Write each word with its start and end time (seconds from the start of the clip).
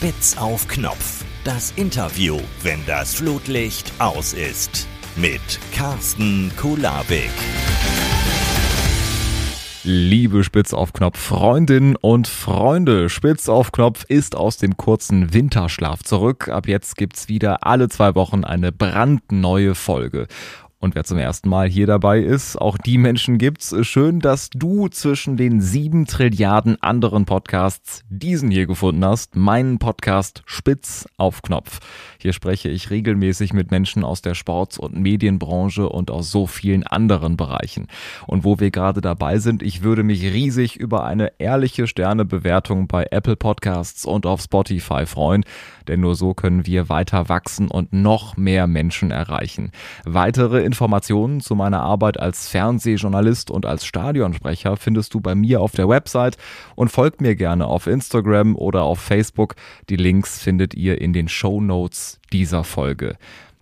Spitz 0.00 0.34
auf 0.38 0.66
Knopf. 0.66 1.22
Das 1.44 1.74
Interview, 1.76 2.38
wenn 2.62 2.80
das 2.86 3.16
Flutlicht 3.16 3.92
aus 3.98 4.32
ist. 4.32 4.88
Mit 5.14 5.42
Carsten 5.74 6.50
Kulabik. 6.56 7.28
Liebe 9.84 10.42
Spitz 10.42 10.72
auf 10.72 10.94
Knopf 10.94 11.18
Freundinnen 11.18 11.96
und 11.96 12.28
Freunde, 12.28 13.10
Spitz 13.10 13.50
auf 13.50 13.72
Knopf 13.72 14.06
ist 14.08 14.36
aus 14.36 14.56
dem 14.56 14.78
kurzen 14.78 15.34
Winterschlaf 15.34 16.02
zurück. 16.02 16.48
Ab 16.48 16.66
jetzt 16.66 16.96
gibt's 16.96 17.28
wieder 17.28 17.66
alle 17.66 17.90
zwei 17.90 18.14
Wochen 18.14 18.44
eine 18.44 18.72
brandneue 18.72 19.74
Folge. 19.74 20.28
Und 20.82 20.94
wer 20.94 21.04
zum 21.04 21.18
ersten 21.18 21.50
Mal 21.50 21.68
hier 21.68 21.86
dabei 21.86 22.20
ist, 22.20 22.56
auch 22.56 22.78
die 22.78 22.96
Menschen 22.96 23.36
gibt's. 23.36 23.74
Schön, 23.82 24.18
dass 24.18 24.48
du 24.48 24.88
zwischen 24.88 25.36
den 25.36 25.60
sieben 25.60 26.06
Trilliarden 26.06 26.82
anderen 26.82 27.26
Podcasts 27.26 28.02
diesen 28.08 28.50
hier 28.50 28.66
gefunden 28.66 29.04
hast. 29.04 29.36
Meinen 29.36 29.78
Podcast 29.78 30.42
Spitz 30.46 31.06
auf 31.18 31.42
Knopf. 31.42 31.80
Hier 32.18 32.32
spreche 32.32 32.70
ich 32.70 32.88
regelmäßig 32.88 33.52
mit 33.52 33.70
Menschen 33.70 34.04
aus 34.04 34.22
der 34.22 34.34
Sports- 34.34 34.78
und 34.78 34.96
Medienbranche 34.96 35.86
und 35.86 36.10
aus 36.10 36.30
so 36.30 36.46
vielen 36.46 36.86
anderen 36.86 37.36
Bereichen. 37.36 37.86
Und 38.26 38.44
wo 38.44 38.58
wir 38.58 38.70
gerade 38.70 39.02
dabei 39.02 39.38
sind, 39.38 39.62
ich 39.62 39.82
würde 39.82 40.02
mich 40.02 40.22
riesig 40.22 40.76
über 40.76 41.04
eine 41.04 41.32
ehrliche 41.38 41.88
Sternebewertung 41.88 42.88
bei 42.88 43.06
Apple 43.10 43.36
Podcasts 43.36 44.06
und 44.06 44.24
auf 44.24 44.40
Spotify 44.40 45.04
freuen, 45.04 45.44
denn 45.88 46.00
nur 46.00 46.14
so 46.14 46.32
können 46.32 46.66
wir 46.66 46.88
weiter 46.88 47.28
wachsen 47.28 47.68
und 47.68 47.92
noch 47.92 48.38
mehr 48.38 48.66
Menschen 48.66 49.10
erreichen. 49.10 49.72
Weitere 50.06 50.69
Informationen 50.70 51.40
zu 51.40 51.56
meiner 51.56 51.80
Arbeit 51.80 52.20
als 52.20 52.46
Fernsehjournalist 52.46 53.50
und 53.50 53.66
als 53.66 53.84
Stadionsprecher 53.84 54.76
findest 54.76 55.12
du 55.14 55.20
bei 55.20 55.34
mir 55.34 55.60
auf 55.60 55.72
der 55.72 55.88
Website 55.88 56.36
und 56.76 56.92
folgt 56.92 57.20
mir 57.20 57.34
gerne 57.34 57.66
auf 57.66 57.88
Instagram 57.88 58.54
oder 58.54 58.84
auf 58.84 59.00
Facebook. 59.00 59.56
Die 59.88 59.96
Links 59.96 60.40
findet 60.40 60.74
ihr 60.74 61.00
in 61.00 61.12
den 61.12 61.26
Show 61.26 61.60
Notes 61.60 62.20
dieser 62.32 62.62
Folge. 62.62 63.16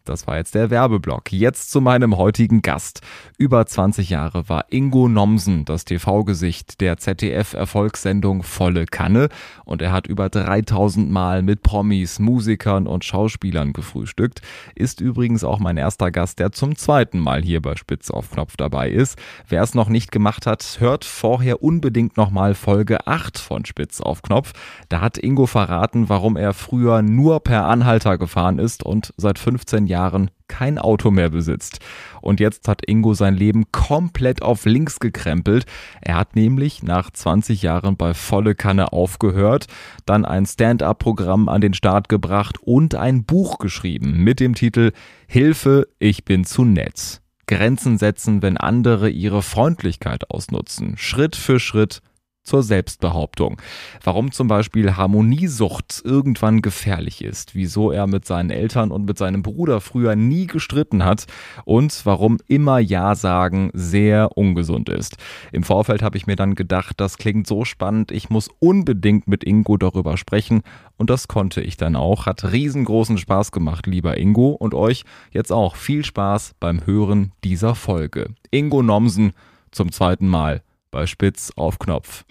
Das 0.09 0.27
war 0.27 0.39
jetzt 0.39 0.55
der 0.55 0.70
Werbeblock. 0.70 1.33
Jetzt 1.33 1.70
zu 1.70 1.83
meinem 1.83 2.17
heutigen 2.17 2.62
Gast. 2.62 3.03
Über 3.37 3.67
20 3.67 4.09
Jahre 4.09 4.48
war 4.48 4.64
Ingo 4.70 5.06
Nomsen 5.06 5.67
das 5.67 5.84
TV-Gesicht 5.84 6.81
der 6.81 6.97
ZDF-Erfolgssendung 6.97 8.42
Volle 8.42 8.86
Kanne 8.86 9.29
und 9.67 9.83
er 9.83 9.92
hat 9.92 10.06
über 10.06 10.31
3000 10.31 11.11
Mal 11.11 11.42
mit 11.42 11.62
Promis, 11.62 12.20
Musikern 12.20 12.86
und 12.86 13.05
Schauspielern 13.05 13.75
gefrühstückt. 13.75 14.41
Ist 14.75 15.03
übrigens 15.03 15.45
auch 15.45 15.59
mein 15.59 15.77
erster 15.77 16.11
Gast, 16.11 16.39
der 16.39 16.53
zum 16.53 16.75
zweiten 16.77 17.19
Mal 17.19 17.42
hier 17.42 17.61
bei 17.61 17.77
Spitz 17.77 18.11
auf 18.11 18.31
Knopf 18.31 18.56
dabei 18.56 18.89
ist. 18.91 19.19
Wer 19.47 19.62
es 19.62 19.75
noch 19.75 19.91
nicht 19.91 20.11
gemacht 20.11 20.47
hat, 20.47 20.79
hört 20.79 21.05
vorher 21.05 21.62
unbedingt 21.62 22.17
nochmal 22.17 22.55
Folge 22.55 23.06
8 23.06 23.39
von 23.39 23.67
Spitz 23.67 24.01
auf 24.01 24.23
Knopf. 24.23 24.53
Da 24.89 25.03
hat 25.03 25.19
Ingo 25.19 25.45
verraten, 25.45 26.09
warum 26.09 26.39
er 26.39 26.55
früher 26.55 27.03
nur 27.03 27.41
per 27.41 27.67
Anhalter 27.67 28.17
gefahren 28.17 28.59
ist 28.59 28.83
und 28.83 29.12
seit 29.19 29.39
15 29.39 29.86
Jahren 29.86 29.98
Jahren 29.99 30.31
kein 30.47 30.79
Auto 30.79 31.11
mehr 31.11 31.29
besitzt. 31.29 31.81
Und 32.23 32.41
jetzt 32.41 32.69
hat 32.69 32.89
Ingo 32.89 33.15
sein 33.15 33.35
Leben 33.35 33.71
komplett 33.73 34.43
auf 34.43 34.65
links 34.65 35.01
gekrempelt. 35.01 35.67
Er 36.01 36.17
hat 36.17 36.37
nämlich 36.37 36.83
nach 36.83 37.11
20 37.11 37.63
Jahren 37.63 37.97
bei 37.97 38.15
Volle 38.15 38.55
Kanne 38.55 38.93
aufgehört, 38.93 39.67
dann 40.07 40.25
ein 40.25 40.47
Stand-up-Programm 40.47 41.49
an 41.49 41.61
den 41.61 41.75
Start 41.75 42.09
gebracht 42.09 42.59
und 42.63 42.95
ein 42.95 43.25
Buch 43.25 43.59
geschrieben 43.59 44.23
mit 44.23 44.41
dem 44.41 44.55
Titel 44.55 44.93
Hilfe, 45.27 45.89
ich 45.99 46.25
bin 46.25 46.45
zu 46.45 46.65
nett. 46.65 47.21
Grenzen 47.47 47.99
setzen, 47.99 48.43
wenn 48.43 48.57
andere 48.57 49.11
ihre 49.11 49.43
Freundlichkeit 49.43 50.31
ausnutzen. 50.31 50.97
Schritt 50.97 51.35
für 51.35 51.59
Schritt 51.59 52.03
zur 52.49 52.63
Selbstbehauptung. 52.63 53.61
Warum 54.03 54.33
zum 54.33 54.49
Beispiel 54.49 54.97
Harmoniesucht 54.97 56.03
irgendwann 56.05 56.63
gefährlich 56.63 57.23
ist, 57.23 57.55
wieso 57.55 57.93
er 57.93 58.07
mit 58.07 58.25
seinen 58.25 58.51
Eltern 58.51 58.91
und 58.91 59.05
mit 59.05 59.19
seinem 59.19 59.42
Bruder 59.42 59.81
früher 59.81 60.17
nie 60.17 60.47
gestritten 60.47 61.05
hat 61.05 61.27
und 61.64 62.01
warum 62.05 62.39
immer 62.48 62.79
Ja 62.79 63.14
sagen 63.14 63.70
sehr 63.75 64.37
ungesund 64.37 64.89
ist. 64.89 65.17
Im 65.53 65.63
Vorfeld 65.63 66.03
habe 66.03 66.17
ich 66.17 66.27
mir 66.27 66.37
dann 66.37 66.55
gedacht, 66.55 66.95
das 66.98 67.19
klingt 67.19 67.47
so 67.47 67.64
spannend, 67.64 68.11
ich 68.11 68.31
muss 68.31 68.48
unbedingt 68.58 69.29
mit 69.29 69.45
Ingo 69.45 69.77
darüber 69.77 70.17
sprechen 70.17 70.63
und 70.97 71.11
das 71.11 71.29
konnte 71.29 71.61
ich 71.61 71.77
dann 71.77 71.97
auch. 71.97 72.27
Hat 72.27 72.51
riesengroßen 72.51 73.19
Spaß 73.19 73.53
gemacht, 73.53 73.87
lieber 73.87 74.17
Ingo 74.17 74.51
und 74.51 74.75
euch 74.75 75.05
jetzt 75.31 75.53
auch 75.53 75.77
viel 75.77 76.05
Spaß 76.05 76.55
beim 76.58 76.87
Hören 76.87 77.33
dieser 77.45 77.75
Folge. 77.75 78.31
Ingo 78.51 78.83
Nomsen 78.83 79.33
zum 79.70 79.92
zweiten 79.92 80.29
Mal 80.29 80.63
bei 80.91 81.07
Spitz 81.07 81.53
auf 81.57 81.79
Knopf. 81.79 82.25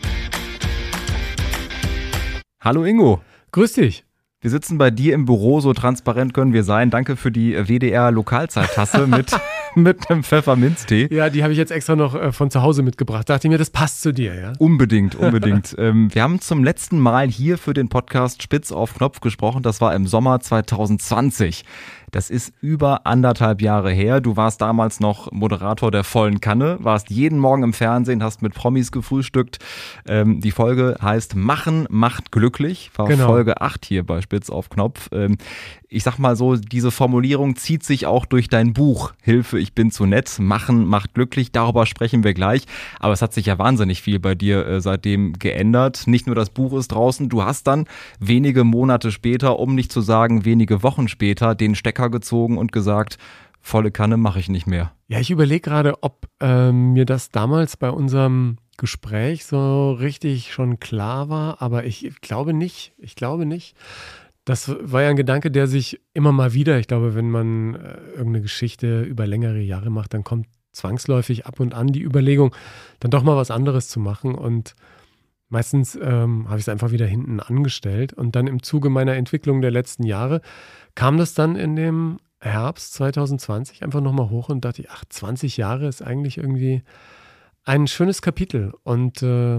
Hallo 2.60 2.84
Ingo. 2.84 3.22
Grüß 3.52 3.74
dich. 3.74 4.04
Wir 4.40 4.52
sitzen 4.52 4.78
bei 4.78 4.92
dir 4.92 5.16
im 5.16 5.26
Büro, 5.26 5.62
so 5.62 5.74
transparent 5.74 6.34
können 6.34 6.54
wir 6.54 6.64
sein. 6.64 6.92
Danke 6.92 7.16
für 7.16 7.32
die 7.32 7.54
WDR 7.54 8.12
Lokalzeittasse 8.12 9.08
mit, 9.08 9.32
mit 9.74 10.10
einem 10.10 10.24
Pfefferminztee. 10.24 11.08
Ja, 11.12 11.32
die 11.32 11.42
habe 11.42 11.54
ich 11.54 11.58
jetzt 11.58 11.72
extra 11.72 11.96
noch 11.96 12.14
äh, 12.14 12.32
von 12.32 12.52
zu 12.52 12.62
Hause 12.62 12.84
mitgebracht. 12.84 13.28
Dachte 13.30 13.48
ich 13.48 13.52
mir, 13.52 13.58
das 13.58 13.72
passt 13.72 14.04
zu 14.04 14.14
dir, 14.14 14.36
ja? 14.36 14.54
Unbedingt, 14.60 15.16
unbedingt. 15.20 15.76
ähm, 15.80 16.14
wir 16.14 16.22
haben 16.22 16.40
zum 16.40 16.64
letzten 16.64 17.00
Mal 17.00 17.28
hier 17.28 17.58
für 17.58 17.74
den 17.74 17.90
Podcast 17.90 18.44
Spitz 18.44 18.72
auf 18.72 18.94
Knopf 18.94 19.22
gesprochen. 19.22 19.64
Das 19.64 19.82
war 19.82 19.96
im 19.96 20.06
Sommer 20.06 20.40
2020. 20.40 21.66
Das 22.12 22.30
ist 22.30 22.54
über 22.62 23.06
anderthalb 23.06 23.62
Jahre 23.62 23.92
her. 23.92 24.22
Du 24.22 24.38
warst 24.38 24.62
damals 24.62 25.02
noch 25.02 25.30
Moderator 25.34 25.92
der 25.92 26.06
vollen 26.06 26.40
Kanne, 26.40 26.78
warst 26.80 27.10
jeden 27.10 27.38
Morgen 27.38 27.64
im 27.64 27.74
Fernsehen, 27.74 28.24
hast 28.24 28.42
mit 28.42 28.54
Promis 28.54 28.94
gefrühstückt. 28.94 29.60
Ähm, 30.08 30.40
die 30.40 30.52
Folge 30.52 30.96
heißt 31.02 31.36
Machen 31.36 31.86
macht 31.90 32.32
glücklich, 32.32 32.92
war 32.96 33.08
genau. 33.08 33.28
Folge 33.28 33.60
8 33.60 33.84
hier 33.84 34.06
bei 34.06 34.22
Spitz 34.22 34.50
auf 34.50 34.70
Knopf. 34.70 35.10
Ähm, 35.12 35.38
ich 35.90 36.04
sag 36.04 36.18
mal 36.18 36.36
so, 36.36 36.56
diese 36.56 36.92
Formulierung 36.92 37.56
zieht 37.56 37.84
sich 37.84 38.06
auch 38.06 38.26
durch 38.26 38.50
dein 38.50 38.74
Buch 38.74 39.14
Hilfe, 39.22 39.58
ich 39.60 39.74
bin 39.74 39.90
zu 39.92 40.06
nett, 40.06 40.38
machen 40.40 40.86
macht 40.86 41.14
glücklich, 41.14 41.52
darüber 41.52 41.86
sprechen 41.86 42.24
wir 42.24 42.34
gleich. 42.34 42.64
Aber 43.00 43.14
es 43.14 43.22
hat 43.22 43.34
sich 43.34 43.46
ja 43.46 43.58
wahnsinnig 43.58 44.02
viel 44.02 44.20
bei 44.20 44.36
dir 44.36 44.66
äh, 44.66 44.82
seitdem 44.82 45.34
geändert. 45.34 46.04
Nicht 46.08 46.26
nur 46.26 46.36
das 46.36 46.50
Buch 46.50 46.78
ist 46.78 46.90
draußen, 46.90 47.28
du 47.28 47.44
hast 47.44 47.68
dann 47.68 47.86
wenige 48.20 48.64
Monate 48.64 49.12
später, 49.12 49.60
um 49.60 49.76
nicht 49.76 49.92
zu 49.92 50.00
sagen 50.00 50.46
wenige 50.46 50.84
Wochen 50.84 51.08
später, 51.08 51.56
den 51.56 51.76
Stecker 51.76 51.97
gezogen 52.10 52.58
und 52.58 52.72
gesagt, 52.72 53.18
volle 53.60 53.92
Kanne 53.92 54.18
mache 54.18 54.40
ich 54.40 54.50
nicht 54.50 54.68
mehr. 54.68 54.94
Ja, 55.08 55.20
ich 55.20 55.32
überlege 55.32 55.62
gerade, 55.62 56.02
ob 56.02 56.28
äh, 56.40 56.72
mir 56.72 57.06
das 57.06 57.32
damals 57.32 57.78
bei 57.78 57.90
unserem 57.90 58.58
Gespräch 58.78 59.46
so 59.46 59.92
richtig 59.94 60.54
schon 60.54 60.80
klar 60.80 61.30
war, 61.30 61.62
aber 61.62 61.86
ich 61.86 62.22
glaube 62.22 62.54
nicht. 62.54 62.94
Ich 62.98 63.16
glaube 63.16 63.46
nicht. 63.46 63.76
Das 64.46 64.74
war 64.80 65.02
ja 65.02 65.10
ein 65.10 65.18
Gedanke, 65.18 65.52
der 65.52 65.68
sich 65.68 66.00
immer 66.14 66.32
mal 66.32 66.54
wieder, 66.54 66.80
ich 66.80 66.88
glaube, 66.88 67.16
wenn 67.16 67.30
man 67.30 67.76
äh, 67.76 67.98
irgendeine 68.12 68.42
Geschichte 68.42 69.02
über 69.02 69.28
längere 69.28 69.60
Jahre 69.60 69.90
macht, 69.90 70.14
dann 70.14 70.24
kommt 70.24 70.48
zwangsläufig 70.72 71.46
ab 71.46 71.60
und 71.60 71.74
an 71.74 71.88
die 71.88 72.04
Überlegung, 72.04 72.56
dann 73.00 73.12
doch 73.12 73.24
mal 73.24 73.36
was 73.36 73.52
anderes 73.52 73.90
zu 73.90 74.00
machen. 74.00 74.36
Und 74.36 74.76
meistens 75.50 75.96
ähm, 75.96 76.48
habe 76.48 76.58
ich 76.58 76.64
es 76.64 76.70
einfach 76.70 76.92
wieder 76.92 77.06
hinten 77.06 77.40
angestellt. 77.40 78.14
Und 78.14 78.36
dann 78.36 78.48
im 78.48 78.64
Zuge 78.64 78.90
meiner 78.90 79.16
Entwicklung 79.16 79.62
der 79.62 79.72
letzten 79.72 80.04
Jahre 80.04 80.42
kam 80.96 81.18
das 81.18 81.34
dann 81.34 81.56
in 81.56 81.76
dem 81.76 82.20
Herbst 82.40 82.94
2020 82.94 83.84
einfach 83.84 84.02
nochmal 84.02 84.30
hoch 84.30 84.50
und 84.50 84.64
dachte 84.64 84.82
ich, 84.82 84.90
ach, 84.90 85.04
20 85.10 85.58
Jahre 85.58 85.88
ist 85.88 86.02
eigentlich 86.02 86.38
irgendwie 86.38 86.84
ein 87.64 87.88
schönes 87.88 88.22
Kapitel. 88.22 88.74
Und 88.84 89.22
äh, 89.24 89.58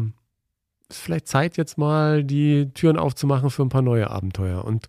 ist 0.88 1.00
vielleicht 1.00 1.28
Zeit, 1.28 1.56
jetzt 1.56 1.76
mal 1.76 2.24
die 2.24 2.72
Türen 2.72 2.98
aufzumachen 2.98 3.50
für 3.50 3.62
ein 3.62 3.68
paar 3.68 3.82
neue 3.82 4.10
Abenteuer. 4.10 4.64
Und 4.64 4.88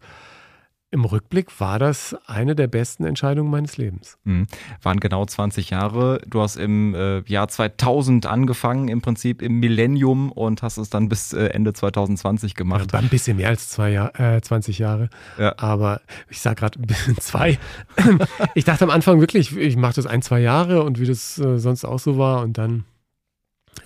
im 0.92 1.06
Rückblick 1.06 1.60
war 1.60 1.78
das 1.78 2.16
eine 2.26 2.56
der 2.56 2.68
besten 2.68 3.06
Entscheidungen 3.06 3.52
meines 3.52 3.78
Lebens. 3.78 4.18
Mhm. 4.24 4.48
Waren 4.82 5.00
genau 5.00 5.24
20 5.24 5.70
Jahre. 5.70 6.20
Du 6.28 6.42
hast 6.42 6.56
im 6.56 6.96
äh, 6.96 7.20
Jahr 7.28 7.48
2000 7.48 8.26
angefangen, 8.26 8.88
im 8.88 9.02
Prinzip 9.02 9.42
im 9.44 9.60
Millennium 9.60 10.32
und 10.32 10.64
hast 10.64 10.78
es 10.78 10.90
dann 10.90 11.08
bis 11.08 11.34
äh, 11.34 11.48
Ende 11.48 11.74
2020 11.74 12.56
gemacht. 12.56 12.92
Ja, 12.92 13.00
ein 13.00 13.10
bisschen 13.10 13.38
mehr 13.38 13.50
als 13.50 13.70
zwei 13.70 13.92
Jahr, 13.92 14.20
äh, 14.20 14.42
20 14.42 14.80
Jahre. 14.80 15.10
Ja. 15.38 15.54
Aber 15.58 16.02
ich 16.28 16.42
sage 16.42 16.56
gerade 16.56 16.80
zwei. 17.20 17.60
ich 18.56 18.66
dachte 18.66 18.84
am 18.84 18.90
Anfang 18.90 19.20
wirklich, 19.20 19.56
ich 19.56 19.78
mache 19.78 19.94
das 19.94 20.08
ein, 20.08 20.24
zwei 20.24 20.40
Jahre 20.40 20.84
und 20.84 21.00
wie 21.00 21.06
das 21.06 21.38
äh, 21.38 21.60
sonst 21.60 21.86
auch 21.86 22.00
so 22.00 22.18
war 22.18 22.42
und 22.42 22.58
dann 22.58 22.86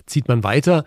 zieht 0.06 0.28
man 0.28 0.42
weiter 0.42 0.84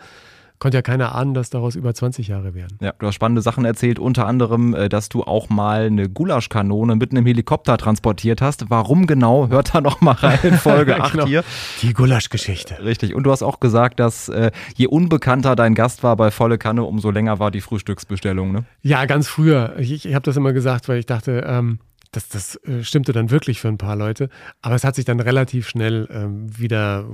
konnte 0.60 0.78
ja 0.78 0.82
keiner 0.82 1.16
ahnen, 1.16 1.34
dass 1.34 1.50
daraus 1.50 1.76
über 1.76 1.94
20 1.94 2.28
Jahre 2.28 2.54
werden. 2.54 2.78
Ja, 2.82 2.94
du 2.98 3.08
hast 3.08 3.16
spannende 3.16 3.42
Sachen 3.42 3.66
erzählt, 3.66 4.00
unter 4.00 4.26
anderem, 4.26 4.74
äh, 4.74 4.90
dass 4.90 5.10
du 5.10 5.24
auch 5.24 5.50
mal 5.50 5.86
eine 5.86 6.10
Gulaschkanone 6.10 6.96
mit 6.96 7.12
einem 7.12 7.26
Helikopter 7.26 7.78
transportiert 7.78 8.42
hast. 8.42 8.70
Warum 8.70 9.08
genau? 9.08 9.50
Hört 9.50 9.76
da 9.76 9.82
noch 9.82 10.02
mal 10.02 10.14
rein 10.14 10.40
in 10.44 10.54
Folge 10.58 11.02
8 11.02 11.12
genau. 11.12 11.26
hier. 11.26 11.44
Die 11.82 11.94
Gulaschgeschichte. 11.94 12.84
Richtig. 12.84 13.14
Und 13.14 13.24
du 13.24 13.32
hast 13.32 13.44
auch 13.44 13.60
gesagt, 13.60 14.00
dass 14.00 14.30
äh, 14.30 14.52
je 14.76 14.88
unbekannter 14.88 15.56
dein 15.56 15.76
Gast 15.76 16.04
war 16.04 16.16
bei 16.16 16.32
Volle 16.32 16.58
Kanne, 16.58 16.84
umso 16.84 17.12
länger 17.12 17.40
war 17.40 17.52
die 17.52 17.62
Frühstücksbestellung, 17.62 18.52
ne? 18.52 18.66
Ja, 18.82 19.06
ganz 19.06 19.28
früher. 19.28 19.76
Ich, 19.78 20.06
ich 20.06 20.14
habe 20.14 20.24
das 20.24 20.38
immer 20.38 20.54
gesagt, 20.54 20.90
weil 20.90 21.00
ich 21.00 21.06
dachte, 21.06 21.44
ähm, 21.48 21.80
das, 22.12 22.30
das 22.30 22.56
äh, 22.64 22.84
stimmte 22.84 23.14
dann 23.14 23.32
wirklich 23.32 23.60
für 23.60 23.68
ein 23.68 23.78
paar 23.78 23.96
Leute. 23.96 24.30
Aber 24.62 24.76
es 24.76 24.84
hat 24.84 24.96
sich 24.96 25.06
dann 25.06 25.20
relativ 25.20 25.68
schnell 25.68 26.08
ähm, 26.12 26.58
wieder 26.58 27.06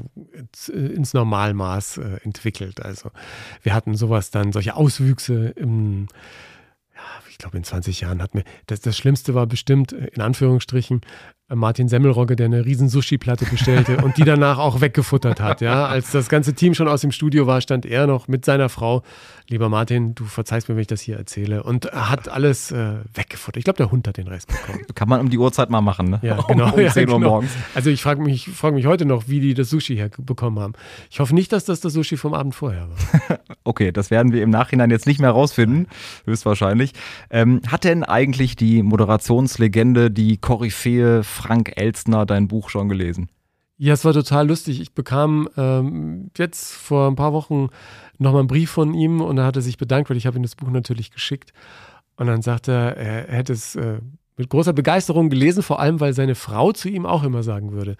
ins 0.71 1.13
Normalmaß 1.13 1.97
äh, 1.97 2.19
entwickelt. 2.23 2.81
Also 2.81 3.11
wir 3.61 3.73
hatten 3.73 3.95
sowas 3.95 4.31
dann, 4.31 4.51
solche 4.51 4.75
Auswüchse 4.75 5.49
im 5.55 6.07
ja, 6.95 7.01
ich 7.29 7.37
glaube, 7.37 7.57
in 7.57 7.63
20 7.63 8.01
Jahren 8.01 8.21
hat 8.21 8.35
mir, 8.35 8.43
das, 8.67 8.81
das 8.81 8.95
Schlimmste 8.95 9.33
war 9.33 9.47
bestimmt, 9.47 9.91
in 9.91 10.21
Anführungsstrichen, 10.21 11.01
Martin 11.55 11.87
Semmelrogge, 11.87 12.35
der 12.35 12.47
eine 12.47 12.65
riesen 12.65 12.89
Sushi-Platte 12.89 13.45
bestellte 13.45 13.97
und 13.97 14.17
die 14.17 14.23
danach 14.23 14.57
auch 14.57 14.81
weggefuttert 14.81 15.41
hat. 15.41 15.61
Ja, 15.61 15.85
als 15.87 16.11
das 16.11 16.29
ganze 16.29 16.53
Team 16.53 16.73
schon 16.73 16.87
aus 16.87 17.01
dem 17.01 17.11
Studio 17.11 17.47
war, 17.47 17.61
stand 17.61 17.85
er 17.85 18.07
noch 18.07 18.27
mit 18.27 18.45
seiner 18.45 18.69
Frau. 18.69 19.03
Lieber 19.49 19.67
Martin, 19.67 20.15
du 20.15 20.23
verzeihst 20.23 20.69
mir, 20.69 20.75
wenn 20.75 20.81
ich 20.81 20.87
das 20.87 21.01
hier 21.01 21.17
erzähle. 21.17 21.63
Und 21.63 21.85
er 21.85 22.09
hat 22.09 22.29
alles 22.29 22.71
äh, 22.71 22.95
weggefuttert. 23.13 23.57
Ich 23.57 23.63
glaube, 23.65 23.77
der 23.77 23.91
Hund 23.91 24.07
hat 24.07 24.17
den 24.17 24.27
Rest 24.27 24.47
bekommen. 24.47 24.85
Kann 24.95 25.09
man 25.09 25.19
um 25.19 25.29
die 25.29 25.37
Uhrzeit 25.37 25.69
mal 25.69 25.81
machen, 25.81 26.09
ne? 26.09 26.19
Ja, 26.21 26.41
genau. 26.47 26.73
Um, 26.73 26.79
um 26.79 26.89
10 26.89 27.09
Uhr 27.09 27.15
genau. 27.15 27.29
morgens. 27.29 27.51
Also 27.75 27.89
ich 27.89 28.01
frage 28.01 28.21
mich, 28.21 28.49
frag 28.49 28.73
mich 28.73 28.85
heute 28.85 29.05
noch, 29.05 29.27
wie 29.27 29.41
die 29.41 29.53
das 29.53 29.69
Sushi 29.69 29.97
herbekommen 29.97 30.59
haben. 30.59 30.73
Ich 31.11 31.19
hoffe 31.19 31.35
nicht, 31.35 31.51
dass 31.51 31.65
das 31.65 31.81
das 31.81 31.93
Sushi 31.93 32.15
vom 32.15 32.33
Abend 32.33 32.55
vorher 32.55 32.87
war. 32.89 33.39
okay, 33.65 33.91
das 33.91 34.11
werden 34.11 34.31
wir 34.31 34.41
im 34.43 34.49
Nachhinein 34.49 34.89
jetzt 34.89 35.07
nicht 35.07 35.19
mehr 35.19 35.31
rausfinden, 35.31 35.87
höchstwahrscheinlich. 36.25 36.93
Ähm, 37.29 37.61
hat 37.67 37.83
denn 37.83 38.03
eigentlich 38.03 38.55
die 38.55 38.81
Moderationslegende, 38.81 40.09
die 40.09 40.37
Koryphäe 40.37 41.23
Frank 41.43 41.73
Elstner 41.75 42.25
dein 42.25 42.47
Buch 42.47 42.69
schon 42.69 42.89
gelesen? 42.89 43.29
Ja, 43.77 43.93
es 43.93 44.05
war 44.05 44.13
total 44.13 44.47
lustig. 44.47 44.79
Ich 44.79 44.93
bekam 44.93 45.49
ähm, 45.57 46.31
jetzt 46.37 46.73
vor 46.73 47.07
ein 47.07 47.15
paar 47.15 47.33
Wochen 47.33 47.69
nochmal 48.17 48.39
einen 48.39 48.47
Brief 48.47 48.69
von 48.71 48.93
ihm 48.93 49.19
und 49.19 49.37
er 49.37 49.45
hatte 49.45 49.61
sich 49.61 49.77
bedankt, 49.77 50.09
weil 50.09 50.17
ich 50.17 50.25
habe 50.25 50.37
ihm 50.37 50.43
das 50.43 50.55
Buch 50.55 50.69
natürlich 50.69 51.11
geschickt. 51.11 51.51
Und 52.15 52.27
dann 52.27 52.41
sagte 52.41 52.71
er, 52.71 52.97
er 53.27 53.37
hätte 53.37 53.53
es 53.53 53.75
äh, 53.75 53.99
mit 54.37 54.49
großer 54.49 54.73
Begeisterung 54.73 55.29
gelesen, 55.29 55.63
vor 55.63 55.79
allem 55.79 55.99
weil 55.99 56.13
seine 56.13 56.35
Frau 56.35 56.71
zu 56.71 56.89
ihm 56.89 57.05
auch 57.05 57.23
immer 57.23 57.43
sagen 57.43 57.71
würde, 57.71 57.97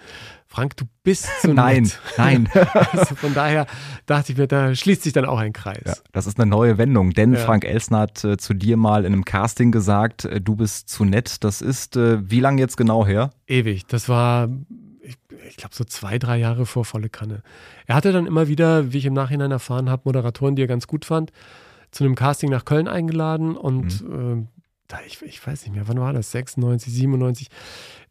Frank, 0.48 0.78
du 0.78 0.86
bist 1.04 1.28
so 1.42 1.54
Nein, 1.54 1.84
nett. 1.84 2.00
nein. 2.18 2.50
also 2.92 3.16
von 3.16 3.34
daher 3.34 3.66
dachte 4.06 4.32
ich 4.32 4.38
mir, 4.38 4.48
da 4.48 4.74
schließt 4.74 5.04
sich 5.04 5.14
dann 5.14 5.26
auch 5.26 5.40
ein 5.40 5.54
Kreis. 5.54 5.84
Ja, 5.86 5.94
das 6.12 6.28
ist 6.28 6.40
eine 6.40 6.50
neue 6.50 6.78
Wendung, 6.78 7.12
denn 7.12 7.34
ja. 7.34 7.40
Frank 7.40 7.66
Elsner 7.66 8.00
hat 8.00 8.24
äh, 8.24 8.38
zu 8.38 8.54
dir 8.54 8.78
mal 8.78 9.06
in 9.06 9.14
einem 9.14 9.26
Casting 9.26 9.72
gesagt, 9.72 10.26
äh, 10.26 10.42
du 10.42 10.56
bist 10.56 10.90
zu 10.90 11.06
nett. 11.06 11.44
Das 11.44 11.62
ist 11.62 11.96
äh, 11.96 12.30
wie 12.30 12.40
lange 12.40 12.62
jetzt 12.62 12.78
genau 12.78 13.06
her? 13.06 13.32
Ewig. 13.48 13.88
Das 13.88 14.10
war, 14.10 14.50
ich, 15.02 15.18
ich 15.50 15.58
glaube, 15.58 15.76
so 15.76 15.84
zwei, 15.84 16.20
drei 16.20 16.38
Jahre 16.38 16.66
vor 16.66 16.86
volle 16.86 17.10
Kanne. 17.10 17.42
Er 17.88 17.96
hatte 17.96 18.12
dann 18.12 18.26
immer 18.26 18.48
wieder, 18.48 18.94
wie 18.94 19.00
ich 19.00 19.06
im 19.06 19.14
Nachhinein 19.14 19.52
erfahren 19.52 19.90
habe, 19.90 20.04
Moderatoren, 20.06 20.56
die 20.56 20.64
er 20.64 20.68
ganz 20.68 20.88
gut 20.88 21.06
fand, 21.06 21.32
zu 21.92 22.04
einem 22.04 22.16
Casting 22.16 22.50
nach 22.50 22.66
Köln 22.66 22.88
eingeladen 22.88 23.56
und 23.56 24.02
mhm. 24.08 24.46
äh, 24.46 24.63
ich, 25.06 25.22
ich 25.22 25.46
weiß 25.46 25.64
nicht 25.64 25.76
mehr, 25.76 25.88
wann 25.88 26.00
war 26.00 26.14
das? 26.14 26.32
96, 26.32 26.94
97? 26.94 27.48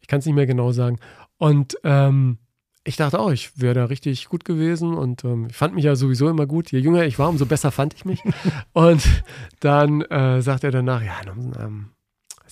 Ich 0.01 0.07
kann 0.07 0.19
es 0.19 0.25
nicht 0.25 0.35
mehr 0.35 0.47
genau 0.47 0.71
sagen. 0.71 0.99
Und 1.37 1.77
ähm, 1.83 2.37
ich 2.83 2.97
dachte 2.97 3.19
auch, 3.19 3.31
ich 3.31 3.59
wäre 3.59 3.73
da 3.73 3.85
richtig 3.85 4.27
gut 4.27 4.43
gewesen 4.43 4.93
und 4.93 5.23
ähm, 5.23 5.47
ich 5.49 5.55
fand 5.55 5.73
mich 5.73 5.85
ja 5.85 5.95
sowieso 5.95 6.29
immer 6.29 6.45
gut. 6.45 6.71
Je 6.71 6.79
jünger 6.79 7.05
ich 7.05 7.17
war, 7.17 7.29
umso 7.29 7.45
besser 7.45 7.71
fand 7.71 7.93
ich 7.93 8.05
mich. 8.05 8.21
und 8.73 9.23
dann 9.61 10.01
äh, 10.01 10.41
sagt 10.41 10.63
er 10.63 10.71
danach, 10.71 11.01
ja, 11.01 11.21
ähm, 11.25 11.91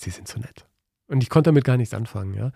Sie 0.02 0.10
sind 0.10 0.26
zu 0.26 0.40
nett. 0.40 0.66
Und 1.06 1.22
ich 1.22 1.30
konnte 1.30 1.48
damit 1.48 1.64
gar 1.64 1.76
nichts 1.76 1.94
anfangen, 1.94 2.34
ja. 2.34 2.52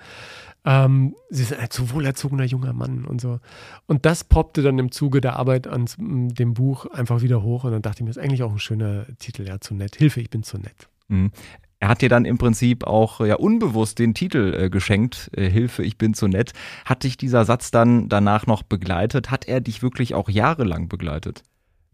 Ähm, 0.65 1.15
sie 1.31 1.45
sind 1.45 1.61
ein 1.61 1.71
zu 1.71 1.93
wohlerzogener 1.93 2.45
junger 2.45 2.73
Mann 2.73 3.05
und 3.05 3.21
so. 3.21 3.39
Und 3.87 4.05
das 4.07 4.25
poppte 4.25 4.63
dann 4.63 4.79
im 4.79 4.91
Zuge 4.91 5.21
der 5.21 5.37
Arbeit 5.37 5.67
an 5.67 5.87
dem 5.99 6.55
Buch 6.55 6.87
einfach 6.87 7.21
wieder 7.23 7.43
hoch. 7.43 7.65
Und 7.65 7.73
dann 7.73 7.83
dachte 7.83 7.99
ich 7.99 8.03
mir, 8.03 8.11
das 8.11 8.17
ist 8.17 8.23
eigentlich 8.23 8.43
auch 8.43 8.53
ein 8.53 8.59
schöner 8.59 9.07
Titel, 9.19 9.47
ja, 9.47 9.61
zu 9.61 9.75
nett. 9.75 9.97
Hilfe, 9.97 10.21
ich 10.21 10.31
bin 10.31 10.43
zu 10.43 10.59
nett. 10.59 10.89
Mhm. 11.09 11.31
Er 11.79 11.89
hat 11.89 12.01
dir 12.01 12.09
dann 12.09 12.25
im 12.25 12.39
Prinzip 12.39 12.85
auch 12.85 13.21
ja 13.21 13.35
unbewusst 13.35 13.99
den 13.99 14.15
Titel 14.15 14.55
äh, 14.59 14.71
geschenkt, 14.71 15.31
äh, 15.37 15.49
Hilfe, 15.49 15.83
ich 15.83 15.99
bin 15.99 16.15
zu 16.15 16.27
nett. 16.27 16.53
Hat 16.85 17.05
dich 17.05 17.17
dieser 17.17 17.45
Satz 17.45 17.71
dann 17.71 18.09
danach 18.09 18.47
noch 18.47 18.63
begleitet? 18.63 19.31
Hat 19.31 19.47
er 19.47 19.61
dich 19.61 19.83
wirklich 19.83 20.15
auch 20.15 20.31
jahrelang 20.31 20.89
begleitet? 20.89 21.43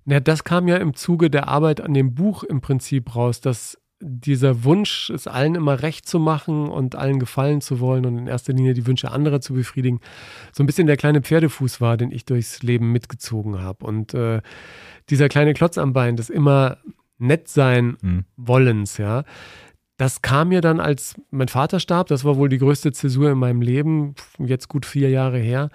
Ja, 0.04 0.20
das 0.20 0.44
kam 0.44 0.68
ja 0.68 0.76
im 0.76 0.94
Zuge 0.94 1.30
der 1.30 1.48
Arbeit 1.48 1.80
an 1.80 1.94
dem 1.94 2.14
Buch 2.14 2.42
im 2.44 2.60
Prinzip 2.60 3.14
raus, 3.14 3.40
dass 3.40 3.78
dieser 4.00 4.64
Wunsch, 4.64 5.10
es 5.10 5.28
allen 5.28 5.54
immer 5.54 5.82
recht 5.82 6.08
zu 6.08 6.18
machen 6.18 6.68
und 6.68 6.96
allen 6.96 7.20
gefallen 7.20 7.60
zu 7.60 7.78
wollen 7.78 8.04
und 8.04 8.18
in 8.18 8.26
erster 8.26 8.52
Linie 8.52 8.74
die 8.74 8.86
Wünsche 8.86 9.12
anderer 9.12 9.40
zu 9.40 9.54
befriedigen, 9.54 10.00
so 10.52 10.62
ein 10.62 10.66
bisschen 10.66 10.88
der 10.88 10.96
kleine 10.96 11.22
Pferdefuß 11.22 11.80
war, 11.80 11.96
den 11.96 12.10
ich 12.10 12.24
durchs 12.24 12.62
Leben 12.62 12.90
mitgezogen 12.90 13.60
habe. 13.60 13.86
Und 13.86 14.12
äh, 14.12 14.42
dieser 15.08 15.28
kleine 15.28 15.54
Klotz 15.54 15.78
am 15.78 15.92
Bein, 15.92 16.16
das 16.16 16.30
immer 16.30 16.78
nett 17.22 17.48
sein 17.48 17.96
mhm. 18.02 18.24
wollens, 18.36 18.98
ja, 18.98 19.24
das 20.02 20.20
kam 20.20 20.48
mir 20.48 20.60
dann, 20.60 20.80
als 20.80 21.14
mein 21.30 21.46
Vater 21.46 21.78
starb. 21.78 22.08
Das 22.08 22.24
war 22.24 22.36
wohl 22.36 22.48
die 22.48 22.58
größte 22.58 22.90
Zäsur 22.90 23.30
in 23.30 23.38
meinem 23.38 23.62
Leben, 23.62 24.16
jetzt 24.38 24.68
gut 24.68 24.84
vier 24.84 25.10
Jahre 25.10 25.38
her. 25.38 25.68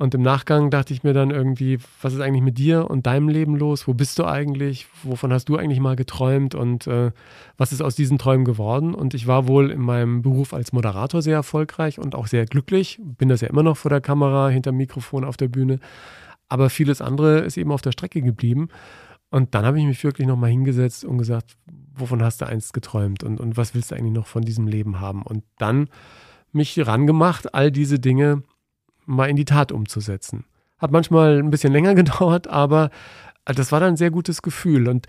Und 0.00 0.14
im 0.14 0.22
Nachgang 0.22 0.70
dachte 0.70 0.94
ich 0.94 1.02
mir 1.02 1.12
dann 1.12 1.30
irgendwie, 1.30 1.78
was 2.00 2.14
ist 2.14 2.20
eigentlich 2.20 2.44
mit 2.44 2.56
dir 2.56 2.88
und 2.88 3.06
deinem 3.06 3.28
Leben 3.28 3.56
los? 3.56 3.88
Wo 3.88 3.94
bist 3.94 4.18
du 4.20 4.24
eigentlich? 4.24 4.86
Wovon 5.02 5.32
hast 5.32 5.48
du 5.48 5.56
eigentlich 5.56 5.80
mal 5.80 5.96
geträumt? 5.96 6.54
Und 6.54 6.86
äh, 6.86 7.10
was 7.56 7.72
ist 7.72 7.82
aus 7.82 7.96
diesen 7.96 8.16
Träumen 8.16 8.44
geworden? 8.44 8.94
Und 8.94 9.12
ich 9.12 9.26
war 9.26 9.48
wohl 9.48 9.72
in 9.72 9.80
meinem 9.80 10.22
Beruf 10.22 10.54
als 10.54 10.72
Moderator 10.72 11.20
sehr 11.20 11.34
erfolgreich 11.34 11.98
und 11.98 12.14
auch 12.14 12.28
sehr 12.28 12.46
glücklich. 12.46 13.00
Bin 13.02 13.28
das 13.28 13.40
ja 13.40 13.48
immer 13.48 13.64
noch 13.64 13.76
vor 13.76 13.90
der 13.90 14.00
Kamera, 14.00 14.48
hinter 14.48 14.70
dem 14.70 14.76
Mikrofon 14.76 15.24
auf 15.24 15.36
der 15.36 15.48
Bühne. 15.48 15.80
Aber 16.48 16.70
vieles 16.70 17.02
andere 17.02 17.40
ist 17.40 17.56
eben 17.56 17.72
auf 17.72 17.82
der 17.82 17.92
Strecke 17.92 18.22
geblieben. 18.22 18.68
Und 19.30 19.54
dann 19.54 19.64
habe 19.64 19.78
ich 19.78 19.84
mich 19.84 20.02
wirklich 20.04 20.26
nochmal 20.26 20.50
hingesetzt 20.50 21.04
und 21.04 21.18
gesagt, 21.18 21.56
wovon 21.94 22.22
hast 22.22 22.40
du 22.40 22.46
einst 22.46 22.72
geträumt 22.72 23.22
und, 23.22 23.40
und 23.40 23.56
was 23.56 23.74
willst 23.74 23.90
du 23.90 23.94
eigentlich 23.94 24.14
noch 24.14 24.26
von 24.26 24.42
diesem 24.42 24.66
Leben 24.66 25.00
haben? 25.00 25.22
Und 25.22 25.44
dann 25.58 25.88
mich 26.52 26.86
rangemacht, 26.86 27.54
all 27.54 27.70
diese 27.70 27.98
Dinge 27.98 28.42
mal 29.04 29.28
in 29.28 29.36
die 29.36 29.44
Tat 29.44 29.72
umzusetzen. 29.72 30.44
Hat 30.78 30.92
manchmal 30.92 31.38
ein 31.38 31.50
bisschen 31.50 31.72
länger 31.72 31.94
gedauert, 31.96 32.46
aber 32.46 32.90
das 33.44 33.72
war 33.72 33.80
dann 33.80 33.90
ein 33.90 33.96
sehr 33.96 34.10
gutes 34.10 34.42
Gefühl. 34.42 34.88
Und 34.88 35.06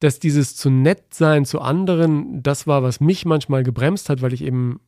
dass 0.00 0.18
dieses 0.18 0.56
zu 0.56 0.70
nett 0.70 1.14
sein 1.14 1.44
zu 1.44 1.60
anderen, 1.60 2.42
das 2.42 2.66
war, 2.66 2.82
was 2.82 3.00
mich 3.00 3.24
manchmal 3.24 3.62
gebremst 3.62 4.08
hat, 4.08 4.22
weil 4.22 4.32
ich 4.32 4.42
eben 4.42 4.80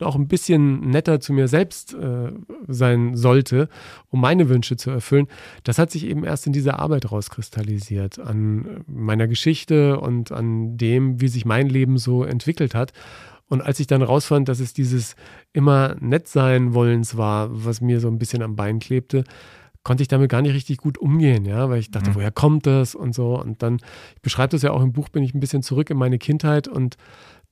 auch 0.00 0.16
ein 0.16 0.28
bisschen 0.28 0.80
netter 0.90 1.20
zu 1.20 1.32
mir 1.32 1.48
selbst 1.48 1.94
äh, 1.94 2.32
sein 2.66 3.16
sollte, 3.16 3.68
um 4.10 4.20
meine 4.20 4.48
Wünsche 4.48 4.76
zu 4.76 4.90
erfüllen, 4.90 5.28
das 5.62 5.78
hat 5.78 5.90
sich 5.90 6.06
eben 6.06 6.24
erst 6.24 6.46
in 6.46 6.52
dieser 6.52 6.80
Arbeit 6.80 7.10
rauskristallisiert, 7.10 8.18
an 8.18 8.84
meiner 8.86 9.28
Geschichte 9.28 10.00
und 10.00 10.32
an 10.32 10.76
dem, 10.76 11.20
wie 11.20 11.28
sich 11.28 11.44
mein 11.44 11.68
Leben 11.68 11.98
so 11.98 12.24
entwickelt 12.24 12.74
hat. 12.74 12.92
Und 13.48 13.60
als 13.60 13.78
ich 13.78 13.86
dann 13.86 14.02
rausfand, 14.02 14.48
dass 14.48 14.58
es 14.58 14.72
dieses 14.72 15.16
immer 15.52 15.96
nett 16.00 16.28
sein 16.28 16.74
wollens 16.74 17.16
war, 17.16 17.48
was 17.52 17.80
mir 17.80 18.00
so 18.00 18.08
ein 18.08 18.18
bisschen 18.18 18.42
am 18.42 18.56
Bein 18.56 18.78
klebte, 18.78 19.24
konnte 19.84 20.02
ich 20.02 20.08
damit 20.08 20.30
gar 20.30 20.40
nicht 20.40 20.54
richtig 20.54 20.78
gut 20.78 20.96
umgehen, 20.96 21.44
ja, 21.44 21.68
weil 21.68 21.78
ich 21.78 21.90
dachte, 21.90 22.10
mhm. 22.10 22.14
woher 22.14 22.30
kommt 22.30 22.66
das 22.66 22.94
und 22.94 23.14
so. 23.14 23.38
Und 23.38 23.62
dann, 23.62 23.76
ich 24.16 24.22
beschreibe 24.22 24.52
das 24.52 24.62
ja 24.62 24.70
auch 24.70 24.82
im 24.82 24.92
Buch, 24.92 25.10
bin 25.10 25.22
ich 25.22 25.34
ein 25.34 25.40
bisschen 25.40 25.62
zurück 25.62 25.90
in 25.90 25.98
meine 25.98 26.18
Kindheit 26.18 26.68
und 26.68 26.96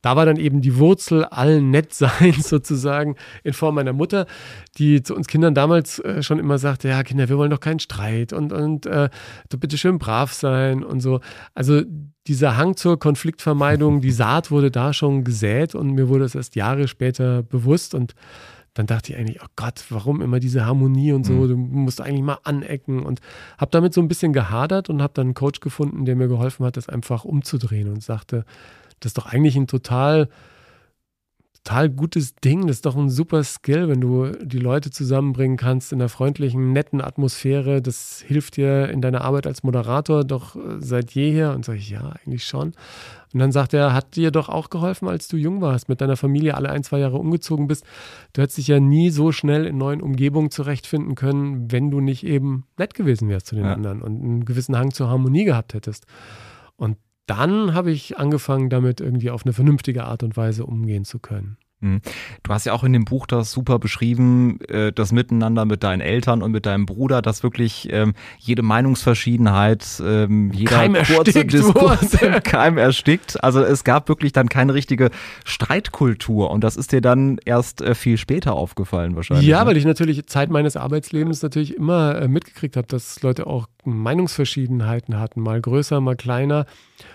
da 0.03 0.17
war 0.17 0.27
dann 0.27 0.37
eben 0.37 0.61
die 0.61 0.77
Wurzel 0.77 1.25
allen 1.25 1.71
Nettseins 1.71 2.49
sozusagen 2.49 3.17
in 3.45 3.53
Form 3.53 3.77
meiner 3.77 3.93
Mutter, 3.93 4.27
die 4.77 5.03
zu 5.03 5.15
uns 5.15 5.29
Kindern 5.29 5.55
damals 5.55 5.99
äh, 6.01 6.23
schon 6.23 6.39
immer 6.39 6.59
sagte, 6.59 6.89
ja 6.89 7.03
Kinder, 7.03 7.29
wir 7.29 7.39
wollen 7.39 7.51
doch 7.51 7.61
keinen 7.61 7.79
Streit 7.81 8.33
und, 8.33 8.53
und 8.53 8.87
äh, 8.87 9.09
du 9.49 9.59
bitte 9.59 9.79
schön 9.79 9.99
brav 9.99 10.33
sein 10.33 10.85
und 10.85 11.01
so. 11.01 11.21
Also 11.55 11.83
dieser 12.27 12.57
Hang 12.57 12.77
zur 12.77 12.99
Konfliktvermeidung, 12.99 14.01
die 14.01 14.13
Saat 14.13 14.51
wurde 14.51 14.71
da 14.71 14.93
schon 14.93 15.25
gesät 15.25 15.75
und 15.75 15.93
mir 15.93 16.09
wurde 16.09 16.25
es 16.25 16.35
erst 16.35 16.57
Jahre 16.57 16.87
später 16.89 17.43
bewusst 17.43 17.95
und 17.95 18.15
dann 18.75 18.87
dachte 18.87 19.13
ich 19.13 19.19
eigentlich, 19.19 19.43
oh 19.43 19.49
Gott, 19.55 19.85
warum 19.91 20.23
immer 20.23 20.41
diese 20.41 20.65
Harmonie 20.65 21.13
und 21.13 21.27
so, 21.27 21.35
mhm. 21.35 21.49
du 21.49 21.57
musst 21.57 22.01
eigentlich 22.01 22.23
mal 22.23 22.39
anecken 22.43 23.03
und 23.03 23.21
habe 23.59 23.71
damit 23.71 23.93
so 23.93 24.01
ein 24.01 24.09
bisschen 24.09 24.33
gehadert 24.33 24.89
und 24.89 25.03
habe 25.03 25.13
dann 25.15 25.29
einen 25.29 25.35
Coach 25.35 25.61
gefunden, 25.61 26.07
der 26.07 26.17
mir 26.17 26.29
geholfen 26.29 26.65
hat, 26.65 26.77
das 26.77 26.89
einfach 26.89 27.25
umzudrehen 27.25 27.89
und 27.89 28.03
sagte, 28.03 28.45
das 29.05 29.11
ist 29.11 29.19
doch 29.19 29.27
eigentlich 29.27 29.57
ein 29.57 29.67
total, 29.67 30.29
total 31.65 31.91
gutes 31.91 32.35
Ding. 32.37 32.67
Das 32.67 32.77
ist 32.77 32.87
doch 32.87 32.97
ein 32.97 33.11
super 33.11 33.45
Skill, 33.45 33.89
wenn 33.89 34.01
du 34.01 34.31
die 34.43 34.59
Leute 34.59 34.91
zusammenbringen 34.91 35.57
kannst 35.57 35.93
in 35.93 36.01
einer 36.01 36.09
freundlichen, 36.09 36.73
netten 36.73 37.01
Atmosphäre. 37.01 37.83
Das 37.83 38.23
hilft 38.27 38.57
dir 38.57 38.89
in 38.89 39.01
deiner 39.01 39.23
Arbeit 39.23 39.47
als 39.47 39.63
Moderator 39.63 40.25
doch 40.25 40.57
äh, 40.57 40.79
seit 40.79 41.13
jeher. 41.13 41.55
Und 41.55 41.65
sage 41.65 41.79
ich, 41.79 41.91
ja, 41.91 42.15
eigentlich 42.25 42.45
schon. 42.45 42.75
Und 43.33 43.39
dann 43.39 43.53
sagt 43.53 43.75
er, 43.75 43.95
hat 43.95 44.17
dir 44.17 44.31
doch 44.31 44.49
auch 44.49 44.71
geholfen, 44.71 45.09
als 45.09 45.27
du 45.27 45.37
jung 45.37 45.61
warst, 45.61 45.89
mit 45.89 46.01
deiner 46.01 46.17
Familie 46.17 46.55
alle 46.55 46.71
ein, 46.71 46.85
zwei 46.85 46.99
Jahre 46.99 47.17
umgezogen 47.17 47.67
bist. 47.67 47.85
Du 48.35 48.43
hättest 48.43 48.59
dich 48.59 48.69
ja 48.69 48.79
nie 48.79 49.11
so 49.11 49.33
schnell 49.33 49.67
in 49.67 49.79
neuen 49.79 50.03
Umgebungen 50.03 50.51
zurechtfinden 50.51 51.15
können, 51.15 51.73
wenn 51.73 51.91
du 51.91 52.01
nicht 52.01 52.25
eben 52.25 52.67
nett 52.79 52.95
gewesen 52.95 53.29
wärst 53.29 53.47
zu 53.47 53.55
den 53.55 53.65
ja. 53.65 53.73
anderen 53.73 54.03
und 54.03 54.23
einen 54.23 54.45
gewissen 54.45 54.77
Hang 54.77 54.93
zur 54.93 55.09
Harmonie 55.09 55.45
gehabt 55.45 55.75
hättest. 55.75 56.07
Und 56.77 56.99
dann 57.27 57.75
habe 57.75 57.91
ich 57.91 58.19
angefangen, 58.19 58.71
damit 58.71 59.01
irgendwie 59.01 59.31
auf 59.31 59.45
eine 59.45 59.53
vernünftige 59.53 60.05
Art 60.05 60.23
und 60.23 60.37
Weise 60.37 60.67
umgehen 60.67 61.05
zu 61.05 61.19
können. 61.19 61.57
Mhm. 61.83 62.01
Du 62.45 62.53
hast 62.53 62.65
ja 62.65 62.73
auch 62.73 62.85
in 62.85 62.93
dem 62.93 63.05
Buch 63.05 63.27
das 63.27 63.51
super 63.51 63.79
beschrieben, 63.79 64.61
äh, 64.69 64.93
das 64.93 65.13
Miteinander 65.13 65.65
mit 65.65 65.83
deinen 65.83 66.01
Eltern 66.01 66.41
und 66.43 66.53
mit 66.53 66.65
deinem 66.65 66.87
Bruder, 66.87 67.23
dass 67.23 67.43
wirklich 67.43 67.89
ähm, 67.91 68.15
jede 68.39 68.63
Meinungsverschiedenheit, 68.63 70.01
ähm, 70.05 70.53
jeder 70.53 70.77
Keim 70.77 70.95
kurze 70.95 71.45
Diskurs 71.45 72.15
im 72.15 72.43
Keim 72.45 72.79
erstickt. 72.79 73.43
Also 73.43 73.63
es 73.63 73.83
gab 73.83 74.09
wirklich 74.09 74.33
dann 74.33 74.49
keine 74.49 74.75
richtige 74.75 75.11
Streitkultur 75.45 76.51
und 76.51 76.63
das 76.63 76.77
ist 76.77 76.93
dir 76.93 77.01
dann 77.01 77.39
erst 77.45 77.83
äh, 77.83 77.97
viel 77.97 78.17
später 78.17 78.55
aufgefallen 78.55 79.17
wahrscheinlich. 79.17 79.47
Ja, 79.47 79.61
ne? 79.61 79.71
weil 79.71 79.77
ich 79.77 79.85
natürlich 79.85 80.25
Zeit 80.27 80.51
meines 80.51 80.77
Arbeitslebens 80.77 81.43
natürlich 81.43 81.77
immer 81.77 82.15
äh, 82.17 82.29
mitgekriegt 82.29 82.77
habe, 82.77 82.87
dass 82.87 83.23
Leute 83.23 83.49
auch 83.49 83.67
Meinungsverschiedenheiten 83.85 85.19
hatten, 85.19 85.41
mal 85.41 85.61
größer, 85.61 86.01
mal 86.01 86.15
kleiner. 86.15 86.67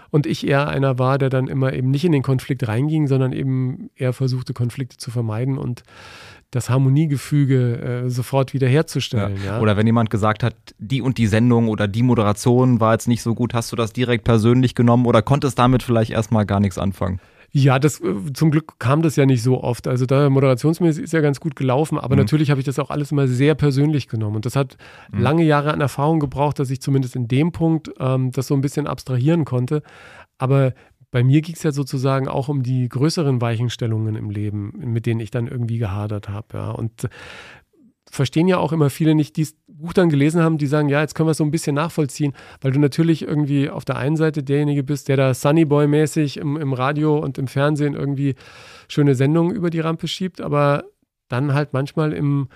Und 0.09 0.25
ich 0.25 0.47
eher 0.47 0.67
einer 0.67 0.99
war, 0.99 1.17
der 1.17 1.29
dann 1.29 1.47
immer 1.47 1.73
eben 1.73 1.91
nicht 1.91 2.05
in 2.05 2.11
den 2.11 2.23
Konflikt 2.23 2.67
reinging, 2.67 3.07
sondern 3.07 3.33
eben 3.33 3.89
eher 3.95 4.13
versuchte, 4.13 4.53
Konflikte 4.53 4.97
zu 4.97 5.11
vermeiden 5.11 5.57
und 5.57 5.83
das 6.51 6.69
Harmoniegefüge 6.69 8.05
äh, 8.05 8.09
sofort 8.09 8.53
wiederherzustellen. 8.53 9.35
Ja. 9.43 9.57
Ja. 9.57 9.59
Oder 9.59 9.75
wenn 9.75 9.85
jemand 9.85 10.09
gesagt 10.09 10.43
hat, 10.43 10.55
die 10.77 11.01
und 11.01 11.17
die 11.17 11.27
Sendung 11.27 11.67
oder 11.67 11.87
die 11.87 12.03
Moderation 12.03 12.79
war 12.79 12.93
jetzt 12.93 13.07
nicht 13.07 13.21
so 13.21 13.35
gut, 13.35 13.53
hast 13.53 13.71
du 13.71 13.75
das 13.75 13.91
direkt 13.91 14.23
persönlich 14.23 14.73
genommen 14.73 15.05
oder 15.05 15.21
konntest 15.21 15.59
damit 15.59 15.83
vielleicht 15.83 16.11
erstmal 16.11 16.45
gar 16.45 16.59
nichts 16.59 16.77
anfangen? 16.77 17.19
Ja, 17.59 17.79
das, 17.79 17.99
äh, 18.01 18.33
zum 18.33 18.51
Glück 18.51 18.77
kam 18.77 19.01
das 19.01 19.15
ja 19.15 19.25
nicht 19.25 19.41
so 19.41 19.63
oft. 19.63 19.87
Also 19.87 20.05
da 20.05 20.29
moderationsmäßig 20.29 21.03
ist 21.03 21.13
ja 21.13 21.21
ganz 21.21 21.39
gut 21.39 21.55
gelaufen, 21.55 21.97
aber 21.97 22.15
mhm. 22.15 22.21
natürlich 22.21 22.51
habe 22.51 22.59
ich 22.59 22.65
das 22.65 22.77
auch 22.77 22.91
alles 22.91 23.11
immer 23.11 23.27
sehr 23.27 23.55
persönlich 23.55 24.07
genommen. 24.07 24.35
Und 24.35 24.45
das 24.45 24.55
hat 24.55 24.77
mhm. 25.11 25.21
lange 25.21 25.43
Jahre 25.43 25.73
an 25.73 25.81
Erfahrung 25.81 26.19
gebraucht, 26.19 26.59
dass 26.59 26.69
ich 26.69 26.81
zumindest 26.81 27.15
in 27.15 27.27
dem 27.27 27.51
Punkt 27.51 27.89
ähm, 27.99 28.31
das 28.31 28.45
so 28.45 28.53
ein 28.53 28.61
bisschen 28.61 28.85
abstrahieren 28.85 29.43
konnte. 29.43 29.81
Aber 30.37 30.73
bei 31.09 31.23
mir 31.23 31.41
ging 31.41 31.55
es 31.55 31.63
ja 31.63 31.71
sozusagen 31.71 32.27
auch 32.27 32.47
um 32.47 32.61
die 32.61 32.87
größeren 32.89 33.41
Weichenstellungen 33.41 34.15
im 34.15 34.29
Leben, 34.29 34.73
mit 34.77 35.07
denen 35.07 35.19
ich 35.19 35.31
dann 35.31 35.47
irgendwie 35.47 35.79
gehadert 35.79 36.29
habe. 36.29 36.47
Ja. 36.53 36.69
Und 36.69 37.09
verstehen 38.11 38.47
ja 38.47 38.57
auch 38.57 38.71
immer 38.71 38.89
viele 38.89 39.15
nicht, 39.15 39.35
die 39.37 39.43
das 39.43 39.55
Buch 39.67 39.93
dann 39.93 40.09
gelesen 40.09 40.41
haben, 40.41 40.57
die 40.57 40.67
sagen, 40.67 40.89
ja, 40.89 41.01
jetzt 41.01 41.13
können 41.13 41.27
wir 41.27 41.31
es 41.31 41.37
so 41.37 41.43
ein 41.43 41.51
bisschen 41.51 41.75
nachvollziehen, 41.75 42.33
weil 42.61 42.71
du 42.71 42.79
natürlich 42.79 43.21
irgendwie 43.21 43.69
auf 43.69 43.85
der 43.85 43.97
einen 43.97 44.17
Seite 44.17 44.43
derjenige 44.43 44.83
bist, 44.83 45.07
der 45.07 45.17
da 45.17 45.31
Sunnyboy-mäßig 45.31 46.37
im, 46.37 46.57
im 46.57 46.73
Radio 46.73 47.17
und 47.17 47.37
im 47.37 47.47
Fernsehen 47.47 47.93
irgendwie 47.93 48.35
schöne 48.87 49.15
Sendungen 49.15 49.55
über 49.55 49.69
die 49.69 49.79
Rampe 49.79 50.07
schiebt, 50.07 50.41
aber 50.41 50.85
dann 51.27 51.53
halt 51.53 51.73
manchmal 51.73 52.13
im 52.13 52.47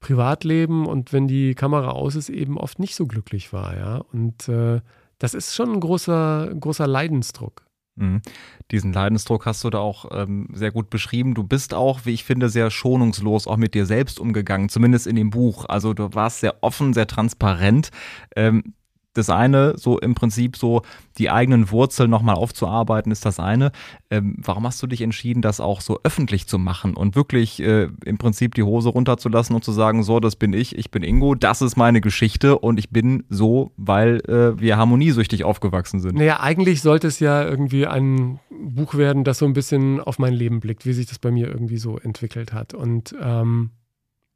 Privatleben 0.00 0.86
und 0.86 1.12
wenn 1.12 1.28
die 1.28 1.54
Kamera 1.54 1.90
aus 1.90 2.16
ist, 2.16 2.28
eben 2.28 2.58
oft 2.58 2.78
nicht 2.78 2.94
so 2.94 3.06
glücklich 3.06 3.52
war, 3.52 3.76
ja. 3.76 4.02
Und 4.12 4.48
äh, 4.48 4.80
das 5.18 5.34
ist 5.34 5.54
schon 5.54 5.72
ein 5.72 5.80
großer, 5.80 6.52
großer 6.58 6.86
Leidensdruck. 6.86 7.64
Mhm. 7.96 8.22
Diesen 8.70 8.92
Leidensdruck 8.92 9.44
hast 9.44 9.62
du 9.64 9.70
da 9.70 9.78
auch 9.78 10.06
ähm, 10.12 10.48
sehr 10.52 10.70
gut 10.70 10.88
beschrieben. 10.88 11.34
Du 11.34 11.44
bist 11.44 11.74
auch, 11.74 12.00
wie 12.04 12.12
ich 12.12 12.24
finde, 12.24 12.48
sehr 12.48 12.70
schonungslos 12.70 13.46
auch 13.46 13.58
mit 13.58 13.74
dir 13.74 13.86
selbst 13.86 14.18
umgegangen, 14.18 14.68
zumindest 14.68 15.06
in 15.06 15.16
dem 15.16 15.30
Buch. 15.30 15.66
Also 15.66 15.92
du 15.92 16.14
warst 16.14 16.40
sehr 16.40 16.62
offen, 16.62 16.94
sehr 16.94 17.06
transparent. 17.06 17.90
Ähm, 18.34 18.74
das 19.14 19.30
eine, 19.30 19.76
so 19.76 19.98
im 19.98 20.14
Prinzip 20.14 20.56
so 20.56 20.82
die 21.18 21.30
eigenen 21.30 21.70
Wurzeln 21.70 22.10
nochmal 22.10 22.36
aufzuarbeiten, 22.36 23.12
ist 23.12 23.26
das 23.26 23.38
eine. 23.38 23.72
Ähm, 24.10 24.36
warum 24.38 24.66
hast 24.66 24.82
du 24.82 24.86
dich 24.86 25.02
entschieden, 25.02 25.42
das 25.42 25.60
auch 25.60 25.80
so 25.80 26.00
öffentlich 26.04 26.46
zu 26.46 26.58
machen 26.58 26.94
und 26.94 27.14
wirklich 27.14 27.60
äh, 27.62 27.88
im 28.04 28.18
Prinzip 28.18 28.54
die 28.54 28.62
Hose 28.62 28.88
runterzulassen 28.88 29.54
und 29.54 29.64
zu 29.64 29.72
sagen, 29.72 30.02
so, 30.02 30.20
das 30.20 30.36
bin 30.36 30.52
ich, 30.52 30.76
ich 30.78 30.90
bin 30.90 31.02
Ingo, 31.02 31.34
das 31.34 31.62
ist 31.62 31.76
meine 31.76 32.00
Geschichte 32.00 32.58
und 32.58 32.78
ich 32.78 32.90
bin 32.90 33.24
so, 33.28 33.72
weil 33.76 34.20
äh, 34.28 34.58
wir 34.58 34.76
harmoniesüchtig 34.76 35.44
aufgewachsen 35.44 36.00
sind? 36.00 36.16
Naja, 36.16 36.40
eigentlich 36.40 36.80
sollte 36.82 37.06
es 37.06 37.20
ja 37.20 37.44
irgendwie 37.44 37.86
ein 37.86 38.40
Buch 38.50 38.94
werden, 38.94 39.24
das 39.24 39.38
so 39.38 39.46
ein 39.46 39.52
bisschen 39.52 40.00
auf 40.00 40.18
mein 40.18 40.32
Leben 40.32 40.60
blickt, 40.60 40.86
wie 40.86 40.92
sich 40.92 41.06
das 41.06 41.18
bei 41.18 41.30
mir 41.30 41.48
irgendwie 41.48 41.78
so 41.78 41.98
entwickelt 41.98 42.52
hat. 42.52 42.74
Und 42.74 43.14
ähm 43.20 43.70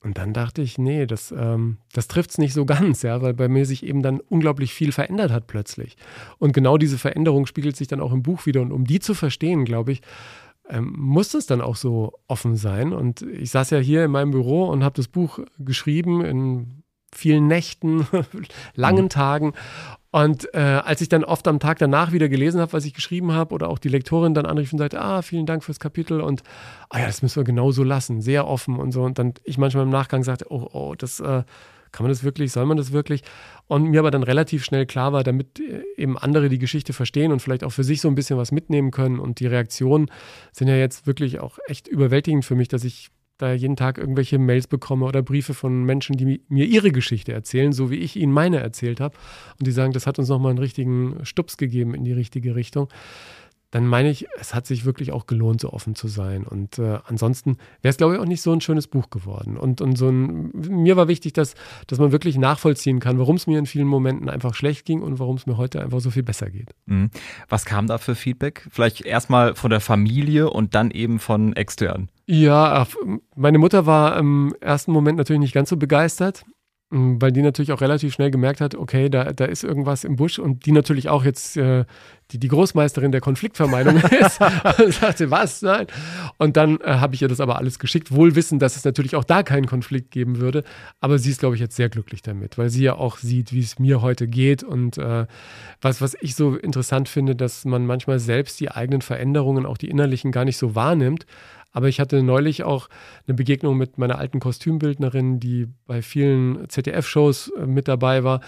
und 0.07 0.19
dann 0.19 0.33
dachte 0.33 0.63
ich, 0.63 0.79
nee, 0.79 1.05
das, 1.05 1.35
ähm, 1.37 1.79
das 1.93 2.07
trifft 2.07 2.31
es 2.31 2.39
nicht 2.39 2.53
so 2.53 2.65
ganz, 2.65 3.03
ja, 3.03 3.23
weil 3.23 3.35
bei 3.35 3.49
mir 3.49 3.67
sich 3.67 3.85
eben 3.85 4.03
dann 4.03 4.21
unglaublich 4.21 4.73
viel 4.73 4.93
verändert 4.93 5.33
hat 5.33 5.49
plötzlich. 5.49 5.97
Und 6.39 6.53
genau 6.53 6.79
diese 6.79 6.97
Veränderung 6.97 7.45
spiegelt 7.47 7.75
sich 7.75 7.89
dann 7.89 8.01
auch 8.01 8.13
im 8.13 8.23
Buch 8.23 8.47
wieder. 8.47 8.61
Und 8.61 8.71
um 8.71 8.85
die 8.85 9.01
zu 9.01 9.15
verstehen, 9.15 9.65
glaube 9.65 9.91
ich, 9.91 10.03
ähm, 10.69 10.95
muss 10.97 11.35
es 11.35 11.47
dann 11.47 11.61
auch 11.61 11.75
so 11.75 12.13
offen 12.29 12.55
sein. 12.55 12.93
Und 12.93 13.23
ich 13.23 13.51
saß 13.51 13.71
ja 13.71 13.79
hier 13.79 14.05
in 14.05 14.13
meinem 14.13 14.31
Büro 14.31 14.69
und 14.69 14.85
habe 14.85 14.95
das 14.95 15.09
Buch 15.09 15.41
geschrieben 15.59 16.25
in 16.25 16.85
vielen 17.13 17.49
Nächten, 17.49 18.07
langen 18.77 19.07
mhm. 19.07 19.11
Tagen. 19.11 19.53
Und 20.17 20.49
äh, 20.55 20.61
als 20.61 21.03
ich 21.03 21.11
dann 21.11 21.25
oft 21.25 21.47
am 21.47 21.61
Tag 21.61 21.79
danach 21.79 22.11
wieder 22.11 22.31
gelesen 22.31 22.59
habe, 22.59 22.73
was 22.73 22.87
ich 22.87 22.95
geschrieben 22.95 23.33
habe, 23.33 23.53
oder 23.53 23.69
auch 23.69 23.79
die 23.79 23.91
Lektorin 23.91 24.33
dann 24.33 24.47
anrief 24.47 24.73
und 24.73 24.79
sagte, 24.79 24.99
ah, 24.99 25.21
vielen 25.21 25.45
Dank 25.45 25.63
fürs 25.63 25.79
Kapitel 25.79 26.23
und 26.23 26.43
ah 26.89 27.01
ja, 27.01 27.07
das 27.07 27.21
müssen 27.21 27.37
wir 27.37 27.45
genau 27.45 27.71
so 27.71 27.85
lassen, 27.85 28.23
sehr 28.23 28.47
offen 28.47 28.79
und 28.79 28.93
so. 28.93 29.03
Und 29.03 29.19
dann 29.19 29.35
ich 29.45 29.59
manchmal 29.59 29.85
im 29.85 29.91
Nachgang 29.91 30.25
sagte, 30.25 30.47
oh, 30.49 30.71
oh, 30.73 30.95
das 30.97 31.21
äh, 31.21 31.43
kann 31.93 32.05
man 32.05 32.09
das 32.09 32.25
wirklich, 32.25 32.51
soll 32.51 32.65
man 32.65 32.79
das 32.79 32.93
wirklich? 32.93 33.25
Und 33.67 33.91
mir 33.91 34.01
aber 34.01 34.11
dann 34.11 34.23
relativ 34.23 34.65
schnell 34.65 34.87
klar 34.87 35.13
war, 35.13 35.23
damit 35.23 35.61
äh, 35.61 35.83
eben 35.99 36.17
andere 36.17 36.49
die 36.49 36.59
Geschichte 36.59 36.95
verstehen 36.95 37.31
und 37.31 37.41
vielleicht 37.41 37.63
auch 37.63 37.73
für 37.73 37.85
sich 37.85 38.01
so 38.01 38.09
ein 38.09 38.15
bisschen 38.15 38.39
was 38.39 38.53
mitnehmen 38.53 38.93
können. 38.93 39.19
Und 39.19 39.39
die 39.39 39.47
Reaktionen 39.47 40.11
sind 40.51 40.69
ja 40.69 40.77
jetzt 40.77 41.07
wirklich 41.07 41.41
auch 41.41 41.59
echt 41.67 41.89
überwältigend 41.89 42.47
für 42.47 42.55
mich, 42.55 42.69
dass 42.69 42.85
ich 42.85 43.11
da 43.39 43.53
jeden 43.53 43.77
Tag 43.77 43.99
irgendwelche 43.99 44.39
Mails 44.39 44.67
bekomme 44.67 45.07
oder 45.07 45.23
Briefe 45.23 45.55
von 45.55 45.85
Menschen, 45.85 46.17
die 46.17 46.43
mir 46.49 46.65
ihre 46.65 46.91
Geschichte 46.91 47.33
erzählen, 47.33 47.73
so 47.73 47.91
wie 47.91 47.97
ich 47.97 48.17
ihnen 48.17 48.33
meine 48.33 48.61
erzählt 48.61 49.01
habe. 49.01 49.17
Und 49.59 49.67
die 49.67 49.73
sagen, 49.73 49.93
das 49.93 50.07
hat 50.07 50.19
uns 50.19 50.29
nochmal 50.29 50.51
einen 50.51 50.59
richtigen 50.59 51.25
Stups 51.25 51.57
gegeben 51.57 51.95
in 51.95 52.05
die 52.05 52.13
richtige 52.13 52.55
Richtung. 52.55 52.89
Dann 53.73 53.87
meine 53.87 54.11
ich, 54.11 54.27
es 54.39 54.55
hat 54.55 54.65
sich 54.67 54.85
wirklich 54.85 55.13
auch 55.13 55.27
gelohnt, 55.27 55.61
so 55.61 55.73
offen 55.73 55.97
zu 55.97 56.07
sein. 56.09 56.45
Und 56.45 56.79
äh, 56.79 56.99
ansonsten 57.05 57.57
wäre 57.83 57.91
es, 57.91 57.97
glaube 57.97 58.15
ich, 58.15 58.21
auch 58.21 58.25
nicht 58.25 58.41
so 58.41 58.53
ein 58.53 58.61
schönes 58.61 58.87
Buch 58.87 59.11
geworden. 59.11 59.57
Und, 59.59 59.81
und 59.81 59.97
so 59.97 60.09
ein, 60.09 60.51
mir 60.55 60.97
war 60.97 61.09
wichtig, 61.09 61.33
dass, 61.33 61.55
dass 61.89 61.99
man 61.99 62.13
wirklich 62.13 62.39
nachvollziehen 62.39 63.01
kann, 63.01 63.19
warum 63.19 63.37
es 63.37 63.47
mir 63.47 63.59
in 63.59 63.67
vielen 63.67 63.89
Momenten 63.89 64.31
einfach 64.31 64.55
schlecht 64.55 64.87
ging 64.87 65.03
und 65.03 65.19
warum 65.19 65.37
es 65.37 65.47
mir 65.47 65.57
heute 65.57 65.83
einfach 65.83 66.01
so 66.01 66.11
viel 66.11 66.23
besser 66.23 66.49
geht. 66.49 66.75
Mhm. 66.87 67.11
Was 67.49 67.65
kam 67.65 67.89
da 67.89 67.99
für 67.99 68.15
Feedback? 68.15 68.67
Vielleicht 68.71 69.03
erstmal 69.03 69.57
von 69.57 69.71
der 69.71 69.81
Familie 69.81 70.49
und 70.49 70.75
dann 70.75 70.91
eben 70.93 71.19
von 71.19 71.55
extern. 71.55 72.09
Ja, 72.27 72.87
meine 73.37 73.59
Mutter 73.59 73.87
war 73.87 74.19
im 74.19 74.55
ersten 74.61 74.91
Moment 74.91 75.17
natürlich 75.17 75.41
nicht 75.41 75.55
ganz 75.55 75.69
so 75.69 75.77
begeistert, 75.77 76.45
mm, 76.91 77.17
weil 77.21 77.31
die 77.31 77.41
natürlich 77.41 77.71
auch 77.71 77.81
relativ 77.81 78.13
schnell 78.13 78.33
gemerkt 78.33 78.61
hat, 78.61 78.75
okay, 78.75 79.09
da, 79.09 79.33
da 79.33 79.45
ist 79.45 79.63
irgendwas 79.63 80.03
im 80.03 80.17
Busch 80.17 80.41
und 80.41 80.67
die 80.67 80.73
natürlich 80.73 81.09
auch 81.09 81.25
jetzt 81.25 81.57
äh, 81.57 81.85
die, 82.33 82.41
die 82.41 82.49
Großmeisterin 82.49 83.13
der 83.13 83.21
Konfliktvermeidung 83.21 83.97
ist 84.21 84.41
und 84.41 84.93
sagte, 84.93 85.31
was, 85.31 85.63
nein. 85.63 85.87
Und 86.37 86.57
dann 86.57 86.81
äh, 86.81 86.95
habe 86.95 87.15
ich 87.15 87.23
ihr 87.23 87.29
das 87.29 87.39
aber 87.39 87.59
alles 87.59 87.79
geschickt, 87.79 88.11
wohl 88.11 88.35
wissend, 88.35 88.61
dass 88.61 88.75
es 88.75 88.85
natürlich 88.85 89.15
auch 89.15 89.23
da 89.23 89.45
keinen 89.45 89.67
Konflikt 89.67 90.11
geben 90.11 90.41
würde. 90.41 90.65
Aber 90.99 91.21
sie 91.21 91.31
ist, 91.31 91.39
glaube 91.39 91.55
ich, 91.55 91.61
jetzt 91.61 91.77
sehr 91.77 91.89
glücklich 91.89 92.23
damit, 92.23 92.59
weil 92.59 92.71
sie 92.71 92.83
ja 92.83 92.97
auch 92.97 93.19
sieht, 93.19 93.53
wie 93.53 93.61
es 93.61 93.79
mir 93.79 94.03
heute 94.03 94.27
geht 94.27 94.65
und 94.65 94.99
äh, 94.99 95.27
was, 95.81 96.01
was 96.01 96.17
ich 96.21 96.35
so 96.35 96.57
interessant 96.57 97.09
finde, 97.09 97.37
dass 97.37 97.65
man 97.65 97.87
manchmal 97.87 98.19
selbst 98.19 98.59
die 98.59 98.73
eigenen 98.73 99.03
Veränderungen, 99.03 99.65
auch 99.65 99.79
die 99.79 99.89
innerlichen, 99.89 100.33
gar 100.33 100.45
nicht 100.45 100.57
so 100.57 100.75
wahrnimmt 100.75 101.25
aber 101.77 101.89
ich 101.89 102.01
hatte 102.01 102.23
neulich 102.23 102.65
auch 102.65 102.89
eine 103.27 103.35
Begegnung 103.35 103.77
mit 103.77 103.99
meiner 103.99 104.19
alten 104.19 104.41
Kostümbildnerin, 104.41 105.41
die 105.41 105.69
bei 105.87 106.01
vielen 106.01 106.67
ZDF-Shows 106.71 107.49
äh, 107.49 107.67
mit 107.67 107.87
dabei 107.87 108.25
war, 108.25 108.41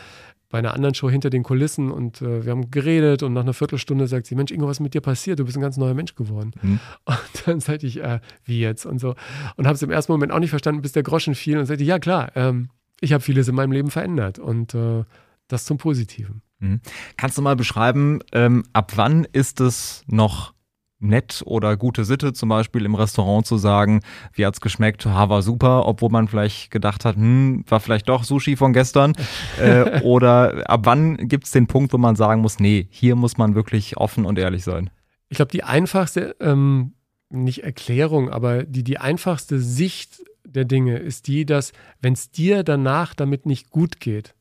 bei 0.49 0.61
einer 0.61 0.73
anderen 0.73 0.95
Show 0.95 1.11
hinter 1.11 1.29
den 1.29 1.43
Kulissen 1.43 1.91
und 1.91 2.23
äh, 2.23 2.47
wir 2.47 2.53
haben 2.53 2.71
geredet 2.71 3.23
und 3.23 3.35
nach 3.35 3.43
einer 3.43 3.53
Viertelstunde 3.53 4.07
sagt 4.07 4.25
sie, 4.25 4.35
Mensch, 4.35 4.51
Ingo, 4.51 4.67
was 4.67 4.79
ist 4.79 4.81
mit 4.81 4.95
dir 4.95 5.03
passiert? 5.03 5.39
Du 5.39 5.45
bist 5.45 5.59
ein 5.59 5.61
ganz 5.61 5.77
neuer 5.77 5.93
Mensch 5.93 6.15
geworden. 6.15 6.53
Mhm. 6.63 6.81
Und 7.05 7.43
dann 7.45 7.61
sagte 7.61 7.87
ich, 7.87 8.03
äh, 8.03 8.21
wie 8.47 8.61
jetzt? 8.61 8.87
Und 8.87 8.99
so. 8.99 9.15
Und 9.57 9.67
habe 9.67 9.75
es 9.75 9.83
im 9.83 9.91
ersten 9.91 10.11
Moment 10.11 10.33
auch 10.33 10.39
nicht 10.39 10.49
verstanden, 10.49 10.81
bis 10.81 10.93
der 10.93 11.03
Groschen 11.03 11.35
fiel 11.35 11.59
und 11.59 11.67
sagte, 11.67 11.85
ja 11.85 11.99
klar, 11.99 12.33
ähm, 12.35 12.71
ich 12.99 13.13
habe 13.13 13.23
vieles 13.23 13.47
in 13.47 13.55
meinem 13.55 13.73
Leben 13.73 13.91
verändert 13.91 14.39
und 14.39 14.75
äh, 14.75 15.05
das 15.49 15.67
zum 15.67 15.77
Positiven. 15.77 16.41
Mhm. 16.61 16.81
Kannst 17.19 17.37
du 17.37 17.43
mal 17.43 17.57
beschreiben, 17.57 18.21
ähm, 18.33 18.65
ab 18.73 18.93
wann 18.97 19.27
ist 19.33 19.61
es 19.61 20.03
noch 20.07 20.55
nett 21.01 21.43
oder 21.47 21.77
gute 21.77 22.05
Sitte, 22.05 22.33
zum 22.33 22.49
Beispiel 22.49 22.85
im 22.85 22.95
Restaurant 22.95 23.47
zu 23.47 23.57
sagen, 23.57 24.01
wie 24.33 24.45
hat's 24.45 24.61
geschmeckt, 24.61 25.07
ha, 25.07 25.29
war 25.29 25.43
super, 25.43 25.87
obwohl 25.87 26.11
man 26.11 26.29
vielleicht 26.29 26.71
gedacht 26.71 27.05
hat, 27.05 27.17
hm, 27.17 27.65
war 27.69 27.81
vielleicht 27.81 28.09
doch 28.09 28.25
Sushi 28.25 28.57
von 28.57 28.73
gestern. 28.73 29.13
äh, 29.61 30.03
oder 30.03 30.69
ab 30.69 30.81
wann 30.85 31.17
gibt's 31.29 31.53
den 31.53 31.67
Punkt, 31.67 31.93
wo 31.93 31.99
man 31.99 32.17
sagen 32.17 32.41
muss, 32.41 32.59
nee, 32.59 32.89
hier 32.91 33.17
muss 33.17 33.39
man 33.39 33.55
wirklich 33.55 33.97
offen 33.97 34.25
und 34.25 34.39
ehrlich 34.39 34.65
sein? 34.65 34.91
Ich 35.29 35.37
glaube, 35.37 35.53
die 35.53 35.63
einfachste, 35.63 36.35
ähm, 36.41 36.95
nicht 37.31 37.63
Erklärung, 37.63 38.31
aber 38.31 38.65
die, 38.65 38.83
die 38.83 38.99
einfachste 38.99 39.61
Sicht 39.61 40.23
der 40.45 40.65
Dinge 40.65 40.97
ist 40.97 41.27
die, 41.27 41.45
dass 41.45 41.73
wenn 42.01 42.15
es 42.15 42.31
dir 42.31 42.63
danach 42.63 43.15
damit 43.15 43.47
nicht 43.47 43.71
gut 43.71 44.01
geht, 44.01 44.35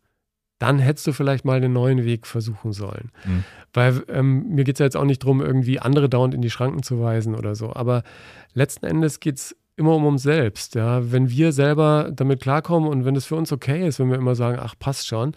dann 0.59 0.79
hättest 0.79 1.05
du 1.07 1.13
vielleicht 1.13 1.45
mal 1.45 1.57
einen 1.57 1.73
neuen 1.73 2.03
Weg 2.03 2.25
versuchen 2.25 2.73
sollen. 2.73 3.11
Mhm. 3.25 3.43
Weil 3.73 4.03
ähm, 4.09 4.49
mir 4.49 4.63
geht 4.63 4.75
es 4.75 4.79
ja 4.79 4.85
jetzt 4.85 4.97
auch 4.97 5.05
nicht 5.05 5.23
darum, 5.23 5.41
irgendwie 5.41 5.79
andere 5.79 6.09
dauernd 6.09 6.33
in 6.33 6.41
die 6.41 6.49
Schranken 6.49 6.83
zu 6.83 6.99
weisen 6.99 7.35
oder 7.35 7.55
so. 7.55 7.73
Aber 7.73 8.03
letzten 8.53 8.85
Endes 8.85 9.19
geht 9.19 9.37
es 9.37 9.55
immer 9.75 9.95
um 9.95 10.05
uns 10.05 10.23
selbst. 10.23 10.75
Ja? 10.75 11.11
Wenn 11.11 11.29
wir 11.29 11.51
selber 11.51 12.09
damit 12.11 12.41
klarkommen 12.41 12.89
und 12.89 13.05
wenn 13.05 13.15
es 13.15 13.25
für 13.25 13.35
uns 13.35 13.51
okay 13.51 13.87
ist, 13.87 13.99
wenn 13.99 14.09
wir 14.09 14.17
immer 14.17 14.35
sagen, 14.35 14.57
ach, 14.59 14.75
passt 14.77 15.07
schon, 15.07 15.33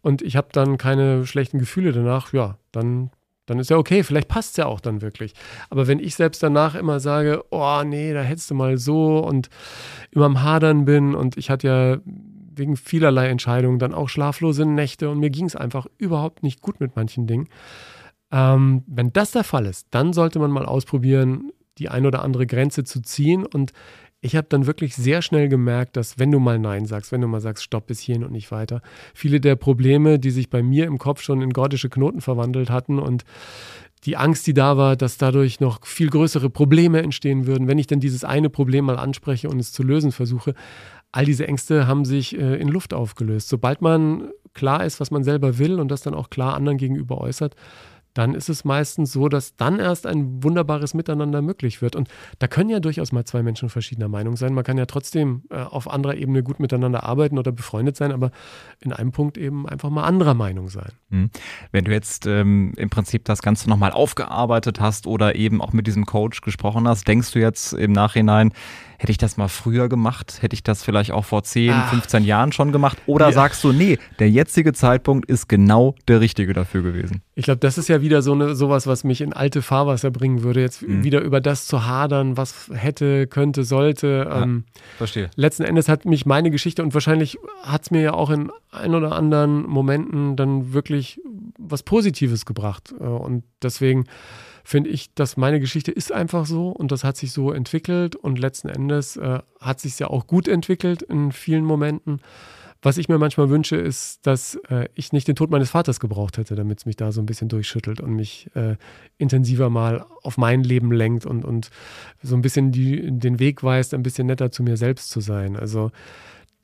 und 0.00 0.20
ich 0.20 0.36
habe 0.36 0.48
dann 0.52 0.78
keine 0.78 1.26
schlechten 1.26 1.58
Gefühle 1.58 1.92
danach, 1.92 2.32
ja, 2.32 2.58
dann, 2.72 3.10
dann 3.46 3.60
ist 3.60 3.70
ja 3.70 3.76
okay, 3.76 4.02
vielleicht 4.02 4.26
passt 4.26 4.52
es 4.52 4.56
ja 4.56 4.66
auch 4.66 4.80
dann 4.80 5.00
wirklich. 5.00 5.34
Aber 5.70 5.86
wenn 5.86 6.00
ich 6.00 6.16
selbst 6.16 6.42
danach 6.42 6.74
immer 6.74 6.98
sage, 6.98 7.44
oh 7.50 7.82
nee, 7.84 8.12
da 8.12 8.22
hättest 8.22 8.50
du 8.50 8.54
mal 8.54 8.78
so 8.78 9.18
und 9.18 9.48
immer 10.10 10.24
am 10.24 10.42
Hadern 10.42 10.84
bin 10.84 11.14
und 11.14 11.36
ich 11.36 11.50
hatte 11.50 11.68
ja 11.68 11.96
wegen 12.54 12.76
vielerlei 12.76 13.28
Entscheidungen 13.28 13.78
dann 13.78 13.94
auch 13.94 14.08
schlaflose 14.08 14.66
Nächte 14.66 15.10
und 15.10 15.18
mir 15.18 15.30
ging 15.30 15.46
es 15.46 15.56
einfach 15.56 15.86
überhaupt 15.98 16.42
nicht 16.42 16.60
gut 16.60 16.80
mit 16.80 16.96
manchen 16.96 17.26
Dingen. 17.26 17.48
Ähm, 18.30 18.82
wenn 18.86 19.12
das 19.12 19.32
der 19.32 19.44
Fall 19.44 19.66
ist, 19.66 19.88
dann 19.90 20.12
sollte 20.12 20.38
man 20.38 20.50
mal 20.50 20.64
ausprobieren, 20.64 21.52
die 21.78 21.88
ein 21.88 22.06
oder 22.06 22.22
andere 22.22 22.46
Grenze 22.46 22.84
zu 22.84 23.00
ziehen. 23.02 23.44
Und 23.44 23.72
ich 24.20 24.36
habe 24.36 24.46
dann 24.48 24.66
wirklich 24.66 24.94
sehr 24.94 25.20
schnell 25.20 25.48
gemerkt, 25.48 25.96
dass 25.96 26.18
wenn 26.18 26.30
du 26.30 26.38
mal 26.38 26.58
Nein 26.58 26.86
sagst, 26.86 27.12
wenn 27.12 27.20
du 27.20 27.28
mal 27.28 27.40
sagst, 27.40 27.64
stopp 27.64 27.86
bis 27.88 28.00
hierhin 28.00 28.24
und 28.24 28.32
nicht 28.32 28.50
weiter, 28.50 28.80
viele 29.14 29.40
der 29.40 29.56
Probleme, 29.56 30.18
die 30.18 30.30
sich 30.30 30.48
bei 30.48 30.62
mir 30.62 30.86
im 30.86 30.98
Kopf 30.98 31.22
schon 31.22 31.42
in 31.42 31.50
gordische 31.50 31.90
Knoten 31.90 32.20
verwandelt 32.20 32.70
hatten 32.70 32.98
und 32.98 33.24
die 34.04 34.16
Angst, 34.16 34.46
die 34.46 34.54
da 34.54 34.76
war, 34.76 34.96
dass 34.96 35.16
dadurch 35.16 35.60
noch 35.60 35.86
viel 35.86 36.10
größere 36.10 36.50
Probleme 36.50 37.02
entstehen 37.02 37.46
würden, 37.46 37.68
wenn 37.68 37.78
ich 37.78 37.86
dann 37.86 38.00
dieses 38.00 38.24
eine 38.24 38.50
Problem 38.50 38.86
mal 38.86 38.98
anspreche 38.98 39.48
und 39.48 39.60
es 39.60 39.72
zu 39.72 39.84
lösen 39.84 40.10
versuche, 40.10 40.54
all 41.12 41.24
diese 41.24 41.46
Ängste 41.46 41.86
haben 41.86 42.04
sich 42.04 42.36
äh, 42.36 42.56
in 42.56 42.68
Luft 42.68 42.94
aufgelöst. 42.94 43.48
Sobald 43.48 43.82
man 43.82 44.30
klar 44.54 44.84
ist, 44.84 45.00
was 45.00 45.10
man 45.10 45.24
selber 45.24 45.58
will 45.58 45.78
und 45.78 45.90
das 45.90 46.02
dann 46.02 46.14
auch 46.14 46.30
klar 46.30 46.54
anderen 46.54 46.78
gegenüber 46.78 47.18
äußert, 47.18 47.54
dann 48.14 48.34
ist 48.34 48.48
es 48.48 48.64
meistens 48.64 49.12
so, 49.12 49.28
dass 49.28 49.56
dann 49.56 49.78
erst 49.78 50.06
ein 50.06 50.42
wunderbares 50.42 50.94
Miteinander 50.94 51.40
möglich 51.40 51.80
wird. 51.80 51.96
Und 51.96 52.08
da 52.38 52.46
können 52.46 52.68
ja 52.68 52.80
durchaus 52.80 53.12
mal 53.12 53.24
zwei 53.24 53.42
Menschen 53.42 53.68
verschiedener 53.68 54.08
Meinung 54.08 54.36
sein. 54.36 54.52
Man 54.52 54.64
kann 54.64 54.76
ja 54.76 54.86
trotzdem 54.86 55.44
äh, 55.50 55.56
auf 55.56 55.88
anderer 55.90 56.16
Ebene 56.16 56.42
gut 56.42 56.60
miteinander 56.60 57.04
arbeiten 57.04 57.38
oder 57.38 57.52
befreundet 57.52 57.96
sein, 57.96 58.12
aber 58.12 58.30
in 58.80 58.92
einem 58.92 59.12
Punkt 59.12 59.38
eben 59.38 59.66
einfach 59.66 59.90
mal 59.90 60.04
anderer 60.04 60.34
Meinung 60.34 60.68
sein. 60.68 60.92
Hm. 61.10 61.30
Wenn 61.70 61.84
du 61.84 61.92
jetzt 61.92 62.26
ähm, 62.26 62.74
im 62.76 62.90
Prinzip 62.90 63.24
das 63.24 63.40
Ganze 63.40 63.68
nochmal 63.70 63.92
aufgearbeitet 63.92 64.80
hast 64.80 65.06
oder 65.06 65.34
eben 65.34 65.62
auch 65.62 65.72
mit 65.72 65.86
diesem 65.86 66.04
Coach 66.04 66.42
gesprochen 66.42 66.86
hast, 66.86 67.08
denkst 67.08 67.32
du 67.32 67.38
jetzt 67.38 67.72
im 67.72 67.92
Nachhinein, 67.92 68.52
hätte 69.02 69.10
ich 69.10 69.18
das 69.18 69.36
mal 69.36 69.48
früher 69.48 69.88
gemacht? 69.88 70.38
Hätte 70.42 70.54
ich 70.54 70.62
das 70.62 70.84
vielleicht 70.84 71.10
auch 71.10 71.24
vor 71.24 71.42
10, 71.42 71.72
Ach. 71.72 71.90
15 71.90 72.24
Jahren 72.24 72.52
schon 72.52 72.70
gemacht? 72.70 72.98
Oder 73.06 73.26
ja. 73.26 73.32
sagst 73.32 73.64
du, 73.64 73.72
nee, 73.72 73.98
der 74.20 74.30
jetzige 74.30 74.72
Zeitpunkt 74.72 75.28
ist 75.28 75.48
genau 75.48 75.96
der 76.06 76.20
richtige 76.20 76.52
dafür 76.52 76.82
gewesen? 76.82 77.20
Ich 77.34 77.44
glaube, 77.44 77.58
das 77.58 77.78
ist 77.78 77.88
ja 77.88 78.00
wieder 78.00 78.22
so 78.22 78.32
eine, 78.32 78.54
sowas, 78.54 78.86
was 78.86 79.02
mich 79.02 79.20
in 79.20 79.32
alte 79.32 79.60
Fahrwasser 79.60 80.12
bringen 80.12 80.44
würde. 80.44 80.60
Jetzt 80.60 80.82
mhm. 80.82 81.02
wieder 81.02 81.20
über 81.20 81.40
das 81.40 81.66
zu 81.66 81.84
hadern, 81.84 82.36
was 82.36 82.70
hätte, 82.72 83.26
könnte, 83.26 83.64
sollte. 83.64 84.26
Ja, 84.28 84.42
ähm, 84.42 84.66
verstehe. 84.98 85.30
Letzten 85.34 85.64
Endes 85.64 85.88
hat 85.88 86.04
mich 86.04 86.24
meine 86.24 86.52
Geschichte 86.52 86.84
und 86.84 86.94
wahrscheinlich 86.94 87.38
hat 87.64 87.82
es 87.82 87.90
mir 87.90 88.02
ja 88.02 88.14
auch 88.14 88.30
in 88.30 88.52
ein 88.70 88.94
oder 88.94 89.16
anderen 89.16 89.66
Momenten 89.66 90.36
dann 90.36 90.72
wirklich 90.72 91.20
was 91.58 91.82
Positives 91.82 92.46
gebracht. 92.46 92.94
Äh, 93.00 93.02
und 93.02 93.42
deswegen 93.62 94.04
finde 94.64 94.90
ich, 94.90 95.14
dass 95.14 95.36
meine 95.36 95.60
Geschichte 95.60 95.92
ist 95.92 96.12
einfach 96.12 96.46
so 96.46 96.68
und 96.70 96.92
das 96.92 97.04
hat 97.04 97.16
sich 97.16 97.32
so 97.32 97.52
entwickelt 97.52 98.16
und 98.16 98.38
letzten 98.38 98.68
Endes 98.68 99.16
äh, 99.16 99.40
hat 99.60 99.80
sich 99.80 99.98
ja 99.98 100.08
auch 100.08 100.26
gut 100.26 100.48
entwickelt 100.48 101.02
in 101.02 101.32
vielen 101.32 101.64
Momenten. 101.64 102.20
Was 102.84 102.98
ich 102.98 103.08
mir 103.08 103.18
manchmal 103.18 103.48
wünsche, 103.48 103.76
ist, 103.76 104.26
dass 104.26 104.56
äh, 104.68 104.88
ich 104.94 105.12
nicht 105.12 105.28
den 105.28 105.36
Tod 105.36 105.50
meines 105.50 105.70
Vaters 105.70 106.00
gebraucht 106.00 106.36
hätte, 106.36 106.56
damit 106.56 106.80
es 106.80 106.86
mich 106.86 106.96
da 106.96 107.12
so 107.12 107.22
ein 107.22 107.26
bisschen 107.26 107.48
durchschüttelt 107.48 108.00
und 108.00 108.14
mich 108.14 108.50
äh, 108.54 108.76
intensiver 109.18 109.70
mal 109.70 110.04
auf 110.22 110.36
mein 110.36 110.64
Leben 110.64 110.90
lenkt 110.90 111.24
und, 111.24 111.44
und 111.44 111.70
so 112.22 112.34
ein 112.34 112.42
bisschen 112.42 112.72
die, 112.72 113.16
den 113.16 113.38
Weg 113.38 113.62
weist, 113.62 113.94
ein 113.94 114.02
bisschen 114.02 114.26
netter 114.26 114.50
zu 114.50 114.64
mir 114.64 114.76
selbst 114.76 115.10
zu 115.10 115.20
sein. 115.20 115.56
Also 115.56 115.92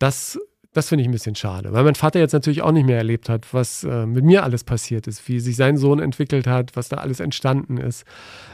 das 0.00 0.40
das 0.74 0.90
finde 0.90 1.02
ich 1.02 1.08
ein 1.08 1.12
bisschen 1.12 1.34
schade, 1.34 1.72
weil 1.72 1.82
mein 1.82 1.94
Vater 1.94 2.20
jetzt 2.20 2.34
natürlich 2.34 2.60
auch 2.60 2.72
nicht 2.72 2.84
mehr 2.84 2.98
erlebt 2.98 3.30
hat, 3.30 3.54
was 3.54 3.84
äh, 3.84 4.04
mit 4.04 4.24
mir 4.24 4.44
alles 4.44 4.64
passiert 4.64 5.06
ist, 5.06 5.26
wie 5.26 5.40
sich 5.40 5.56
sein 5.56 5.78
Sohn 5.78 5.98
entwickelt 5.98 6.46
hat, 6.46 6.76
was 6.76 6.90
da 6.90 6.98
alles 6.98 7.20
entstanden 7.20 7.78
ist. 7.78 8.04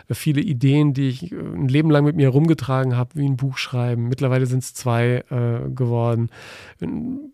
Äh, 0.08 0.14
viele 0.14 0.40
Ideen, 0.40 0.94
die 0.94 1.08
ich 1.08 1.32
äh, 1.32 1.36
ein 1.36 1.66
Leben 1.66 1.90
lang 1.90 2.04
mit 2.04 2.14
mir 2.14 2.24
herumgetragen 2.24 2.96
habe, 2.96 3.16
wie 3.16 3.26
ein 3.26 3.36
Buch 3.36 3.58
schreiben. 3.58 4.08
Mittlerweile 4.08 4.46
sind 4.46 4.62
es 4.62 4.74
zwei 4.74 5.24
äh, 5.28 5.68
geworden. 5.70 6.30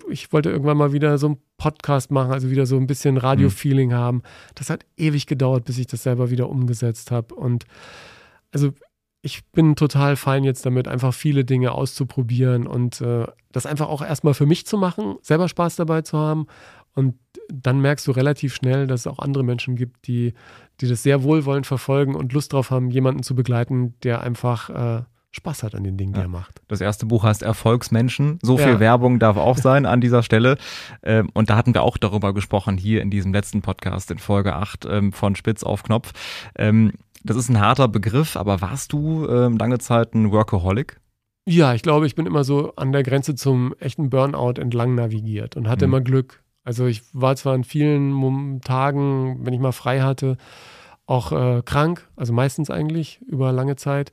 Ich 0.08 0.32
wollte 0.32 0.50
irgendwann 0.50 0.78
mal 0.78 0.94
wieder 0.94 1.18
so 1.18 1.26
einen 1.26 1.38
Podcast 1.58 2.10
machen, 2.10 2.32
also 2.32 2.50
wieder 2.50 2.64
so 2.64 2.78
ein 2.78 2.86
bisschen 2.86 3.18
Radio-Feeling 3.18 3.90
mhm. 3.90 3.94
haben. 3.94 4.22
Das 4.54 4.70
hat 4.70 4.86
ewig 4.96 5.26
gedauert, 5.26 5.66
bis 5.66 5.76
ich 5.76 5.88
das 5.88 6.04
selber 6.04 6.30
wieder 6.30 6.48
umgesetzt 6.48 7.10
habe. 7.10 7.34
Und 7.34 7.64
also 8.50 8.72
ich 9.22 9.44
bin 9.52 9.76
total 9.76 10.16
fein 10.16 10.44
jetzt 10.44 10.64
damit, 10.64 10.88
einfach 10.88 11.12
viele 11.12 11.44
Dinge 11.44 11.72
auszuprobieren 11.72 12.66
und 12.66 13.00
äh, 13.00 13.26
das 13.52 13.66
einfach 13.66 13.88
auch 13.88 14.02
erstmal 14.02 14.34
für 14.34 14.46
mich 14.46 14.66
zu 14.66 14.78
machen, 14.78 15.16
selber 15.22 15.48
Spaß 15.48 15.76
dabei 15.76 16.02
zu 16.02 16.18
haben. 16.18 16.46
Und 16.94 17.14
dann 17.48 17.80
merkst 17.80 18.06
du 18.06 18.12
relativ 18.12 18.54
schnell, 18.54 18.86
dass 18.86 19.00
es 19.00 19.06
auch 19.06 19.18
andere 19.18 19.44
Menschen 19.44 19.76
gibt, 19.76 20.06
die, 20.06 20.34
die 20.80 20.88
das 20.88 21.02
sehr 21.02 21.22
wohlwollend 21.22 21.66
verfolgen 21.66 22.14
und 22.14 22.32
Lust 22.32 22.52
drauf 22.52 22.70
haben, 22.70 22.90
jemanden 22.90 23.22
zu 23.22 23.34
begleiten, 23.34 23.94
der 24.02 24.22
einfach 24.22 24.70
äh, 24.70 25.02
Spaß 25.32 25.62
hat 25.62 25.74
an 25.76 25.84
den 25.84 25.96
Dingen, 25.96 26.12
die 26.12 26.18
ja. 26.18 26.24
er 26.24 26.28
macht. 26.28 26.60
Das 26.66 26.80
erste 26.80 27.06
Buch 27.06 27.22
heißt 27.22 27.42
Erfolgsmenschen. 27.42 28.38
So 28.42 28.56
viel 28.56 28.66
ja. 28.66 28.80
Werbung 28.80 29.18
darf 29.20 29.36
auch 29.36 29.56
sein 29.58 29.86
an 29.86 30.00
dieser 30.00 30.22
Stelle. 30.22 30.56
Ähm, 31.02 31.30
und 31.32 31.50
da 31.50 31.56
hatten 31.56 31.74
wir 31.74 31.82
auch 31.82 31.98
darüber 31.98 32.34
gesprochen, 32.34 32.76
hier 32.76 33.02
in 33.02 33.10
diesem 33.10 33.32
letzten 33.32 33.62
Podcast 33.62 34.10
in 34.10 34.18
Folge 34.18 34.54
8 34.56 34.86
ähm, 34.86 35.12
von 35.12 35.36
Spitz 35.36 35.62
auf 35.62 35.84
Knopf. 35.84 36.12
Das 37.22 37.36
ist 37.36 37.48
ein 37.48 37.60
harter 37.60 37.88
Begriff, 37.88 38.36
aber 38.36 38.60
warst 38.60 38.92
du 38.92 39.26
ähm, 39.28 39.56
lange 39.58 39.78
Zeit 39.78 40.14
ein 40.14 40.32
Workaholic? 40.32 41.00
Ja, 41.46 41.74
ich 41.74 41.82
glaube, 41.82 42.06
ich 42.06 42.14
bin 42.14 42.26
immer 42.26 42.44
so 42.44 42.74
an 42.76 42.92
der 42.92 43.02
Grenze 43.02 43.34
zum 43.34 43.74
echten 43.78 44.10
Burnout 44.10 44.60
entlang 44.60 44.94
navigiert 44.94 45.56
und 45.56 45.68
hatte 45.68 45.86
mhm. 45.86 45.94
immer 45.94 46.00
Glück. 46.00 46.42
Also 46.64 46.86
ich 46.86 47.02
war 47.12 47.36
zwar 47.36 47.54
in 47.54 47.64
vielen 47.64 48.60
Tagen, 48.60 49.44
wenn 49.44 49.54
ich 49.54 49.60
mal 49.60 49.72
frei 49.72 50.02
hatte, 50.02 50.36
auch 51.06 51.32
äh, 51.32 51.62
krank, 51.64 52.08
also 52.14 52.32
meistens 52.32 52.70
eigentlich 52.70 53.20
über 53.26 53.52
lange 53.52 53.76
Zeit. 53.76 54.12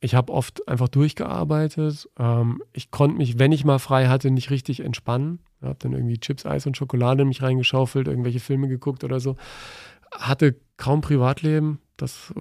Ich 0.00 0.14
habe 0.14 0.32
oft 0.32 0.68
einfach 0.68 0.88
durchgearbeitet. 0.88 2.08
Ähm, 2.18 2.62
ich 2.72 2.90
konnte 2.90 3.16
mich, 3.16 3.38
wenn 3.38 3.52
ich 3.52 3.64
mal 3.64 3.78
frei 3.78 4.08
hatte, 4.08 4.30
nicht 4.30 4.50
richtig 4.50 4.80
entspannen. 4.80 5.40
Ich 5.60 5.66
habe 5.66 5.78
dann 5.80 5.92
irgendwie 5.92 6.18
Chips, 6.18 6.44
Eis 6.46 6.66
und 6.66 6.76
Schokolade 6.76 7.22
in 7.22 7.28
mich 7.28 7.42
reingeschaufelt, 7.42 8.08
irgendwelche 8.08 8.40
Filme 8.40 8.68
geguckt 8.68 9.04
oder 9.04 9.20
so. 9.20 9.36
Hatte 10.12 10.56
kaum 10.76 11.00
Privatleben, 11.00 11.80
das 12.02 12.32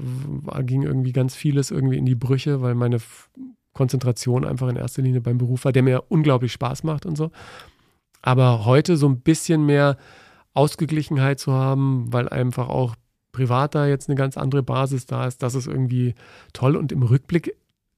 ging 0.64 0.82
irgendwie 0.82 1.12
ganz 1.14 1.36
vieles 1.36 1.72
irgendwie 1.72 1.98
in 1.98 2.06
die 2.06 2.16
Brüche, 2.16 2.62
weil 2.62 2.74
meine 2.74 2.98
Konzentration 3.74 4.44
einfach 4.44 4.68
in 4.68 4.76
erster 4.76 5.02
Linie 5.02 5.22
beim 5.22 5.38
Beruf 5.38 5.66
war, 5.66 5.72
der 5.72 5.84
mir 5.84 6.04
unglaublich 6.10 6.52
Spaß 6.52 6.84
macht 6.84 7.06
und 7.06 7.16
so. 7.16 7.32
Aber 8.22 8.66
heute 8.66 8.98
so 8.98 9.08
ein 9.08 9.22
bisschen 9.22 9.66
mehr 9.66 9.98
Ausgeglichenheit 10.54 11.40
zu 11.40 11.54
haben, 11.54 12.12
weil 12.12 12.28
einfach 12.28 12.70
auch 12.70 12.96
privat 13.32 13.76
da 13.76 13.88
jetzt 13.88 14.10
eine 14.10 14.16
ganz 14.16 14.36
andere 14.36 14.64
Basis 14.64 15.06
da 15.06 15.26
ist, 15.26 15.42
das 15.44 15.56
ist 15.56 15.68
irgendwie 15.68 16.16
toll. 16.54 16.76
Und 16.76 16.92
im 16.92 17.04
Rückblick 17.04 17.56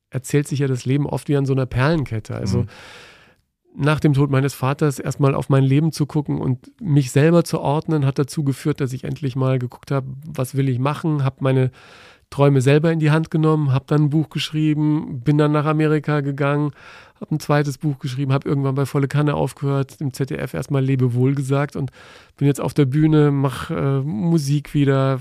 erzählt 0.09 0.47
sich 0.47 0.59
ja 0.59 0.67
das 0.67 0.85
Leben 0.85 1.07
oft 1.07 1.29
wie 1.29 1.37
an 1.37 1.45
so 1.45 1.53
einer 1.53 1.65
Perlenkette. 1.65 2.35
Also 2.35 2.59
mhm 2.59 2.67
nach 3.75 3.99
dem 3.99 4.13
Tod 4.13 4.29
meines 4.29 4.53
Vaters 4.53 4.99
erstmal 4.99 5.33
auf 5.33 5.49
mein 5.49 5.63
Leben 5.63 5.91
zu 5.91 6.05
gucken 6.05 6.39
und 6.39 6.71
mich 6.81 7.11
selber 7.11 7.43
zu 7.43 7.59
ordnen, 7.59 8.05
hat 8.05 8.19
dazu 8.19 8.43
geführt, 8.43 8.81
dass 8.81 8.93
ich 8.93 9.03
endlich 9.03 9.35
mal 9.35 9.59
geguckt 9.59 9.91
habe, 9.91 10.07
was 10.25 10.55
will 10.55 10.69
ich 10.69 10.79
machen, 10.79 11.23
habe 11.23 11.37
meine 11.39 11.71
Träume 12.29 12.61
selber 12.61 12.91
in 12.91 12.99
die 12.99 13.11
Hand 13.11 13.29
genommen, 13.29 13.71
habe 13.71 13.85
dann 13.87 14.03
ein 14.03 14.09
Buch 14.09 14.29
geschrieben, 14.29 15.21
bin 15.23 15.37
dann 15.37 15.51
nach 15.51 15.65
Amerika 15.65 16.21
gegangen, 16.21 16.71
habe 17.21 17.35
ein 17.35 17.39
zweites 17.39 17.77
Buch 17.77 17.99
geschrieben, 17.99 18.33
habe 18.33 18.49
irgendwann 18.49 18.75
bei 18.75 18.85
Volle 18.85 19.07
Kanne 19.07 19.35
aufgehört, 19.35 19.97
im 19.99 20.13
ZDF 20.13 20.53
erstmal 20.53 20.83
Lebewohl 20.83 21.35
gesagt 21.35 21.75
und 21.75 21.91
bin 22.37 22.47
jetzt 22.47 22.61
auf 22.61 22.73
der 22.73 22.85
Bühne, 22.85 23.31
mache 23.31 23.75
äh, 23.75 24.01
Musik 24.01 24.73
wieder, 24.73 25.19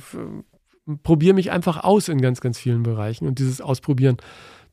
probiere 1.03 1.35
mich 1.35 1.51
einfach 1.51 1.85
aus 1.85 2.09
in 2.09 2.21
ganz, 2.21 2.41
ganz 2.41 2.59
vielen 2.59 2.83
Bereichen 2.83 3.27
und 3.27 3.39
dieses 3.39 3.61
Ausprobieren 3.61 4.17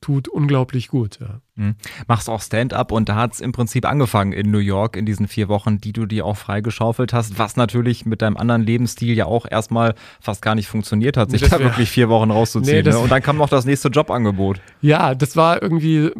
tut 0.02 0.28
unglaublich 0.28 0.88
gut. 0.88 1.20
Ja. 1.20 1.42
Mhm. 1.56 1.76
Machst 2.08 2.30
auch 2.30 2.42
Stand-up 2.42 2.92
und 2.92 3.10
da 3.10 3.16
hat 3.16 3.34
es 3.34 3.42
im 3.42 3.52
Prinzip 3.52 3.86
angefangen 3.86 4.32
in 4.32 4.50
New 4.50 4.60
York 4.60 4.96
in 4.96 5.06
diesen 5.06 5.28
vier 5.28 5.50
Wochen, 5.50 5.80
die 5.80 5.92
du 5.92 6.06
dir 6.06 6.26
auch 6.26 6.38
freigeschaufelt 6.38 7.12
hast, 7.12 7.38
was 7.38 7.58
natürlich 7.58 8.06
mit 8.06 8.22
deinem 8.22 8.38
anderen 8.38 8.64
Lebensstil 8.64 9.14
ja 9.14 9.26
auch 9.26 9.46
erstmal 9.50 9.96
fast 10.22 10.42
gar 10.42 10.56
nicht 10.56 10.68
funktioniert 10.68 11.18
hat, 11.18 11.32
sich 11.32 11.42
das 11.42 11.50
da 11.50 11.60
wirklich 11.60 11.90
vier 11.90 12.08
Wochen 12.10 12.32
rauszuziehen. 12.32 12.84
Nee, 12.84 12.92
ne? 12.92 12.98
Und 12.98 13.12
dann 13.12 13.22
kam 13.22 13.38
noch 13.38 13.50
das 13.50 13.66
nächste 13.66 13.90
Jobangebot. 13.90 14.62
Ja, 14.82 15.16
das 15.16 15.36
war 15.36 15.62
irgendwie 15.62 16.12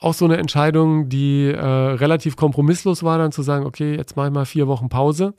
auch 0.00 0.14
so 0.14 0.24
eine 0.24 0.36
Entscheidung, 0.36 1.08
die 1.08 1.46
äh, 1.46 1.58
relativ 1.58 2.36
kompromisslos 2.36 3.02
war, 3.02 3.18
dann 3.18 3.32
zu 3.32 3.42
sagen, 3.42 3.66
okay, 3.66 3.96
jetzt 3.96 4.16
mache 4.16 4.28
ich 4.28 4.34
mal 4.34 4.46
vier 4.46 4.68
Wochen 4.68 4.88
Pause. 4.88 5.34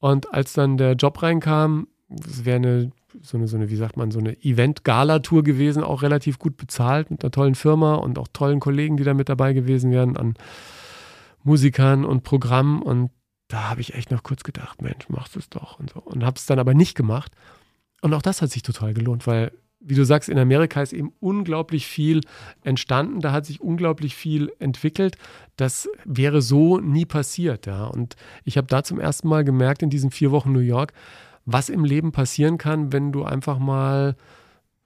Und 0.00 0.32
als 0.34 0.54
dann 0.54 0.78
der 0.78 0.94
Job 0.94 1.22
reinkam, 1.22 1.86
es 2.08 2.44
wäre 2.44 2.56
eine 2.56 2.92
so 3.22 3.36
eine, 3.36 3.48
so 3.48 3.56
eine, 3.56 3.70
wie 3.70 3.76
sagt 3.76 3.96
man, 3.96 4.10
so 4.10 4.18
eine 4.18 4.36
Event-Gala-Tour 4.42 5.42
gewesen, 5.42 5.82
auch 5.82 6.02
relativ 6.02 6.38
gut 6.38 6.56
bezahlt 6.56 7.10
mit 7.10 7.22
einer 7.22 7.30
tollen 7.30 7.54
Firma 7.54 7.94
und 7.94 8.18
auch 8.18 8.28
tollen 8.32 8.60
Kollegen, 8.60 8.96
die 8.96 9.04
da 9.04 9.14
mit 9.14 9.28
dabei 9.28 9.52
gewesen 9.52 9.90
wären, 9.90 10.16
an 10.16 10.34
Musikern 11.42 12.04
und 12.04 12.22
Programmen. 12.22 12.82
Und 12.82 13.10
da 13.48 13.68
habe 13.70 13.80
ich 13.80 13.94
echt 13.94 14.10
noch 14.10 14.22
kurz 14.22 14.44
gedacht, 14.44 14.82
Mensch, 14.82 15.08
machst 15.08 15.36
es 15.36 15.48
doch 15.48 15.78
und 15.78 15.90
so. 15.90 16.00
Und 16.00 16.24
habe 16.24 16.36
es 16.36 16.46
dann 16.46 16.58
aber 16.58 16.74
nicht 16.74 16.96
gemacht. 16.96 17.32
Und 18.02 18.14
auch 18.14 18.22
das 18.22 18.42
hat 18.42 18.50
sich 18.50 18.62
total 18.62 18.94
gelohnt, 18.94 19.26
weil, 19.26 19.52
wie 19.80 19.94
du 19.94 20.04
sagst, 20.04 20.28
in 20.28 20.38
Amerika 20.38 20.80
ist 20.82 20.92
eben 20.92 21.12
unglaublich 21.20 21.86
viel 21.86 22.20
entstanden. 22.62 23.20
Da 23.20 23.32
hat 23.32 23.46
sich 23.46 23.60
unglaublich 23.60 24.14
viel 24.14 24.52
entwickelt. 24.58 25.16
Das 25.56 25.88
wäre 26.04 26.42
so 26.42 26.78
nie 26.78 27.06
passiert. 27.06 27.66
Ja. 27.66 27.86
Und 27.86 28.16
ich 28.44 28.56
habe 28.56 28.66
da 28.66 28.82
zum 28.82 29.00
ersten 29.00 29.28
Mal 29.28 29.44
gemerkt, 29.44 29.82
in 29.82 29.90
diesen 29.90 30.10
vier 30.10 30.30
Wochen 30.30 30.52
New 30.52 30.60
York, 30.60 30.92
was 31.52 31.68
im 31.68 31.84
Leben 31.84 32.12
passieren 32.12 32.58
kann, 32.58 32.92
wenn 32.92 33.12
du 33.12 33.24
einfach 33.24 33.58
mal 33.58 34.16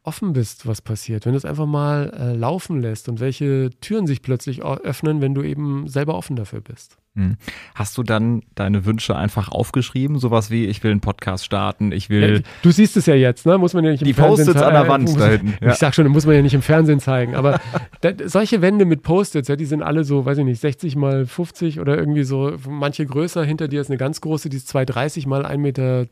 offen 0.03 0.33
bist, 0.35 0.66
was 0.66 0.83
passiert, 0.83 1.24
wenn 1.24 1.33
du 1.33 1.38
es 1.38 1.44
einfach 1.44 1.66
mal 1.66 2.12
äh, 2.16 2.35
laufen 2.35 2.81
lässt 2.81 3.09
und 3.09 3.20
welche 3.20 3.70
Türen 3.81 4.07
sich 4.07 4.22
plötzlich 4.22 4.62
öffnen, 4.62 5.20
wenn 5.20 5.35
du 5.35 5.42
eben 5.42 5.88
selber 5.88 6.14
offen 6.14 6.37
dafür 6.37 6.61
bist. 6.61 6.98
Hm. 7.16 7.37
Hast 7.77 7.96
du 7.96 8.03
dann 8.03 8.42
deine 8.57 8.85
Wünsche 8.87 9.14
einfach 9.14 9.48
aufgeschrieben? 9.48 10.18
Sowas 10.18 10.50
wie, 10.50 10.64
ich 10.66 10.83
will 10.83 10.90
einen 10.90 11.00
Podcast 11.00 11.44
starten, 11.44 11.92
ich 11.92 12.11
will. 12.11 12.37
Ja, 12.37 12.40
du 12.62 12.72
siehst 12.72 12.96
es 12.96 13.07
ja 13.07 13.14
jetzt, 13.14 13.46
ne? 13.46 13.57
Muss 13.57 13.72
man 13.72 13.85
ja 13.85 13.92
nicht 13.92 14.03
im 14.03 14.07
Die 14.07 14.14
Fernsehen 14.14 14.46
Post-its 14.46 14.66
an 14.66 14.74
der 14.74 14.88
Wand 14.88 15.20
da 15.20 15.29
hinten. 15.29 15.55
Ja. 15.64 15.70
Ich 15.70 15.77
sag 15.77 15.94
schon, 15.94 16.09
muss 16.09 16.27
man 16.27 16.35
ja 16.35 16.42
nicht 16.42 16.55
im 16.55 16.62
Fernsehen 16.62 16.98
zeigen. 16.98 17.37
Aber 17.37 17.61
da, 18.00 18.11
solche 18.24 18.62
Wände 18.62 18.85
mit 18.85 19.03
Post-its, 19.03 19.46
ja, 19.46 19.55
die 19.55 19.64
sind 19.64 19.83
alle 19.83 20.03
so, 20.03 20.27
weiß 20.27 20.38
ich 20.38 20.44
nicht, 20.44 20.61
60 20.61 20.96
mal 20.96 21.24
50 21.24 21.79
oder 21.79 21.96
irgendwie 21.96 22.24
so, 22.24 22.57
manche 22.68 23.07
größer. 23.07 23.44
Hinter 23.44 23.68
dir 23.68 23.81
ist 23.81 23.90
eine 23.90 23.96
ganz 23.96 24.20
große, 24.20 24.48
die 24.48 24.57
ist 24.57 24.66
230 24.68 25.27
mal 25.27 25.46
1,20 25.46 25.59
Meter 25.59 26.07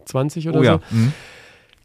oder 0.51 0.61
oh 0.61 0.62
ja. 0.62 0.73
so. 0.88 0.97
Mhm. 0.97 1.12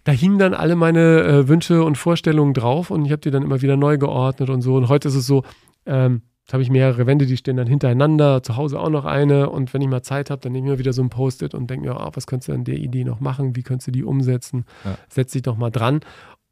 Da 0.03 0.12
hingen 0.12 0.38
dann 0.38 0.53
alle 0.53 0.75
meine 0.75 1.23
äh, 1.23 1.47
Wünsche 1.47 1.84
und 1.84 1.97
Vorstellungen 1.97 2.53
drauf 2.53 2.91
und 2.91 3.03
ich 3.03 3.12
habe 3.12 3.21
die 3.21 3.32
dann 3.32 3.43
immer 3.43 3.63
wieder 3.63 3.75
neu 3.77 3.97
geordnet 3.97 4.49
und 4.49 4.62
so. 4.62 4.75
Und 4.75 4.89
heute 4.89 5.08
ist 5.08 5.15
es 5.15 5.25
so, 5.25 5.43
ähm, 5.88 6.21
Jetzt 6.47 6.53
habe 6.53 6.63
ich 6.63 6.69
mehrere 6.69 7.05
Wände, 7.05 7.25
die 7.25 7.36
stehen 7.36 7.57
dann 7.57 7.67
hintereinander, 7.67 8.41
zu 8.41 8.55
Hause 8.55 8.79
auch 8.79 8.89
noch 8.89 9.03
eine. 9.03 9.49
Und 9.49 9.73
wenn 9.73 9.81
ich 9.81 9.89
mal 9.89 10.01
Zeit 10.01 10.29
habe, 10.29 10.39
dann 10.39 10.53
nehme 10.53 10.67
ich 10.67 10.71
mir 10.71 10.79
wieder 10.79 10.93
so 10.93 11.01
ein 11.01 11.10
Post-it 11.10 11.53
und 11.53 11.69
denke 11.69 11.89
mir, 11.89 11.97
oh, 11.99 12.10
was 12.13 12.25
könntest 12.25 12.47
du 12.47 12.53
an 12.53 12.63
der 12.63 12.77
Idee 12.77 13.03
noch 13.03 13.19
machen? 13.19 13.57
Wie 13.57 13.63
könntest 13.63 13.88
du 13.88 13.91
die 13.91 14.05
umsetzen? 14.05 14.63
Ja. 14.86 14.97
Setz 15.10 15.33
dich 15.33 15.41
doch 15.41 15.57
mal 15.57 15.71
dran. 15.71 15.99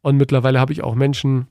Und 0.02 0.18
mittlerweile 0.18 0.60
habe 0.60 0.74
ich 0.74 0.84
auch 0.84 0.96
Menschen, 0.96 1.48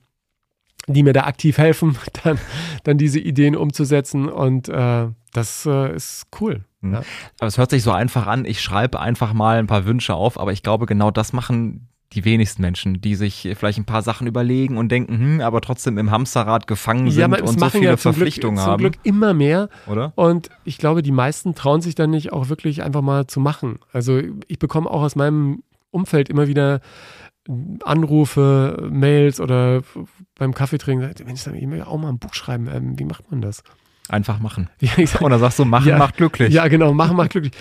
die 0.85 1.01
mir 1.01 1.13
da 1.13 1.23
aktiv 1.23 1.57
helfen, 1.57 1.97
dann, 2.23 2.37
dann 2.83 2.99
diese 2.99 3.19
Ideen 3.19 3.55
umzusetzen. 3.55 4.29
Und 4.29 4.69
äh, 4.69 5.07
das 5.33 5.65
äh, 5.65 5.95
ist 5.95 6.27
cool. 6.39 6.65
Mhm. 6.81 6.93
Ja. 6.93 7.03
Aber 7.39 7.47
es 7.47 7.57
hört 7.57 7.71
sich 7.71 7.81
so 7.81 7.93
einfach 7.93 8.27
an, 8.27 8.45
ich 8.45 8.61
schreibe 8.61 8.99
einfach 8.99 9.33
mal 9.33 9.57
ein 9.57 9.65
paar 9.65 9.85
Wünsche 9.85 10.13
auf, 10.13 10.39
aber 10.39 10.51
ich 10.51 10.61
glaube, 10.61 10.85
genau 10.85 11.09
das 11.09 11.33
machen 11.33 11.89
die 12.15 12.25
wenigsten 12.25 12.61
Menschen, 12.61 13.01
die 13.01 13.15
sich 13.15 13.49
vielleicht 13.57 13.77
ein 13.77 13.85
paar 13.85 14.01
Sachen 14.01 14.25
überlegen 14.25 14.77
und 14.77 14.89
denken, 14.89 15.19
hm, 15.19 15.41
aber 15.41 15.61
trotzdem 15.61 15.97
im 15.97 16.11
Hamsterrad 16.11 16.65
gefangen 16.65 17.11
sind 17.11 17.19
Ja, 17.19 17.25
aber 17.25 17.43
und 17.43 17.59
so 17.59 17.69
viele 17.69 17.85
ja 17.85 17.97
Verpflichtungen 17.97 18.55
Glück, 18.55 18.67
haben. 18.67 18.81
Zum 18.81 18.91
Glück 18.91 19.05
immer 19.05 19.33
mehr. 19.33 19.69
Oder? 19.87 20.13
Und 20.15 20.49
ich 20.63 20.77
glaube, 20.77 21.03
die 21.03 21.11
meisten 21.11 21.55
trauen 21.55 21.81
sich 21.81 21.95
dann 21.95 22.09
nicht 22.09 22.31
auch 22.31 22.49
wirklich 22.49 22.83
einfach 22.83 23.01
mal 23.01 23.27
zu 23.27 23.39
machen. 23.39 23.79
Also 23.91 24.21
ich 24.47 24.59
bekomme 24.59 24.89
auch 24.89 25.01
aus 25.01 25.15
meinem 25.15 25.63
Umfeld 25.91 26.29
immer 26.29 26.47
wieder 26.47 26.81
Anrufe, 27.83 28.89
Mails 28.91 29.39
oder 29.39 29.83
beim 30.35 30.53
Kaffeetrinken, 30.53 31.13
Mensch, 31.25 31.45
ich 31.45 31.69
will 31.69 31.81
auch 31.83 31.97
mal 31.97 32.09
ein 32.09 32.19
Buch 32.19 32.33
schreiben. 32.33 32.67
Ähm, 32.73 32.97
wie 32.97 33.05
macht 33.05 33.29
man 33.29 33.41
das? 33.41 33.63
Einfach 34.07 34.39
machen. 34.39 34.69
Oder 35.21 35.39
sagst 35.39 35.57
du, 35.57 35.65
machen 35.65 35.87
Ja. 35.87 35.97
macht 35.97 36.17
glücklich. 36.17 36.53
ja 36.53 36.67
genau, 36.67 36.93
machen 36.93 37.17
macht 37.17 37.31
glücklich. 37.31 37.53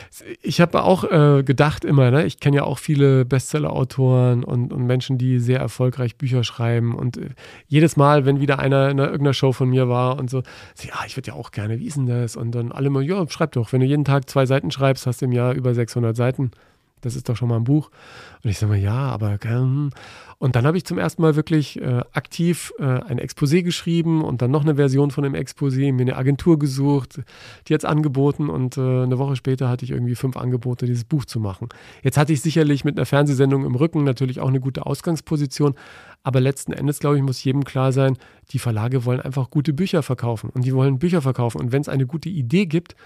Ich 0.42 0.61
habe 0.61 0.83
auch 0.83 1.04
äh, 1.04 1.42
gedacht 1.42 1.85
immer, 1.85 2.11
ne? 2.11 2.26
ich 2.26 2.38
kenne 2.38 2.57
ja 2.57 2.64
auch 2.64 2.78
viele 2.78 3.24
Bestseller-Autoren 3.24 4.44
und, 4.44 4.72
und 4.72 4.87
Menschen, 4.87 5.16
die 5.16 5.38
sehr 5.40 5.59
erfolgreich 5.59 6.16
Bücher 6.16 6.44
schreiben. 6.44 6.94
Und 6.94 7.16
äh, 7.16 7.30
jedes 7.66 7.96
Mal, 7.96 8.26
wenn 8.26 8.40
wieder 8.40 8.59
einer 8.59 8.90
in 8.90 8.98
irgendeiner 8.98 9.33
Show 9.33 9.52
von 9.52 9.70
mir 9.70 9.88
war 9.88 10.18
und 10.18 10.28
so, 10.28 10.42
so 10.74 10.88
ja, 10.88 10.96
ich 11.07 11.16
würde 11.16 11.28
ja 11.28 11.35
auch 11.35 11.50
gerne, 11.50 11.78
wie 11.80 11.87
ist 11.87 11.96
denn 11.96 12.07
das? 12.07 12.37
Und 12.37 12.52
dann 12.52 12.72
alle 12.72 12.90
mal, 12.90 13.02
ja, 13.02 13.26
schreib 13.28 13.52
doch. 13.52 13.72
Wenn 13.72 13.80
du 13.80 13.87
jeden 13.87 14.04
Tag 14.04 14.28
zwei 14.28 14.44
Seiten 14.44 14.70
schreibst, 14.70 15.07
hast 15.07 15.22
du 15.22 15.26
im 15.26 15.33
Jahr 15.33 15.54
über 15.54 15.74
600 15.74 16.14
Seiten. 16.14 16.50
Das 17.05 17.17
ist 17.17 17.29
doch 17.29 17.37
schon 17.37 17.49
mal 17.49 17.57
ein 17.57 17.64
Buch. 17.64 17.90
Und 18.43 18.51
ich 18.51 18.59
sage 18.59 18.73
mal, 18.73 18.79
ja, 18.79 18.95
aber 18.95 19.38
hm. 19.43 19.90
Und 20.38 20.57
dann 20.57 20.67
habe 20.67 20.77
ich 20.77 20.85
zum 20.85 20.99
ersten 20.99 21.23
Mal 21.23 21.37
wirklich 21.37 21.81
äh, 21.81 22.03
aktiv 22.12 22.73
äh, 22.79 22.85
ein 22.85 23.19
Exposé 23.19 23.62
geschrieben 23.62 24.23
und 24.23 24.43
dann 24.43 24.51
noch 24.51 24.62
eine 24.62 24.77
Version 24.77 25.11
von 25.11 25.25
dem 25.25 25.35
Exposé, 25.35 25.93
mir 25.93 26.03
eine 26.03 26.17
Agentur 26.17 26.59
gesucht, 26.59 27.21
die 27.67 27.73
jetzt 27.73 27.87
angeboten 27.87 28.51
und 28.51 28.77
äh, 28.77 28.81
eine 28.81 29.19
Woche 29.19 29.37
später 29.37 29.69
hatte 29.69 29.85
ich 29.85 29.90
irgendwie 29.90 30.14
fünf 30.14 30.37
Angebote, 30.37 30.87
dieses 30.87 31.05
Buch 31.05 31.25
zu 31.25 31.40
machen. 31.40 31.69
Jetzt 32.03 32.19
hatte 32.19 32.33
ich 32.33 32.40
sicherlich 32.40 32.85
mit 32.85 32.97
einer 32.99 33.07
Fernsehsendung 33.07 33.64
im 33.64 33.75
Rücken 33.75 34.05
natürlich 34.05 34.40
auch 34.40 34.49
eine 34.49 34.61
gute 34.61 34.87
Ausgangsposition, 34.87 35.75
aber 36.23 36.40
letzten 36.40 36.73
Endes, 36.73 36.99
glaube 36.99 37.17
ich, 37.17 37.23
muss 37.23 37.45
jedem 37.45 37.64
klar 37.64 37.93
sein, 37.93 38.17
die 38.51 38.59
Verlage 38.59 39.05
wollen 39.05 39.21
einfach 39.21 39.51
gute 39.51 39.73
Bücher 39.73 40.03
verkaufen 40.03 40.51
und 40.51 40.64
die 40.64 40.75
wollen 40.75 40.99
Bücher 40.99 41.23
verkaufen. 41.23 41.61
Und 41.61 41.73
wenn 41.73 41.83
es 41.83 41.88
eine 41.88 42.07
gute 42.07 42.29
Idee 42.29 42.67
gibt, 42.67 42.97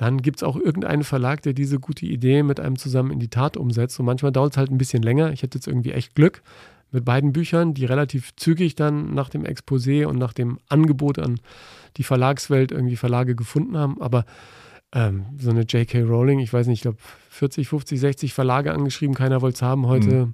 dann 0.00 0.22
gibt 0.22 0.38
es 0.38 0.42
auch 0.42 0.56
irgendeinen 0.56 1.04
Verlag, 1.04 1.42
der 1.42 1.52
diese 1.52 1.78
gute 1.78 2.06
Idee 2.06 2.42
mit 2.42 2.58
einem 2.58 2.78
zusammen 2.78 3.10
in 3.10 3.18
die 3.18 3.28
Tat 3.28 3.58
umsetzt. 3.58 4.00
Und 4.00 4.06
manchmal 4.06 4.32
dauert 4.32 4.54
es 4.54 4.56
halt 4.56 4.70
ein 4.70 4.78
bisschen 4.78 5.02
länger. 5.02 5.30
Ich 5.32 5.42
hatte 5.42 5.58
jetzt 5.58 5.66
irgendwie 5.66 5.92
echt 5.92 6.14
Glück 6.14 6.42
mit 6.90 7.04
beiden 7.04 7.34
Büchern, 7.34 7.74
die 7.74 7.84
relativ 7.84 8.34
zügig 8.36 8.76
dann 8.76 9.12
nach 9.12 9.28
dem 9.28 9.44
Exposé 9.44 10.06
und 10.06 10.16
nach 10.16 10.32
dem 10.32 10.58
Angebot 10.70 11.18
an 11.18 11.38
die 11.98 12.02
Verlagswelt 12.02 12.72
irgendwie 12.72 12.96
Verlage 12.96 13.34
gefunden 13.34 13.76
haben. 13.76 14.00
Aber 14.00 14.24
ähm, 14.94 15.26
so 15.36 15.50
eine 15.50 15.64
J.K. 15.64 16.00
Rowling, 16.00 16.38
ich 16.38 16.50
weiß 16.50 16.66
nicht, 16.66 16.78
ich 16.78 16.82
glaube 16.82 16.96
40, 17.28 17.68
50, 17.68 18.00
60 18.00 18.32
Verlage 18.32 18.72
angeschrieben, 18.72 19.14
keiner 19.14 19.42
wollte 19.42 19.56
es 19.56 19.62
haben. 19.62 19.86
Heute 19.86 20.32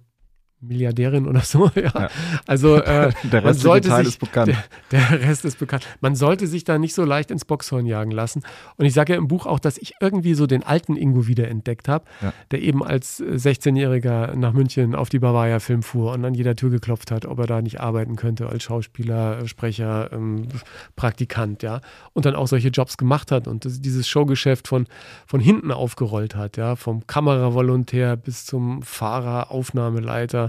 Milliardärin 0.61 1.27
oder 1.27 1.41
so. 1.41 1.71
Ja. 1.77 1.83
Ja. 1.95 2.09
Also 2.47 2.77
äh, 2.77 3.13
Der 3.25 3.45
restliche 3.45 3.55
sollte 3.55 3.89
Teil 3.89 4.05
sich, 4.05 4.15
ist 4.15 4.21
bekannt. 4.21 4.49
Der, 4.49 5.01
der 5.11 5.21
Rest 5.29 5.45
ist 5.45 5.59
bekannt. 5.59 5.87
Man 6.01 6.15
sollte 6.17 6.47
sich 6.47 6.65
da 6.65 6.79
nicht 6.79 6.95
so 6.95 7.05
leicht 7.05 7.31
ins 7.31 7.45
Boxhorn 7.45 7.87
jagen 7.87 8.11
lassen. 8.11 8.43
Und 8.77 8.87
ich 8.87 8.95
sage 8.95 9.13
ja 9.13 9.19
im 9.19 9.29
Buch 9.29 9.47
auch, 9.47 9.59
dass 9.59 9.77
ich 9.79 9.95
irgendwie 10.01 10.35
so 10.35 10.47
den 10.47 10.63
alten 10.63 10.97
Ingo 10.97 11.27
wiederentdeckt 11.27 11.89
habe, 11.89 12.05
Ja. 12.23 12.33
der 12.51 12.63
eben 12.63 12.83
als 12.85 13.21
äh, 13.21 13.25
16-Jähriger 13.35 14.35
nach 14.37 14.53
München 14.53 14.95
auf 14.95 15.09
die 15.11 15.19
Bavaria 15.19 15.61
Film 15.61 15.83
fuhr 15.83 16.13
und 16.13 16.25
an 16.25 16.35
jeder 16.35 16.57
Tür 16.57 16.71
geklopft 16.71 17.11
hat, 17.11 17.27
ob 17.27 17.39
er 17.39 17.47
da 17.47 17.61
nicht 17.63 17.81
arbeiten 17.81 18.17
könnte 18.17 18.49
als 18.49 18.63
Schauspieler, 18.63 19.41
äh, 19.41 19.49
Sprecher, 19.49 20.11
ähm, 20.13 20.49
Praktikant, 20.97 21.63
ja. 21.63 21.81
Und 22.15 22.25
dann 22.27 22.35
auch 22.35 22.47
solche 22.49 22.69
Jobs 22.69 22.97
gemacht 22.97 23.31
hat 23.31 23.47
und 23.49 23.65
das, 23.65 23.81
dieses 23.81 24.09
Showgeschäft 24.09 24.69
von, 24.69 24.87
von 25.27 25.41
hinten 25.41 25.71
aufgerollt 25.73 26.35
hat, 26.37 26.57
ja. 26.57 26.77
Vom 26.77 27.07
Kameravolontär 27.07 28.17
bis 28.17 28.47
zum 28.47 28.83
Fahrer, 28.83 29.51
Aufnahmeleiter, 29.51 30.46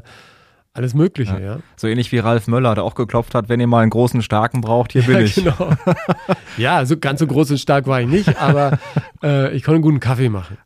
alles 0.77 0.93
Mögliche, 0.93 1.41
ja. 1.41 1.57
So 1.75 1.87
ähnlich 1.87 2.11
wie 2.11 2.19
Ralf 2.19 2.47
Möller, 2.47 2.75
der 2.75 2.83
auch 2.83 2.93
geklopft 2.93 3.33
hat, 3.33 3.49
wenn 3.49 3.59
ihr 3.59 3.65
mal 3.65 3.81
einen 3.81 3.89
großen 3.89 4.21
Starken 4.21 4.61
braucht, 4.61 4.91
hier 4.91 5.01
bin 5.01 5.15
ja, 5.15 5.21
ich. 5.21 5.33
Genau. 5.33 5.71
ja, 6.57 6.85
so 6.85 6.97
ganz 6.97 7.19
so 7.19 7.25
groß 7.25 7.49
und 7.49 7.57
stark 7.57 7.87
war 7.87 7.99
ich 7.99 8.07
nicht, 8.07 8.39
aber 8.39 8.77
äh, 9.23 9.55
ich 9.55 9.63
konnte 9.63 9.77
einen 9.77 9.81
guten 9.81 9.99
Kaffee 9.99 10.29
machen. 10.29 10.57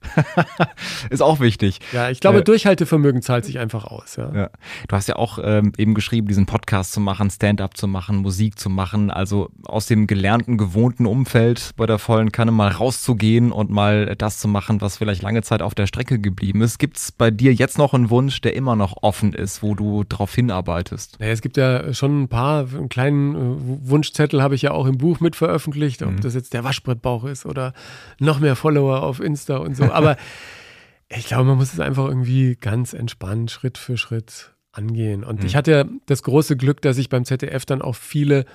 Ist 1.10 1.21
auch 1.21 1.39
wichtig. 1.39 1.80
Ja, 1.91 2.10
ich 2.10 2.19
glaube, 2.19 2.39
Äh, 2.39 2.43
Durchhaltevermögen 2.43 3.21
zahlt 3.21 3.45
sich 3.45 3.60
einfach 3.60 3.86
aus. 3.86 4.15
Ja. 4.15 4.32
Ja. 4.34 4.50
Du 4.88 4.95
hast 4.95 5.08
ja 5.08 5.15
auch 5.15 5.39
ähm, 5.43 5.74
eben 5.78 5.93
geschrieben, 5.93 6.28
diesen 6.28 6.45
Podcast 6.45 6.93
zu 6.93 7.00
machen, 7.00 7.30
Stand-up 7.30 7.78
zu 7.78 7.88
machen, 7.88 8.17
Musik 8.17 8.58
zu 8.60 8.69
machen, 8.69 9.12
also 9.12 9.50
aus 9.65 9.88
dem 9.88 10.08
gelernten, 10.08 10.58
gewohnten 10.58 11.06
Umfeld 11.06 11.71
bei 11.78 11.86
der 11.86 12.00
vollen 12.00 12.32
Kanne 12.32 12.52
mal 12.52 12.69
rauszugehen 12.69 13.52
und 13.52 13.69
mal 13.69 14.15
das 14.17 14.39
zu 14.39 14.47
machen, 14.47 14.82
was 14.82 14.97
vielleicht 14.97 15.21
lange 15.21 15.41
Zeit 15.43 15.62
auf 15.62 15.76
der 15.76 15.88
Strecke 15.88 16.19
geblieben 16.19 16.62
ist. 16.62 16.78
Gibt 16.80 16.97
es 16.97 17.12
bei 17.12 17.32
dir 17.32 17.54
jetzt 17.54 17.78
noch 17.78 17.93
einen 17.93 18.10
Wunsch, 18.10 18.41
der 18.41 18.56
immer 18.56 18.76
noch 18.76 18.97
offen 19.02 19.34
ist, 19.34 19.62
wo 19.63 19.76
du 19.76 20.04
drauf 20.08 20.34
hinarbeitest? 20.36 21.19
Naja, 21.19 21.32
es 21.34 21.41
gibt 21.41 21.58
ja 21.58 21.93
schon 21.93 22.24
ein 22.24 22.28
paar, 22.28 22.67
einen 22.74 22.89
kleinen 22.89 23.36
äh, 23.36 23.89
Wunschzettel 23.89 24.41
habe 24.41 24.56
ich 24.56 24.63
ja 24.63 24.71
auch 24.71 24.86
im 24.86 24.97
Buch 24.97 25.19
mit 25.19 25.36
veröffentlicht, 25.36 26.02
ob 26.04 26.12
Mhm. 26.12 26.21
das 26.21 26.34
jetzt 26.34 26.54
der 26.54 26.63
Waschbrettbauch 26.63 27.24
ist 27.26 27.45
oder 27.45 27.74
noch 28.19 28.39
mehr 28.39 28.56
Follower 28.56 29.04
auf 29.04 29.19
Insta 29.19 29.58
und 29.58 29.76
so. 29.78 29.84
Aber 30.02 30.18
ich 31.10 31.26
glaube, 31.26 31.46
man 31.46 31.58
muss 31.58 31.74
es 31.74 31.80
einfach 31.80 32.08
irgendwie 32.08 32.56
ganz 32.56 32.94
entspannt, 32.94 33.52
Schritt 33.52 33.78
für 33.78 33.98
Schritt 33.98 34.54
angehen. 34.72 35.24
Und 35.24 35.42
Mhm. 35.42 35.46
ich 35.46 35.56
hatte 35.56 35.72
ja 35.72 35.86
das 36.06 36.24
große 36.24 36.56
Glück, 36.56 36.82
dass 36.82 36.98
ich 36.98 37.10
beim 37.10 37.26
ZDF 37.26 37.66
dann 37.66 37.82
auch 37.82 37.96
viele 37.96 38.46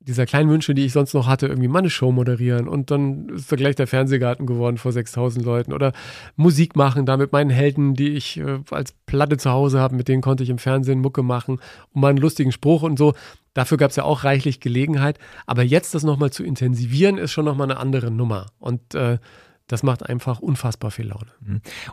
dieser 0.00 0.26
kleinen 0.26 0.50
Wünsche, 0.50 0.74
die 0.74 0.84
ich 0.84 0.92
sonst 0.92 1.14
noch 1.14 1.26
hatte, 1.26 1.46
irgendwie 1.46 1.66
mal 1.66 1.78
eine 1.78 1.88
Show 1.88 2.12
moderieren 2.12 2.68
und 2.68 2.90
dann 2.90 3.30
ist 3.30 3.50
da 3.50 3.56
gleich 3.56 3.74
der 3.74 3.86
Fernsehgarten 3.86 4.46
geworden 4.46 4.76
vor 4.76 4.92
6000 4.92 5.42
Leuten 5.42 5.72
oder 5.72 5.92
Musik 6.36 6.76
machen, 6.76 7.06
da 7.06 7.16
mit 7.16 7.32
meinen 7.32 7.48
Helden, 7.48 7.94
die 7.94 8.10
ich 8.10 8.36
äh, 8.38 8.58
als 8.70 8.92
Platte 9.06 9.38
zu 9.38 9.50
Hause 9.50 9.80
habe, 9.80 9.96
mit 9.96 10.08
denen 10.08 10.20
konnte 10.20 10.42
ich 10.42 10.50
im 10.50 10.58
Fernsehen 10.58 11.00
Mucke 11.00 11.22
machen 11.22 11.58
und 11.92 12.00
mal 12.02 12.08
einen 12.08 12.18
lustigen 12.18 12.52
Spruch 12.52 12.82
und 12.82 12.98
so. 12.98 13.14
Dafür 13.54 13.78
gab 13.78 13.90
es 13.90 13.96
ja 13.96 14.04
auch 14.04 14.24
reichlich 14.24 14.60
Gelegenheit. 14.60 15.18
Aber 15.46 15.62
jetzt 15.62 15.94
das 15.94 16.02
nochmal 16.02 16.30
zu 16.30 16.44
intensivieren, 16.44 17.16
ist 17.16 17.32
schon 17.32 17.46
nochmal 17.46 17.70
eine 17.70 17.80
andere 17.80 18.10
Nummer. 18.10 18.46
Und 18.58 18.94
äh, 18.94 19.18
das 19.66 19.82
macht 19.82 20.08
einfach 20.08 20.40
unfassbar 20.40 20.90
viel 20.90 21.08
Laune. 21.08 21.32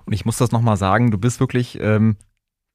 Und 0.06 0.14
ich 0.14 0.26
muss 0.26 0.38
das 0.38 0.52
nochmal 0.52 0.78
sagen, 0.78 1.12
du 1.12 1.18
bist 1.18 1.40
wirklich 1.40 1.80
ähm, 1.80 2.18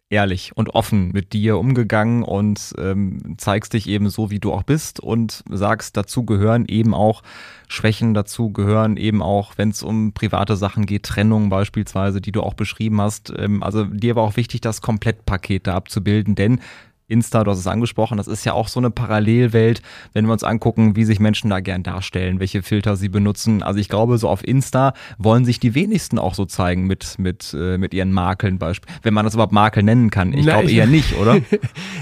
ehrlich 0.09 0.56
und 0.56 0.74
offen 0.74 1.11
mit 1.12 1.32
dir 1.32 1.59
umgegangen 1.59 2.22
und 2.22 2.74
ähm, 2.78 3.35
zeigst 3.38 3.72
dich 3.72 3.88
eben 3.88 4.09
so, 4.09 4.30
wie 4.30 4.38
du 4.38 4.52
auch 4.52 4.62
bist 4.62 5.00
und 5.00 5.42
sagst, 5.50 5.96
dazu 5.96 6.24
gehören 6.24 6.66
eben 6.66 6.94
auch 6.94 7.22
Schwächen, 7.68 8.14
dazu 8.14 8.52
gehören 8.52 8.96
eben 8.96 9.20
auch, 9.20 9.54
wenn 9.56 9.70
es 9.70 9.82
um 9.82 10.12
private 10.12 10.56
Sachen 10.56 10.87
geht, 10.87 11.02
Trennung 11.02 11.48
beispielsweise, 11.48 12.20
die 12.20 12.32
du 12.32 12.42
auch 12.42 12.54
beschrieben 12.54 13.00
hast. 13.00 13.32
Ähm, 13.37 13.62
also 13.62 13.85
dir 13.85 14.14
war 14.14 14.22
auch 14.22 14.37
wichtig, 14.37 14.61
das 14.61 14.80
Komplettpaket 14.80 15.66
da 15.66 15.74
abzubilden, 15.74 16.37
denn 16.37 16.61
Insta, 17.09 17.45
du 17.45 17.53
hast 17.53 17.59
es 17.59 17.66
angesprochen, 17.69 18.16
das 18.16 18.27
ist 18.27 18.45
ja 18.45 18.53
auch 18.53 18.66
so 18.66 18.81
eine 18.81 18.90
Parallelwelt, 18.90 19.81
wenn 20.12 20.27
wir 20.27 20.33
uns 20.33 20.42
angucken, 20.42 20.97
wie 20.97 21.05
sich 21.05 21.21
Menschen 21.21 21.51
da 21.51 21.61
gern 21.61 21.85
darstellen, 21.85 22.40
welche 22.40 22.62
Filter 22.62 22.97
sie 22.97 23.09
benutzen. 23.09 23.62
Also 23.62 23.79
ich 23.79 23.88
glaube, 23.88 24.19
so 24.19 24.29
auf 24.29 24.47
Insta 24.47 24.92
wollen 25.16 25.45
sich 25.45 25.61
die 25.61 25.77
wenigsten 25.77 26.19
auch 26.19 26.35
so 26.35 26.47
zeigen 26.47 26.87
mit, 26.87 27.19
mit, 27.19 27.55
äh, 27.57 27.79
mit 27.79 27.95
ihren 27.95 28.12
Makeln 28.12 28.59
beispielsweise. 28.59 29.01
Wenn 29.05 29.14
man 29.14 29.25
das 29.25 29.35
überhaupt 29.35 29.53
Makel 29.53 29.85
nennen 29.85 30.11
kann. 30.11 30.33
Ich 30.33 30.42
glaube 30.42 30.71
eher 30.71 30.87
nicht, 30.88 31.16
oder? 31.16 31.38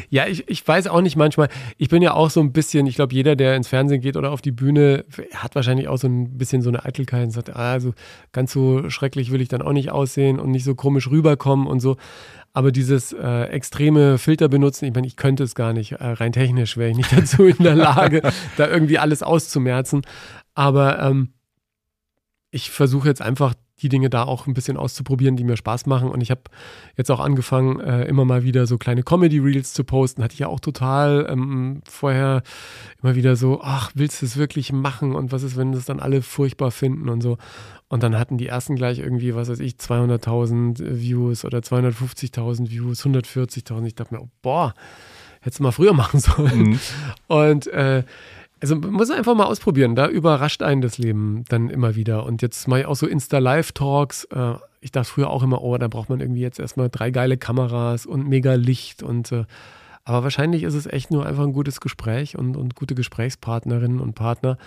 Ja, 0.08 0.26
ich, 0.26 0.48
ich 0.48 0.66
weiß 0.66 0.86
auch 0.86 1.02
nicht 1.02 1.16
manchmal. 1.16 1.48
Ich 1.76 1.88
bin 1.88 2.00
ja 2.00 2.14
auch 2.14 2.30
so 2.30 2.40
ein 2.40 2.52
bisschen, 2.52 2.86
ich 2.86 2.94
glaube, 2.94 3.14
jeder, 3.14 3.36
der 3.36 3.56
ins 3.56 3.68
Fernsehen 3.68 4.00
geht 4.00 4.16
oder 4.16 4.30
auf 4.30 4.40
die 4.40 4.52
Bühne, 4.52 5.04
hat 5.34 5.54
wahrscheinlich 5.54 5.88
auch 5.88 5.98
so 5.98 6.06
ein 6.06 6.38
bisschen 6.38 6.62
so 6.62 6.70
eine 6.70 6.84
Eitelkeit 6.84 7.24
und 7.24 7.30
sagt, 7.30 7.54
ah, 7.54 7.72
also 7.72 7.92
ganz 8.32 8.52
so 8.52 8.88
schrecklich 8.88 9.30
will 9.30 9.40
ich 9.40 9.48
dann 9.48 9.60
auch 9.60 9.72
nicht 9.72 9.90
aussehen 9.90 10.38
und 10.38 10.50
nicht 10.50 10.64
so 10.64 10.74
komisch 10.74 11.10
rüberkommen 11.10 11.66
und 11.66 11.80
so. 11.80 11.96
Aber 12.56 12.70
dieses 12.70 13.12
äh, 13.12 13.42
extreme 13.46 14.16
Filter 14.16 14.48
benutzen, 14.48 14.84
ich 14.84 14.94
meine, 14.94 15.08
ich 15.08 15.16
könnte 15.16 15.42
es 15.42 15.56
gar 15.56 15.72
nicht. 15.72 15.92
Äh, 15.92 16.06
rein 16.06 16.32
technisch 16.32 16.76
wäre 16.76 16.90
ich 16.90 16.96
nicht 16.96 17.12
dazu 17.16 17.44
in 17.44 17.62
der 17.62 17.74
Lage, 17.74 18.22
da 18.56 18.68
irgendwie 18.68 18.98
alles 18.98 19.24
auszumerzen. 19.24 20.02
Aber 20.54 21.00
ähm, 21.00 21.34
ich 22.52 22.70
versuche 22.70 23.08
jetzt 23.08 23.20
einfach 23.20 23.54
die 23.82 23.88
Dinge 23.88 24.08
da 24.08 24.22
auch 24.22 24.46
ein 24.46 24.54
bisschen 24.54 24.76
auszuprobieren, 24.76 25.36
die 25.36 25.44
mir 25.44 25.56
Spaß 25.56 25.86
machen. 25.86 26.10
Und 26.10 26.20
ich 26.20 26.30
habe 26.30 26.42
jetzt 26.96 27.10
auch 27.10 27.20
angefangen, 27.20 27.80
äh, 27.80 28.04
immer 28.04 28.24
mal 28.24 28.44
wieder 28.44 28.66
so 28.66 28.78
kleine 28.78 29.02
Comedy-Reels 29.02 29.72
zu 29.72 29.82
posten. 29.82 30.22
Hatte 30.22 30.34
ich 30.34 30.40
ja 30.40 30.46
auch 30.46 30.60
total 30.60 31.26
ähm, 31.28 31.82
vorher 31.88 32.42
immer 33.02 33.16
wieder 33.16 33.34
so, 33.34 33.60
ach, 33.62 33.90
willst 33.94 34.22
du 34.22 34.26
es 34.26 34.36
wirklich 34.36 34.72
machen? 34.72 35.14
Und 35.14 35.32
was 35.32 35.42
ist, 35.42 35.56
wenn 35.56 35.72
das 35.72 35.86
dann 35.86 36.00
alle 36.00 36.22
furchtbar 36.22 36.70
finden 36.70 37.08
und 37.08 37.20
so. 37.20 37.36
Und 37.88 38.02
dann 38.02 38.16
hatten 38.18 38.38
die 38.38 38.46
ersten 38.46 38.76
gleich 38.76 39.00
irgendwie, 39.00 39.34
was 39.34 39.48
weiß 39.48 39.60
ich, 39.60 39.74
200.000 39.74 41.00
Views 41.00 41.44
oder 41.44 41.58
250.000 41.58 42.70
Views, 42.70 43.04
140.000. 43.04 43.86
Ich 43.86 43.94
dachte 43.96 44.14
mir, 44.14 44.20
oh, 44.20 44.28
boah, 44.40 44.74
hättest 45.40 45.58
du 45.58 45.64
mal 45.64 45.72
früher 45.72 45.92
machen 45.94 46.20
sollen. 46.20 46.70
Mhm. 46.70 46.80
Und 47.26 47.66
äh, 47.68 48.04
also 48.64 48.76
man 48.76 48.92
muss 48.92 49.10
einfach 49.10 49.34
mal 49.34 49.44
ausprobieren. 49.44 49.94
Da 49.94 50.08
überrascht 50.08 50.62
einen 50.62 50.80
das 50.80 50.96
Leben 50.96 51.44
dann 51.50 51.68
immer 51.68 51.96
wieder. 51.96 52.24
Und 52.24 52.40
jetzt 52.40 52.66
mache 52.66 52.80
ich 52.80 52.86
auch 52.86 52.96
so 52.96 53.06
Insta-Live-Talks. 53.06 54.24
Äh, 54.24 54.54
ich 54.80 54.90
dachte 54.90 55.10
früher 55.10 55.28
auch 55.28 55.42
immer, 55.42 55.60
oh, 55.62 55.76
da 55.76 55.86
braucht 55.86 56.08
man 56.08 56.20
irgendwie 56.20 56.40
jetzt 56.40 56.58
erstmal 56.58 56.88
drei 56.88 57.10
geile 57.10 57.36
Kameras 57.36 58.06
und 58.06 58.26
mega 58.26 58.54
Licht 58.54 59.02
und 59.02 59.32
äh, 59.32 59.44
aber 60.06 60.22
wahrscheinlich 60.22 60.62
ist 60.62 60.74
es 60.74 60.86
echt 60.86 61.10
nur 61.10 61.24
einfach 61.24 61.44
ein 61.44 61.52
gutes 61.54 61.80
Gespräch 61.80 62.36
und, 62.38 62.58
und 62.58 62.74
gute 62.74 62.94
Gesprächspartnerinnen 62.94 64.00
und 64.00 64.14
Partner. 64.14 64.58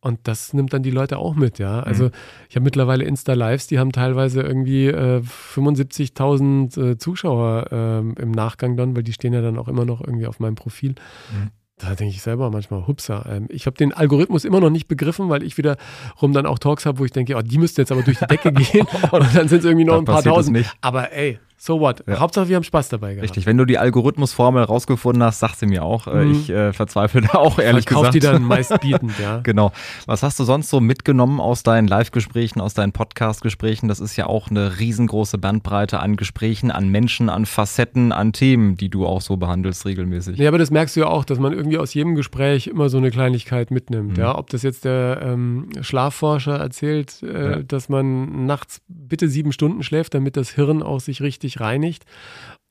Und 0.00 0.20
das 0.24 0.54
nimmt 0.54 0.72
dann 0.72 0.82
die 0.82 0.90
Leute 0.90 1.18
auch 1.18 1.34
mit, 1.34 1.58
ja. 1.58 1.80
Also 1.80 2.04
mhm. 2.04 2.10
ich 2.48 2.56
habe 2.56 2.64
mittlerweile 2.64 3.04
Insta-Lives, 3.04 3.66
die 3.66 3.78
haben 3.78 3.92
teilweise 3.92 4.40
irgendwie 4.42 4.86
äh, 4.86 5.20
75.000 5.20 6.92
äh, 6.92 6.98
Zuschauer 6.98 7.66
äh, 7.70 7.98
im 7.98 8.30
Nachgang 8.30 8.76
dann, 8.76 8.96
weil 8.96 9.02
die 9.02 9.12
stehen 9.12 9.34
ja 9.34 9.42
dann 9.42 9.58
auch 9.58 9.68
immer 9.68 9.84
noch 9.84 10.00
irgendwie 10.00 10.26
auf 10.26 10.38
meinem 10.40 10.54
Profil. 10.54 10.94
Mhm. 11.32 11.50
Da 11.78 11.94
denke 11.94 12.14
ich 12.14 12.22
selber 12.22 12.50
manchmal, 12.50 12.86
hupsa. 12.86 13.24
Ähm, 13.28 13.46
ich 13.50 13.66
habe 13.66 13.76
den 13.76 13.92
Algorithmus 13.92 14.44
immer 14.44 14.58
noch 14.60 14.70
nicht 14.70 14.88
begriffen, 14.88 15.28
weil 15.28 15.44
ich 15.44 15.56
wiederum 15.58 16.32
dann 16.32 16.44
auch 16.44 16.58
Talks 16.58 16.86
habe, 16.86 16.98
wo 16.98 17.04
ich 17.04 17.12
denke, 17.12 17.36
oh, 17.36 17.42
die 17.42 17.58
müssten 17.58 17.80
jetzt 17.80 17.92
aber 17.92 18.02
durch 18.02 18.18
die 18.18 18.26
Decke 18.26 18.52
gehen. 18.52 18.86
und 19.12 19.34
dann 19.34 19.48
sind 19.48 19.60
es 19.60 19.64
irgendwie 19.64 19.84
noch 19.84 19.98
ein 19.98 20.04
paar 20.04 20.22
tausend. 20.22 20.66
Aber 20.80 21.12
ey, 21.12 21.38
so 21.60 21.80
what? 21.80 22.04
Ja. 22.06 22.20
Hauptsache, 22.20 22.48
wir 22.48 22.54
haben 22.54 22.62
Spaß 22.62 22.88
dabei 22.88 23.14
gehabt. 23.14 23.24
Richtig, 23.24 23.44
wenn 23.44 23.56
du 23.56 23.64
die 23.64 23.78
Algorithmusformel 23.78 24.62
rausgefunden 24.62 25.24
hast, 25.24 25.40
sag 25.40 25.54
sie 25.56 25.66
mir 25.66 25.82
auch. 25.82 26.06
Äh, 26.06 26.24
mhm. 26.24 26.30
Ich 26.32 26.50
äh, 26.50 26.72
verzweifle 26.72 27.20
da 27.20 27.38
auch 27.38 27.58
ehrlich 27.58 27.84
Verkauf 27.84 28.02
gesagt. 28.02 28.14
die 28.14 28.20
dann 28.20 28.44
meist 28.44 28.80
bietend, 28.80 29.12
ja. 29.20 29.38
genau. 29.42 29.72
Was 30.06 30.22
hast 30.22 30.38
du 30.38 30.44
sonst 30.44 30.70
so 30.70 30.80
mitgenommen 30.80 31.40
aus 31.40 31.64
deinen 31.64 31.88
Live-Gesprächen, 31.88 32.60
aus 32.60 32.74
deinen 32.74 32.92
Podcast-Gesprächen? 32.92 33.88
Das 33.88 33.98
ist 33.98 34.16
ja 34.16 34.26
auch 34.26 34.50
eine 34.50 34.78
riesengroße 34.78 35.36
Bandbreite 35.36 35.98
an 35.98 36.14
Gesprächen, 36.14 36.70
an 36.70 36.90
Menschen, 36.90 37.28
an 37.28 37.44
Facetten, 37.44 38.12
an 38.12 38.32
Themen, 38.32 38.76
die 38.76 38.88
du 38.88 39.04
auch 39.04 39.20
so 39.20 39.36
behandelst 39.36 39.84
regelmäßig. 39.84 40.38
Ja, 40.38 40.48
aber 40.48 40.58
das 40.58 40.70
merkst 40.70 40.94
du 40.94 41.00
ja 41.00 41.06
auch, 41.08 41.24
dass 41.24 41.40
man 41.40 41.52
irgendwie 41.52 41.78
aus 41.78 41.92
jedem 41.92 42.14
Gespräch 42.14 42.68
immer 42.68 42.88
so 42.88 42.98
eine 42.98 43.10
Kleinigkeit 43.10 43.72
mitnimmt. 43.72 44.16
Mhm. 44.16 44.22
Ja, 44.22 44.38
ob 44.38 44.50
das 44.50 44.62
jetzt 44.62 44.84
der 44.84 45.20
ähm, 45.22 45.70
Schlafforscher 45.80 46.56
erzählt, 46.56 47.20
äh, 47.24 47.50
ja. 47.50 47.62
dass 47.62 47.88
man 47.88 48.46
nachts 48.46 48.80
bitte 48.86 49.28
sieben 49.28 49.50
Stunden 49.50 49.82
schläft, 49.82 50.14
damit 50.14 50.36
das 50.36 50.50
Hirn 50.50 50.82
auch 50.84 51.00
sich 51.00 51.20
richtig 51.20 51.47
reinigt 51.56 52.04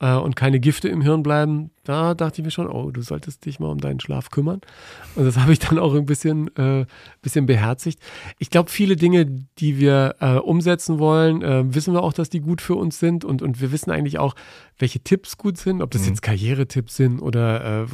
äh, 0.00 0.14
und 0.14 0.36
keine 0.36 0.60
Gifte 0.60 0.88
im 0.88 1.00
Hirn 1.02 1.22
bleiben, 1.22 1.70
da 1.84 2.14
dachte 2.14 2.40
ich 2.40 2.44
mir 2.44 2.50
schon, 2.50 2.68
oh, 2.68 2.90
du 2.90 3.02
solltest 3.02 3.44
dich 3.44 3.58
mal 3.58 3.68
um 3.68 3.78
deinen 3.78 3.98
Schlaf 4.00 4.30
kümmern. 4.30 4.60
Und 5.16 5.24
das 5.24 5.36
habe 5.38 5.52
ich 5.52 5.58
dann 5.58 5.78
auch 5.78 5.94
ein 5.94 6.06
bisschen, 6.06 6.54
äh, 6.56 6.86
bisschen 7.22 7.46
beherzigt. 7.46 8.00
Ich 8.38 8.50
glaube, 8.50 8.70
viele 8.70 8.96
Dinge, 8.96 9.26
die 9.58 9.78
wir 9.78 10.16
äh, 10.20 10.34
umsetzen 10.34 10.98
wollen, 10.98 11.42
äh, 11.42 11.74
wissen 11.74 11.94
wir 11.94 12.02
auch, 12.02 12.12
dass 12.12 12.30
die 12.30 12.40
gut 12.40 12.60
für 12.60 12.76
uns 12.76 12.98
sind. 12.98 13.24
Und, 13.24 13.42
und 13.42 13.60
wir 13.60 13.72
wissen 13.72 13.90
eigentlich 13.90 14.18
auch, 14.18 14.34
welche 14.78 15.00
Tipps 15.00 15.36
gut 15.36 15.58
sind, 15.58 15.82
ob 15.82 15.90
das 15.90 16.02
mhm. 16.02 16.08
jetzt 16.08 16.22
Karrieretipps 16.22 16.96
sind 16.96 17.20
oder 17.20 17.82
äh, 17.82 17.86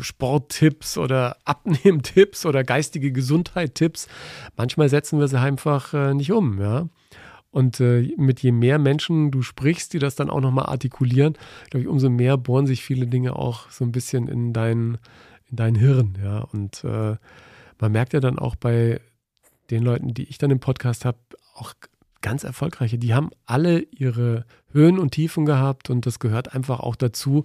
Sporttipps 0.00 0.98
oder 0.98 1.36
Abnehmtipps 1.44 2.44
oder 2.46 2.64
geistige 2.64 3.12
Gesundheit-Tipps. 3.12 4.08
Manchmal 4.56 4.88
setzen 4.88 5.20
wir 5.20 5.28
sie 5.28 5.38
einfach 5.38 5.94
äh, 5.94 6.14
nicht 6.14 6.32
um, 6.32 6.60
ja. 6.60 6.88
Und 7.50 7.80
äh, 7.80 8.12
mit 8.16 8.40
je 8.40 8.52
mehr 8.52 8.78
Menschen 8.78 9.30
du 9.30 9.42
sprichst, 9.42 9.92
die 9.92 9.98
das 9.98 10.14
dann 10.14 10.30
auch 10.30 10.40
nochmal 10.40 10.66
artikulieren, 10.66 11.36
glaube 11.70 11.82
ich, 11.82 11.88
umso 11.88 12.08
mehr 12.08 12.36
bohren 12.36 12.66
sich 12.66 12.82
viele 12.82 13.06
Dinge 13.06 13.34
auch 13.34 13.70
so 13.70 13.84
ein 13.84 13.92
bisschen 13.92 14.28
in 14.28 14.52
dein, 14.52 14.98
in 15.50 15.56
dein 15.56 15.74
Hirn. 15.74 16.16
Ja. 16.22 16.40
Und 16.52 16.84
äh, 16.84 17.16
man 17.80 17.92
merkt 17.92 18.12
ja 18.12 18.20
dann 18.20 18.38
auch 18.38 18.54
bei 18.54 19.00
den 19.70 19.82
Leuten, 19.82 20.14
die 20.14 20.24
ich 20.24 20.38
dann 20.38 20.50
im 20.50 20.60
Podcast 20.60 21.04
habe, 21.04 21.18
auch 21.54 21.74
ganz 22.22 22.44
erfolgreiche, 22.44 22.98
die 22.98 23.14
haben 23.14 23.30
alle 23.46 23.80
ihre 23.80 24.44
Höhen 24.72 24.98
und 24.98 25.12
Tiefen 25.12 25.46
gehabt 25.46 25.90
und 25.90 26.06
das 26.06 26.18
gehört 26.18 26.54
einfach 26.54 26.80
auch 26.80 26.96
dazu. 26.96 27.44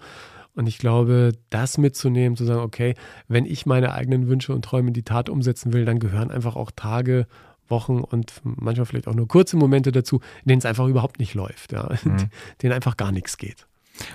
Und 0.54 0.68
ich 0.68 0.78
glaube, 0.78 1.34
das 1.50 1.78
mitzunehmen, 1.78 2.38
zu 2.38 2.46
sagen, 2.46 2.62
okay, 2.62 2.96
wenn 3.28 3.46
ich 3.46 3.66
meine 3.66 3.94
eigenen 3.94 4.28
Wünsche 4.28 4.54
und 4.54 4.64
Träume 4.64 4.90
in 4.90 4.94
die 4.94 5.04
Tat 5.04 5.30
umsetzen 5.30 5.74
will, 5.74 5.86
dann 5.86 6.00
gehören 6.00 6.32
einfach 6.32 6.56
auch 6.56 6.72
Tage 6.72 7.28
Wochen 7.68 8.00
und 8.00 8.42
manchmal 8.44 8.86
vielleicht 8.86 9.08
auch 9.08 9.16
nur 9.16 9.28
kurze 9.28 9.58
Momente 9.58 9.92
dazu, 9.92 10.22
in 10.44 10.50
denen 10.50 10.60
es 10.60 10.66
einfach 10.66 10.88
überhaupt 10.88 11.20
nicht 11.20 11.34
läuft, 11.34 11.72
ja, 11.72 11.90
mhm. 12.04 12.30
denen 12.62 12.74
einfach 12.74 12.98
gar 12.98 13.12
nichts 13.12 13.38
geht. 13.38 13.68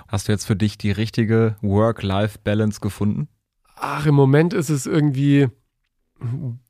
Hast 0.07 0.27
du 0.27 0.31
jetzt 0.31 0.45
für 0.45 0.55
dich 0.55 0.77
die 0.77 0.91
richtige 0.91 1.55
Work-Life-Balance 1.61 2.81
gefunden? 2.81 3.27
Ach, 3.75 4.05
im 4.05 4.13
Moment 4.13 4.53
ist 4.53 4.69
es 4.69 4.85
irgendwie, 4.85 5.47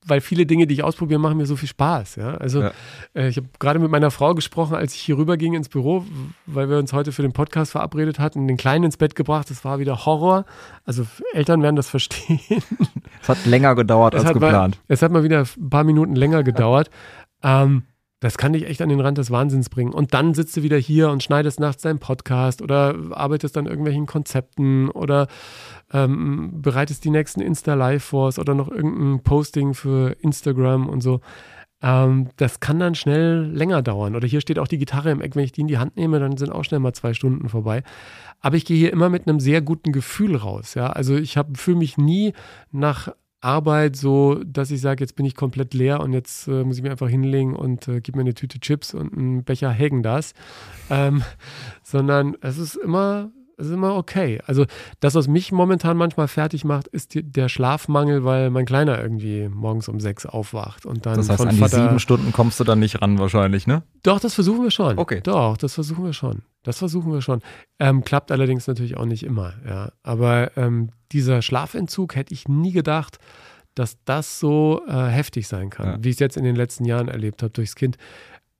weil 0.05 0.21
viele 0.21 0.45
Dinge, 0.45 0.65
die 0.65 0.73
ich 0.75 0.83
ausprobiere, 0.83 1.19
machen 1.19 1.37
mir 1.37 1.45
so 1.45 1.55
viel 1.55 1.67
Spaß. 1.67 2.15
Ja? 2.15 2.35
Also 2.35 2.61
ja. 2.61 2.71
Äh, 3.13 3.27
ich 3.27 3.37
habe 3.37 3.47
gerade 3.59 3.79
mit 3.79 3.91
meiner 3.91 4.11
Frau 4.11 4.33
gesprochen, 4.33 4.75
als 4.75 4.95
ich 4.95 5.01
hier 5.01 5.17
rüber 5.17 5.37
ging 5.37 5.53
ins 5.53 5.69
Büro, 5.69 6.05
weil 6.45 6.69
wir 6.69 6.77
uns 6.77 6.93
heute 6.93 7.11
für 7.11 7.21
den 7.21 7.33
Podcast 7.33 7.71
verabredet 7.71 8.19
hatten, 8.19 8.47
den 8.47 8.57
Kleinen 8.57 8.85
ins 8.85 8.97
Bett 8.97 9.15
gebracht. 9.15 9.49
Das 9.49 9.65
war 9.65 9.79
wieder 9.79 10.05
Horror. 10.05 10.45
Also 10.85 11.05
Eltern 11.33 11.61
werden 11.61 11.75
das 11.75 11.89
verstehen. 11.89 12.39
Es 13.21 13.29
hat 13.29 13.45
länger 13.45 13.75
gedauert 13.75 14.15
es 14.15 14.25
als 14.25 14.33
geplant. 14.33 14.77
Mal, 14.77 14.83
es 14.87 15.01
hat 15.03 15.11
mal 15.11 15.23
wieder 15.23 15.41
ein 15.41 15.69
paar 15.69 15.83
Minuten 15.83 16.15
länger 16.15 16.43
gedauert. 16.43 16.89
ähm, 17.43 17.83
das 18.21 18.37
kann 18.37 18.53
dich 18.53 18.67
echt 18.67 18.83
an 18.83 18.89
den 18.89 18.99
Rand 18.99 19.17
des 19.17 19.31
Wahnsinns 19.31 19.69
bringen. 19.69 19.91
Und 19.93 20.13
dann 20.13 20.35
sitzt 20.35 20.55
du 20.55 20.61
wieder 20.61 20.77
hier 20.77 21.09
und 21.09 21.23
schneidest 21.23 21.59
nachts 21.59 21.81
deinen 21.81 21.97
Podcast 21.97 22.61
oder 22.61 22.95
arbeitest 23.09 23.57
an 23.57 23.65
irgendwelchen 23.65 24.05
Konzepten 24.05 24.89
oder 24.91 25.27
ähm, 25.93 26.61
bereitest 26.61 27.03
die 27.03 27.09
nächsten 27.09 27.41
Insta-Live 27.41 28.03
vor 28.03 28.31
oder 28.37 28.55
noch 28.55 28.69
irgendein 28.69 29.23
Posting 29.23 29.73
für 29.73 30.15
Instagram 30.21 30.87
und 30.87 31.01
so. 31.01 31.21
Ähm, 31.81 32.29
das 32.37 32.59
kann 32.59 32.79
dann 32.79 32.95
schnell 32.95 33.45
länger 33.51 33.81
dauern. 33.81 34.15
Oder 34.15 34.27
hier 34.27 34.41
steht 34.41 34.59
auch 34.59 34.67
die 34.67 34.77
Gitarre 34.77 35.11
im 35.11 35.21
Eck. 35.21 35.35
Wenn 35.35 35.43
ich 35.43 35.51
die 35.51 35.61
in 35.61 35.67
die 35.67 35.79
Hand 35.79 35.97
nehme, 35.97 36.19
dann 36.19 36.37
sind 36.37 36.51
auch 36.51 36.63
schnell 36.63 36.79
mal 36.79 36.93
zwei 36.93 37.13
Stunden 37.13 37.49
vorbei. 37.49 37.83
Aber 38.39 38.55
ich 38.55 38.65
gehe 38.65 38.77
hier 38.77 38.93
immer 38.93 39.09
mit 39.09 39.27
einem 39.27 39.39
sehr 39.39 39.61
guten 39.61 39.91
Gefühl 39.91 40.35
raus. 40.35 40.75
Ja? 40.75 40.87
Also 40.87 41.15
ich 41.15 41.37
fühle 41.55 41.77
mich 41.77 41.97
nie 41.97 42.33
nach 42.71 43.09
Arbeit 43.41 43.95
so, 43.95 44.43
dass 44.43 44.69
ich 44.69 44.81
sage, 44.81 45.03
jetzt 45.03 45.15
bin 45.15 45.25
ich 45.25 45.35
komplett 45.35 45.73
leer 45.73 45.99
und 46.01 46.13
jetzt 46.13 46.47
äh, 46.47 46.63
muss 46.63 46.77
ich 46.77 46.83
mir 46.83 46.91
einfach 46.91 47.09
hinlegen 47.09 47.55
und 47.55 47.87
äh, 47.87 47.99
gib 47.99 48.15
mir 48.15 48.21
eine 48.21 48.35
Tüte 48.35 48.59
Chips 48.59 48.93
und 48.93 49.17
einen 49.17 49.43
Becher 49.43 49.73
Hagen 49.73 50.03
das. 50.03 50.33
Ähm, 50.91 51.23
sondern 51.83 52.37
es 52.41 52.59
ist 52.59 52.75
immer 52.75 53.31
das 53.61 53.67
ist 53.67 53.75
immer 53.75 53.93
okay. 53.93 54.39
Also 54.47 54.65
das, 55.01 55.13
was 55.13 55.27
mich 55.27 55.51
momentan 55.51 55.95
manchmal 55.95 56.27
fertig 56.27 56.65
macht, 56.65 56.87
ist 56.87 57.13
die, 57.13 57.21
der 57.21 57.47
Schlafmangel, 57.47 58.23
weil 58.23 58.49
mein 58.49 58.65
Kleiner 58.65 58.99
irgendwie 58.99 59.49
morgens 59.49 59.87
um 59.87 59.99
sechs 59.99 60.25
aufwacht 60.25 60.87
und 60.87 61.05
dann 61.05 61.15
Das 61.17 61.29
heißt, 61.29 61.41
an 61.41 61.49
die 61.49 61.57
Vater, 61.57 61.83
sieben 61.83 61.99
Stunden 61.99 62.33
kommst 62.33 62.59
du 62.59 62.63
dann 62.63 62.79
nicht 62.79 63.03
ran 63.03 63.19
wahrscheinlich, 63.19 63.67
ne? 63.67 63.83
Doch, 64.01 64.19
das 64.19 64.33
versuchen 64.33 64.63
wir 64.63 64.71
schon. 64.71 64.97
Okay. 64.97 65.21
Doch, 65.21 65.57
das 65.57 65.75
versuchen 65.75 66.03
wir 66.03 66.13
schon. 66.13 66.41
Das 66.63 66.79
versuchen 66.79 67.13
wir 67.13 67.21
schon. 67.21 67.41
Ähm, 67.77 68.03
klappt 68.03 68.31
allerdings 68.31 68.65
natürlich 68.65 68.97
auch 68.97 69.05
nicht 69.05 69.21
immer, 69.21 69.53
ja. 69.63 69.91
Aber 70.01 70.57
ähm, 70.57 70.89
dieser 71.11 71.43
Schlafentzug 71.43 72.15
hätte 72.15 72.33
ich 72.33 72.47
nie 72.47 72.71
gedacht, 72.71 73.19
dass 73.75 73.97
das 74.05 74.39
so 74.39 74.81
äh, 74.87 75.05
heftig 75.05 75.47
sein 75.47 75.69
kann, 75.69 75.85
ja. 75.85 75.97
wie 76.01 76.09
ich 76.09 76.15
es 76.15 76.19
jetzt 76.19 76.35
in 76.35 76.45
den 76.45 76.55
letzten 76.55 76.85
Jahren 76.85 77.09
erlebt 77.09 77.43
habe 77.43 77.53
durchs 77.53 77.75
Kind 77.75 77.97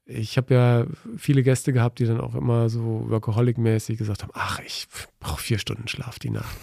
ich 0.05 0.37
habe 0.37 0.53
ja 0.53 0.85
viele 1.17 1.43
Gäste 1.43 1.73
gehabt, 1.73 1.99
die 1.99 2.05
dann 2.05 2.19
auch 2.21 2.35
immer 2.35 2.69
so 2.69 3.07
Workaholic-mäßig 3.09 3.97
gesagt 3.97 4.23
haben, 4.23 4.31
ach, 4.33 4.59
ich 4.59 4.87
brauche 5.19 5.41
vier 5.41 5.59
Stunden 5.59 5.87
Schlaf 5.87 6.19
die 6.19 6.31
Nacht. 6.31 6.57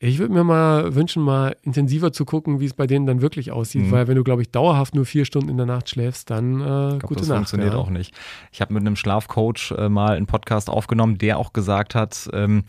Ich 0.00 0.20
würde 0.20 0.32
mir 0.32 0.44
mal 0.44 0.94
wünschen, 0.94 1.24
mal 1.24 1.56
intensiver 1.62 2.12
zu 2.12 2.24
gucken, 2.24 2.60
wie 2.60 2.66
es 2.66 2.74
bei 2.74 2.86
denen 2.86 3.04
dann 3.06 3.20
wirklich 3.20 3.50
aussieht, 3.50 3.86
mhm. 3.86 3.90
weil 3.90 4.06
wenn 4.06 4.14
du, 4.14 4.22
glaube 4.22 4.42
ich, 4.42 4.50
dauerhaft 4.50 4.94
nur 4.94 5.04
vier 5.04 5.24
Stunden 5.24 5.48
in 5.48 5.56
der 5.56 5.66
Nacht 5.66 5.90
schläfst, 5.90 6.30
dann 6.30 6.60
äh, 6.60 6.64
glaub, 6.64 7.02
gute 7.02 7.20
das 7.20 7.28
Nacht. 7.28 7.42
Das 7.42 7.50
funktioniert 7.50 7.72
ja. 7.72 7.78
auch 7.80 7.90
nicht. 7.90 8.14
Ich 8.52 8.60
habe 8.60 8.72
mit 8.74 8.82
einem 8.82 8.94
Schlafcoach 8.94 9.72
äh, 9.76 9.88
mal 9.88 10.16
einen 10.16 10.26
Podcast 10.26 10.70
aufgenommen, 10.70 11.18
der 11.18 11.36
auch 11.36 11.52
gesagt 11.52 11.96
hat, 11.96 12.30
ähm, 12.32 12.62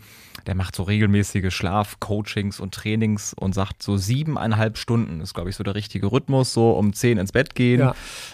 der 0.46 0.56
macht 0.56 0.74
so 0.74 0.82
regelmäßige 0.82 1.54
Schlafcoachings 1.54 2.58
und 2.58 2.74
Trainings 2.74 3.32
und 3.34 3.54
sagt 3.54 3.80
so 3.82 3.96
siebeneinhalb 3.96 4.76
Stunden 4.76 5.20
ist, 5.20 5.32
glaube 5.32 5.50
ich, 5.50 5.56
so 5.56 5.62
der 5.62 5.76
richtige 5.76 6.10
Rhythmus, 6.10 6.52
so 6.52 6.72
um 6.72 6.92
zehn 6.92 7.16
ins 7.16 7.30
Bett 7.30 7.54
gehen 7.54 7.80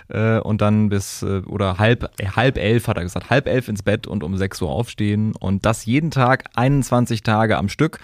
ja. 0.08 0.38
äh, 0.38 0.40
und 0.40 0.62
dann 0.62 0.88
bis, 0.88 1.22
äh, 1.22 1.42
oder 1.46 1.78
halb, 1.78 2.10
äh, 2.18 2.28
halb 2.28 2.56
elf 2.56 2.88
hat 2.88 2.96
er 2.96 3.02
gesagt, 3.02 3.28
halb 3.28 3.46
elf 3.46 3.68
ins 3.68 3.82
Bett 3.82 4.06
und 4.06 4.24
um 4.24 4.38
sechs 4.38 4.62
Uhr 4.62 4.70
aufstehen 4.70 5.34
und 5.38 5.66
das 5.66 5.84
jeden 5.84 6.10
Tag 6.10 6.44
21 6.54 7.22
Tage 7.22 7.58
am 7.58 7.68
Stück. 7.68 7.98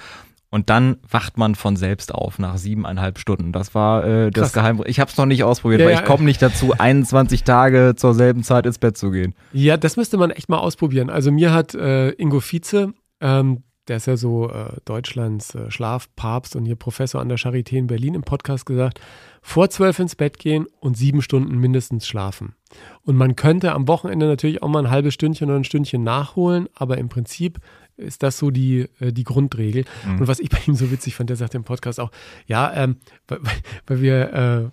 Und 0.52 0.68
dann 0.68 0.98
wacht 1.08 1.38
man 1.38 1.54
von 1.54 1.76
selbst 1.76 2.14
auf 2.14 2.38
nach 2.38 2.58
siebeneinhalb 2.58 3.18
Stunden. 3.18 3.52
Das 3.52 3.74
war 3.74 4.04
äh, 4.04 4.30
das 4.30 4.52
Geheimnis. 4.52 4.86
Ich 4.86 5.00
habe 5.00 5.10
es 5.10 5.16
noch 5.16 5.24
nicht 5.24 5.44
ausprobiert, 5.44 5.80
ja, 5.80 5.86
weil 5.86 5.94
ich 5.94 6.04
komme 6.04 6.24
nicht 6.24 6.42
dazu, 6.42 6.74
21 6.76 7.42
Tage 7.42 7.94
zur 7.96 8.12
selben 8.12 8.42
Zeit 8.42 8.66
ins 8.66 8.76
Bett 8.76 8.98
zu 8.98 9.10
gehen. 9.10 9.34
Ja, 9.54 9.78
das 9.78 9.96
müsste 9.96 10.18
man 10.18 10.30
echt 10.30 10.50
mal 10.50 10.58
ausprobieren. 10.58 11.08
Also 11.08 11.32
mir 11.32 11.54
hat 11.54 11.74
äh, 11.74 12.10
Ingo 12.10 12.40
Vize, 12.40 12.92
ähm, 13.22 13.62
der 13.88 13.96
ist 13.96 14.06
ja 14.06 14.18
so 14.18 14.50
äh, 14.50 14.76
Deutschlands 14.84 15.54
äh, 15.54 15.70
Schlafpapst 15.70 16.54
und 16.54 16.66
hier 16.66 16.76
Professor 16.76 17.22
an 17.22 17.30
der 17.30 17.38
Charité 17.38 17.78
in 17.78 17.86
Berlin 17.86 18.12
im 18.12 18.22
Podcast 18.22 18.66
gesagt, 18.66 19.00
vor 19.40 19.70
zwölf 19.70 19.98
ins 19.98 20.16
Bett 20.16 20.38
gehen 20.38 20.66
und 20.80 20.98
sieben 20.98 21.22
Stunden 21.22 21.56
mindestens 21.56 22.06
schlafen. 22.06 22.54
Und 23.02 23.16
man 23.16 23.36
könnte 23.36 23.72
am 23.72 23.88
Wochenende 23.88 24.26
natürlich 24.26 24.62
auch 24.62 24.68
mal 24.68 24.84
ein 24.84 24.90
halbes 24.90 25.14
Stündchen 25.14 25.48
oder 25.48 25.58
ein 25.58 25.64
Stündchen 25.64 26.04
nachholen, 26.04 26.68
aber 26.74 26.98
im 26.98 27.08
Prinzip 27.08 27.58
ist 28.02 28.22
das 28.22 28.38
so 28.38 28.50
die, 28.50 28.88
äh, 29.00 29.12
die 29.12 29.24
Grundregel. 29.24 29.84
Mhm. 30.06 30.20
Und 30.20 30.28
was 30.28 30.40
ich 30.40 30.50
bei 30.50 30.58
ihm 30.66 30.74
so 30.74 30.90
witzig 30.90 31.14
fand, 31.14 31.30
der 31.30 31.36
sagt 31.36 31.54
im 31.54 31.64
Podcast 31.64 32.00
auch, 32.00 32.10
ja, 32.46 32.72
ähm, 32.74 32.96
weil, 33.28 33.40
weil 33.86 34.00
wir 34.02 34.32
äh, 34.32 34.68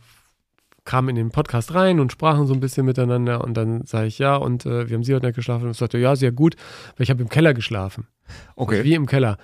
kamen 0.85 1.09
in 1.09 1.15
den 1.15 1.31
Podcast 1.31 1.73
rein 1.73 1.99
und 1.99 2.11
sprachen 2.11 2.47
so 2.47 2.53
ein 2.53 2.59
bisschen 2.59 2.85
miteinander 2.85 3.43
und 3.43 3.53
dann 3.55 3.85
sage 3.85 4.07
ich 4.07 4.17
ja 4.17 4.35
und 4.35 4.65
äh, 4.65 4.89
wir 4.89 4.95
haben 4.95 5.03
sie 5.03 5.13
heute 5.13 5.27
Nacht 5.27 5.35
geschlafen 5.35 5.65
und 5.65 5.71
ich 5.71 5.77
sagte, 5.77 5.99
ja, 5.99 6.15
sehr 6.15 6.31
gut, 6.31 6.55
weil 6.97 7.03
ich 7.03 7.09
habe 7.11 7.21
im 7.21 7.29
Keller 7.29 7.53
geschlafen. 7.53 8.07
Okay. 8.55 8.77
Also 8.77 8.85
wie 8.85 8.95
im 8.95 9.05
Keller. 9.05 9.37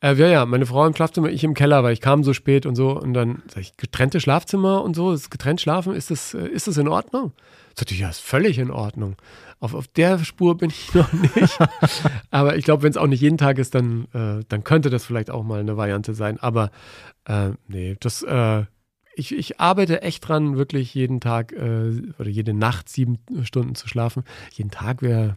Äh, 0.00 0.14
ja, 0.14 0.28
ja, 0.28 0.46
meine 0.46 0.66
Frau 0.66 0.86
im 0.86 0.94
Schlafzimmer, 0.94 1.30
ich 1.30 1.44
im 1.44 1.54
Keller, 1.54 1.82
weil 1.82 1.94
ich 1.94 2.00
kam 2.00 2.24
so 2.24 2.32
spät 2.32 2.66
und 2.66 2.76
so. 2.76 2.90
Und 2.90 3.14
dann 3.14 3.42
sage 3.48 3.62
ich, 3.62 3.76
getrennte 3.76 4.20
Schlafzimmer 4.20 4.82
und 4.82 4.94
so, 4.94 5.12
ist 5.12 5.30
getrennt 5.30 5.60
schlafen, 5.60 5.94
ist 5.94 6.10
das, 6.10 6.34
äh, 6.34 6.46
ist 6.46 6.68
das 6.68 6.76
in 6.76 6.88
Ordnung? 6.88 7.32
Sagte 7.76 7.94
ich, 7.94 8.00
ja, 8.00 8.08
ist 8.08 8.20
völlig 8.20 8.58
in 8.58 8.70
Ordnung. 8.70 9.16
Auf, 9.60 9.74
auf 9.74 9.88
der 9.88 10.18
Spur 10.24 10.56
bin 10.56 10.70
ich 10.70 10.94
noch 10.94 11.12
nicht. 11.36 11.58
Aber 12.30 12.56
ich 12.56 12.64
glaube, 12.64 12.82
wenn 12.82 12.90
es 12.90 12.96
auch 12.96 13.06
nicht 13.06 13.20
jeden 13.20 13.38
Tag 13.38 13.58
ist, 13.58 13.74
dann, 13.74 14.06
äh, 14.12 14.44
dann 14.48 14.64
könnte 14.64 14.90
das 14.90 15.04
vielleicht 15.04 15.30
auch 15.30 15.42
mal 15.42 15.60
eine 15.60 15.76
Variante 15.76 16.14
sein. 16.14 16.38
Aber 16.38 16.70
äh, 17.24 17.50
nee, 17.66 17.96
das, 17.98 18.22
äh, 18.22 18.64
ich, 19.16 19.34
ich 19.34 19.60
arbeite 19.60 20.02
echt 20.02 20.26
dran, 20.28 20.56
wirklich 20.56 20.94
jeden 20.94 21.20
Tag 21.20 21.52
äh, 21.52 22.02
oder 22.18 22.28
jede 22.28 22.54
Nacht 22.54 22.88
sieben 22.88 23.18
Stunden 23.42 23.74
zu 23.74 23.88
schlafen. 23.88 24.24
Jeden 24.52 24.70
Tag 24.70 25.02
wäre 25.02 25.36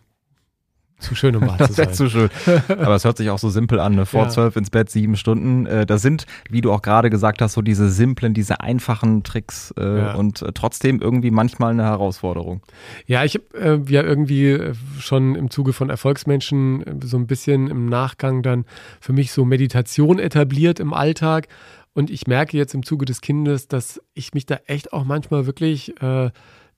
zu 1.00 1.16
schön, 1.16 1.36
um 1.36 1.48
wahr 1.48 1.58
zu 1.68 1.74
sein. 1.74 1.94
zu 1.94 2.10
schön. 2.10 2.30
Aber 2.68 2.96
es 2.96 3.06
hört 3.06 3.18
sich 3.18 3.30
auch 3.30 3.40
so 3.40 3.50
simpel 3.50 3.80
an. 3.80 3.96
Ne? 3.96 4.06
Vor 4.06 4.30
zwölf 4.30 4.56
ja. 4.56 4.60
ins 4.60 4.70
Bett, 4.70 4.90
sieben 4.90 5.16
Stunden. 5.16 5.66
Äh, 5.66 5.86
das 5.86 6.02
sind, 6.02 6.26
wie 6.50 6.62
du 6.62 6.72
auch 6.72 6.82
gerade 6.82 7.10
gesagt 7.10 7.42
hast, 7.42 7.54
so 7.54 7.62
diese 7.62 7.90
simplen, 7.90 8.34
diese 8.34 8.62
einfachen 8.62 9.24
Tricks 9.24 9.74
äh, 9.78 9.98
ja. 10.00 10.16
und 10.16 10.42
äh, 10.42 10.52
trotzdem 10.54 11.00
irgendwie 11.00 11.32
manchmal 11.32 11.72
eine 11.72 11.84
Herausforderung. 11.84 12.62
Ja, 13.06 13.24
ich 13.24 13.36
habe 13.36 13.86
äh, 13.88 13.92
ja 13.92 14.02
irgendwie 14.02 14.50
äh, 14.50 14.74
schon 15.00 15.36
im 15.36 15.52
Zuge 15.52 15.74
von 15.74 15.90
Erfolgsmenschen 15.90 17.02
so 17.04 17.18
ein 17.18 17.28
bisschen 17.28 17.68
im 17.68 17.88
Nachgang 17.88 18.42
dann 18.42 18.66
für 19.00 19.14
mich 19.14 19.32
so 19.32 19.46
Meditation 19.46 20.20
etabliert 20.20 20.80
im 20.80 20.94
Alltag. 20.94 21.48
Und 21.94 22.10
ich 22.12 22.28
merke 22.28 22.58
jetzt 22.58 22.76
im 22.76 22.84
Zuge 22.84 23.06
des 23.06 23.22
Kindes, 23.22 23.68
dass 23.68 24.02
ich 24.14 24.34
mich 24.34 24.46
da 24.46 24.60
echt 24.68 24.94
auch 24.94 25.04
manchmal 25.04 25.48
wirklich 25.48 26.00
äh, 26.02 26.30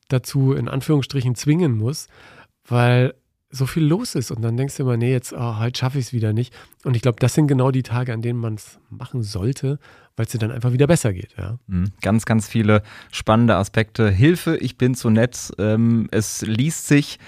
dazu 0.08 0.53
in 0.53 0.67
Anführungsstrichen 0.67 1.36
zwingen 1.36 1.77
muss, 1.77 2.08
weil 2.65 3.13
so 3.51 3.65
viel 3.65 3.83
los 3.83 4.15
ist. 4.15 4.31
Und 4.31 4.41
dann 4.41 4.57
denkst 4.57 4.77
du 4.77 4.83
immer, 4.83 4.97
nee, 4.97 5.12
jetzt 5.12 5.33
oh, 5.33 5.57
heute 5.59 5.79
schaffe 5.79 5.99
ich 5.99 6.07
es 6.07 6.13
wieder 6.13 6.33
nicht. 6.33 6.53
Und 6.83 6.95
ich 6.95 7.01
glaube, 7.01 7.17
das 7.19 7.33
sind 7.33 7.47
genau 7.47 7.71
die 7.71 7.83
Tage, 7.83 8.13
an 8.13 8.21
denen 8.21 8.39
man 8.39 8.55
es 8.55 8.79
machen 8.89 9.23
sollte, 9.23 9.79
weil 10.15 10.25
es 10.25 10.31
dir 10.31 10.38
dann 10.38 10.51
einfach 10.51 10.71
wieder 10.71 10.88
besser 10.88 11.13
geht. 11.13 11.35
Ja. 11.38 11.57
Mhm. 11.67 11.91
Ganz, 12.01 12.25
ganz 12.25 12.47
viele 12.47 12.83
spannende 13.12 13.55
Aspekte. 13.55 14.09
Hilfe, 14.09 14.57
ich 14.57 14.77
bin 14.77 14.95
zu 14.95 15.09
nett. 15.09 15.51
Ähm, 15.57 16.07
es 16.12 16.41
liest 16.41 16.88
sich 16.88 17.19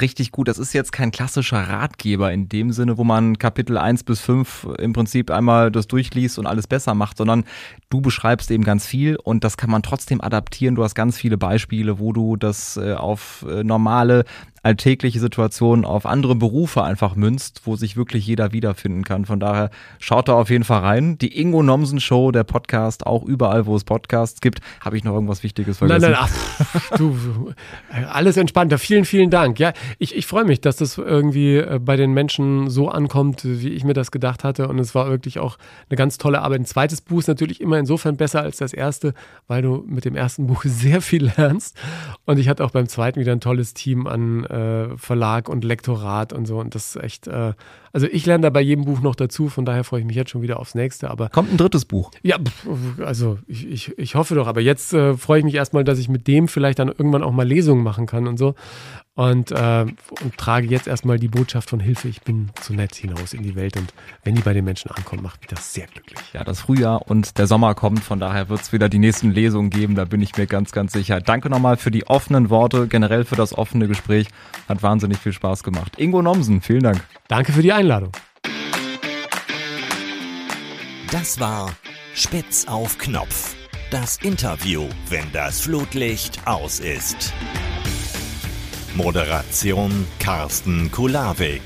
richtig 0.00 0.32
gut. 0.32 0.48
Das 0.48 0.58
ist 0.58 0.72
jetzt 0.72 0.92
kein 0.92 1.10
klassischer 1.10 1.68
Ratgeber 1.68 2.32
in 2.32 2.48
dem 2.48 2.72
Sinne, 2.72 2.98
wo 2.98 3.04
man 3.04 3.38
Kapitel 3.38 3.78
1 3.78 4.04
bis 4.04 4.20
5 4.20 4.68
im 4.78 4.92
Prinzip 4.92 5.30
einmal 5.30 5.70
das 5.70 5.86
durchliest 5.86 6.38
und 6.38 6.46
alles 6.46 6.66
besser 6.66 6.94
macht, 6.94 7.16
sondern 7.18 7.44
du 7.90 8.00
beschreibst 8.00 8.50
eben 8.50 8.64
ganz 8.64 8.86
viel 8.86 9.16
und 9.16 9.44
das 9.44 9.56
kann 9.56 9.70
man 9.70 9.82
trotzdem 9.82 10.20
adaptieren. 10.20 10.74
Du 10.74 10.84
hast 10.84 10.94
ganz 10.94 11.16
viele 11.16 11.38
Beispiele, 11.38 11.98
wo 11.98 12.12
du 12.12 12.36
das 12.36 12.76
äh, 12.76 12.94
auf 12.94 13.44
äh, 13.48 13.64
normale 13.64 14.24
alltägliche 14.66 15.20
Situationen 15.20 15.84
auf 15.84 16.06
andere 16.06 16.34
Berufe 16.34 16.82
einfach 16.82 17.14
münzt, 17.14 17.62
wo 17.66 17.76
sich 17.76 17.96
wirklich 17.96 18.26
jeder 18.26 18.50
wiederfinden 18.50 19.04
kann. 19.04 19.24
Von 19.24 19.38
daher 19.38 19.70
schaut 20.00 20.26
da 20.26 20.32
auf 20.32 20.50
jeden 20.50 20.64
Fall 20.64 20.80
rein. 20.80 21.18
Die 21.18 21.40
Ingo 21.40 21.62
Nomsen 21.62 22.00
Show, 22.00 22.32
der 22.32 22.42
Podcast, 22.42 23.06
auch 23.06 23.22
überall, 23.22 23.66
wo 23.66 23.76
es 23.76 23.84
Podcasts 23.84 24.40
gibt. 24.40 24.58
Habe 24.80 24.96
ich 24.96 25.04
noch 25.04 25.12
irgendwas 25.14 25.44
Wichtiges 25.44 25.78
vergessen? 25.78 26.10
Nein, 26.10 26.10
nein, 26.10 26.20
ach, 26.20 26.96
du, 26.98 27.16
alles 28.12 28.36
entspannter. 28.36 28.78
Vielen, 28.78 29.04
vielen 29.04 29.30
Dank. 29.30 29.60
Ja, 29.60 29.72
ich, 30.00 30.16
ich 30.16 30.26
freue 30.26 30.44
mich, 30.44 30.60
dass 30.60 30.74
das 30.74 30.98
irgendwie 30.98 31.58
äh, 31.58 31.78
bei 31.80 31.94
den 31.94 32.10
Menschen 32.12 32.68
so 32.68 32.88
ankommt, 32.88 33.42
wie 33.44 33.68
ich 33.68 33.84
mir 33.84 33.94
das 33.94 34.10
gedacht 34.10 34.42
hatte. 34.42 34.66
Und 34.66 34.80
es 34.80 34.96
war 34.96 35.08
wirklich 35.08 35.38
auch 35.38 35.58
eine 35.88 35.96
ganz 35.96 36.18
tolle 36.18 36.42
Arbeit. 36.42 36.58
Ein 36.58 36.66
zweites 36.66 37.02
Buch 37.02 37.20
ist 37.20 37.28
natürlich 37.28 37.60
immer 37.60 37.78
insofern 37.78 38.16
besser 38.16 38.42
als 38.42 38.56
das 38.56 38.72
erste, 38.72 39.14
weil 39.46 39.62
du 39.62 39.84
mit 39.86 40.04
dem 40.04 40.16
ersten 40.16 40.48
Buch 40.48 40.62
sehr 40.64 41.00
viel 41.00 41.30
lernst. 41.36 41.76
Und 42.24 42.38
ich 42.38 42.48
hatte 42.48 42.64
auch 42.64 42.72
beim 42.72 42.88
zweiten 42.88 43.20
wieder 43.20 43.30
ein 43.30 43.40
tolles 43.40 43.74
Team 43.74 44.08
an 44.08 44.44
äh, 44.56 44.96
Verlag 44.96 45.48
und 45.48 45.64
Lektorat 45.64 46.32
und 46.32 46.46
so. 46.46 46.58
Und 46.58 46.74
das 46.74 46.96
ist 46.96 47.02
echt, 47.02 47.26
äh, 47.26 47.52
also 47.92 48.06
ich 48.06 48.24
lerne 48.26 48.42
da 48.42 48.50
bei 48.50 48.60
jedem 48.60 48.84
Buch 48.84 49.00
noch 49.00 49.14
dazu, 49.14 49.48
von 49.48 49.64
daher 49.64 49.84
freue 49.84 50.00
ich 50.00 50.06
mich 50.06 50.16
jetzt 50.16 50.30
schon 50.30 50.42
wieder 50.42 50.58
aufs 50.58 50.74
nächste. 50.74 51.10
Aber 51.10 51.28
Kommt 51.28 51.52
ein 51.52 51.56
drittes 51.56 51.84
Buch? 51.84 52.10
Ja, 52.22 52.38
also 53.04 53.38
ich, 53.46 53.66
ich, 53.68 53.98
ich 53.98 54.14
hoffe 54.14 54.34
doch, 54.34 54.46
aber 54.46 54.60
jetzt 54.60 54.92
äh, 54.92 55.16
freue 55.16 55.40
ich 55.40 55.44
mich 55.44 55.54
erstmal, 55.54 55.84
dass 55.84 55.98
ich 55.98 56.08
mit 56.08 56.26
dem 56.26 56.48
vielleicht 56.48 56.78
dann 56.78 56.88
irgendwann 56.88 57.22
auch 57.22 57.32
mal 57.32 57.46
Lesungen 57.46 57.84
machen 57.84 58.06
kann 58.06 58.26
und 58.26 58.38
so 58.38 58.54
und, 59.16 59.50
äh, 59.50 59.86
und 60.22 60.36
trage 60.36 60.68
jetzt 60.68 60.86
erstmal 60.86 61.18
die 61.18 61.28
Botschaft 61.28 61.70
von 61.70 61.80
Hilfe, 61.80 62.06
ich 62.06 62.20
bin 62.20 62.50
zu 62.60 62.74
nett 62.74 62.94
hinaus 62.94 63.32
in 63.32 63.42
die 63.42 63.56
Welt 63.56 63.76
und 63.76 63.92
wenn 64.22 64.34
die 64.34 64.42
bei 64.42 64.52
den 64.52 64.64
Menschen 64.64 64.90
ankommt, 64.90 65.22
macht 65.22 65.40
mich 65.40 65.48
das 65.48 65.72
sehr 65.72 65.86
glücklich. 65.86 66.20
Ja, 66.34 66.44
das 66.44 66.60
Frühjahr 66.60 67.08
und 67.08 67.38
der 67.38 67.46
Sommer 67.46 67.74
kommt, 67.74 68.00
von 68.00 68.20
daher 68.20 68.48
wird 68.50 68.60
es 68.60 68.72
wieder 68.72 68.88
die 68.88 68.98
nächsten 68.98 69.30
Lesungen 69.30 69.70
geben, 69.70 69.94
da 69.94 70.04
bin 70.04 70.20
ich 70.20 70.36
mir 70.36 70.46
ganz, 70.46 70.70
ganz 70.70 70.92
sicher. 70.92 71.20
Danke 71.20 71.48
nochmal 71.48 71.78
für 71.78 71.90
die 71.90 72.06
offenen 72.06 72.50
Worte, 72.50 72.86
generell 72.86 73.24
für 73.24 73.36
das 73.36 73.56
offene 73.56 73.88
Gespräch, 73.88 74.28
hat 74.68 74.82
wahnsinnig 74.82 75.18
viel 75.18 75.32
Spaß 75.32 75.64
gemacht. 75.64 75.98
Ingo 75.98 76.20
Nomsen, 76.20 76.60
vielen 76.60 76.82
Dank. 76.82 77.02
Danke 77.26 77.52
für 77.52 77.62
die 77.62 77.72
Einladung. 77.72 78.12
Das 81.10 81.40
war 81.40 81.70
Spitz 82.14 82.66
auf 82.68 82.98
Knopf. 82.98 83.54
Das 83.90 84.18
Interview, 84.18 84.84
wenn 85.08 85.30
das 85.32 85.60
Flutlicht 85.60 86.46
aus 86.46 86.80
ist. 86.80 87.32
Moderation 88.96 90.06
Carsten 90.18 90.90
Kulawik. 90.90 91.60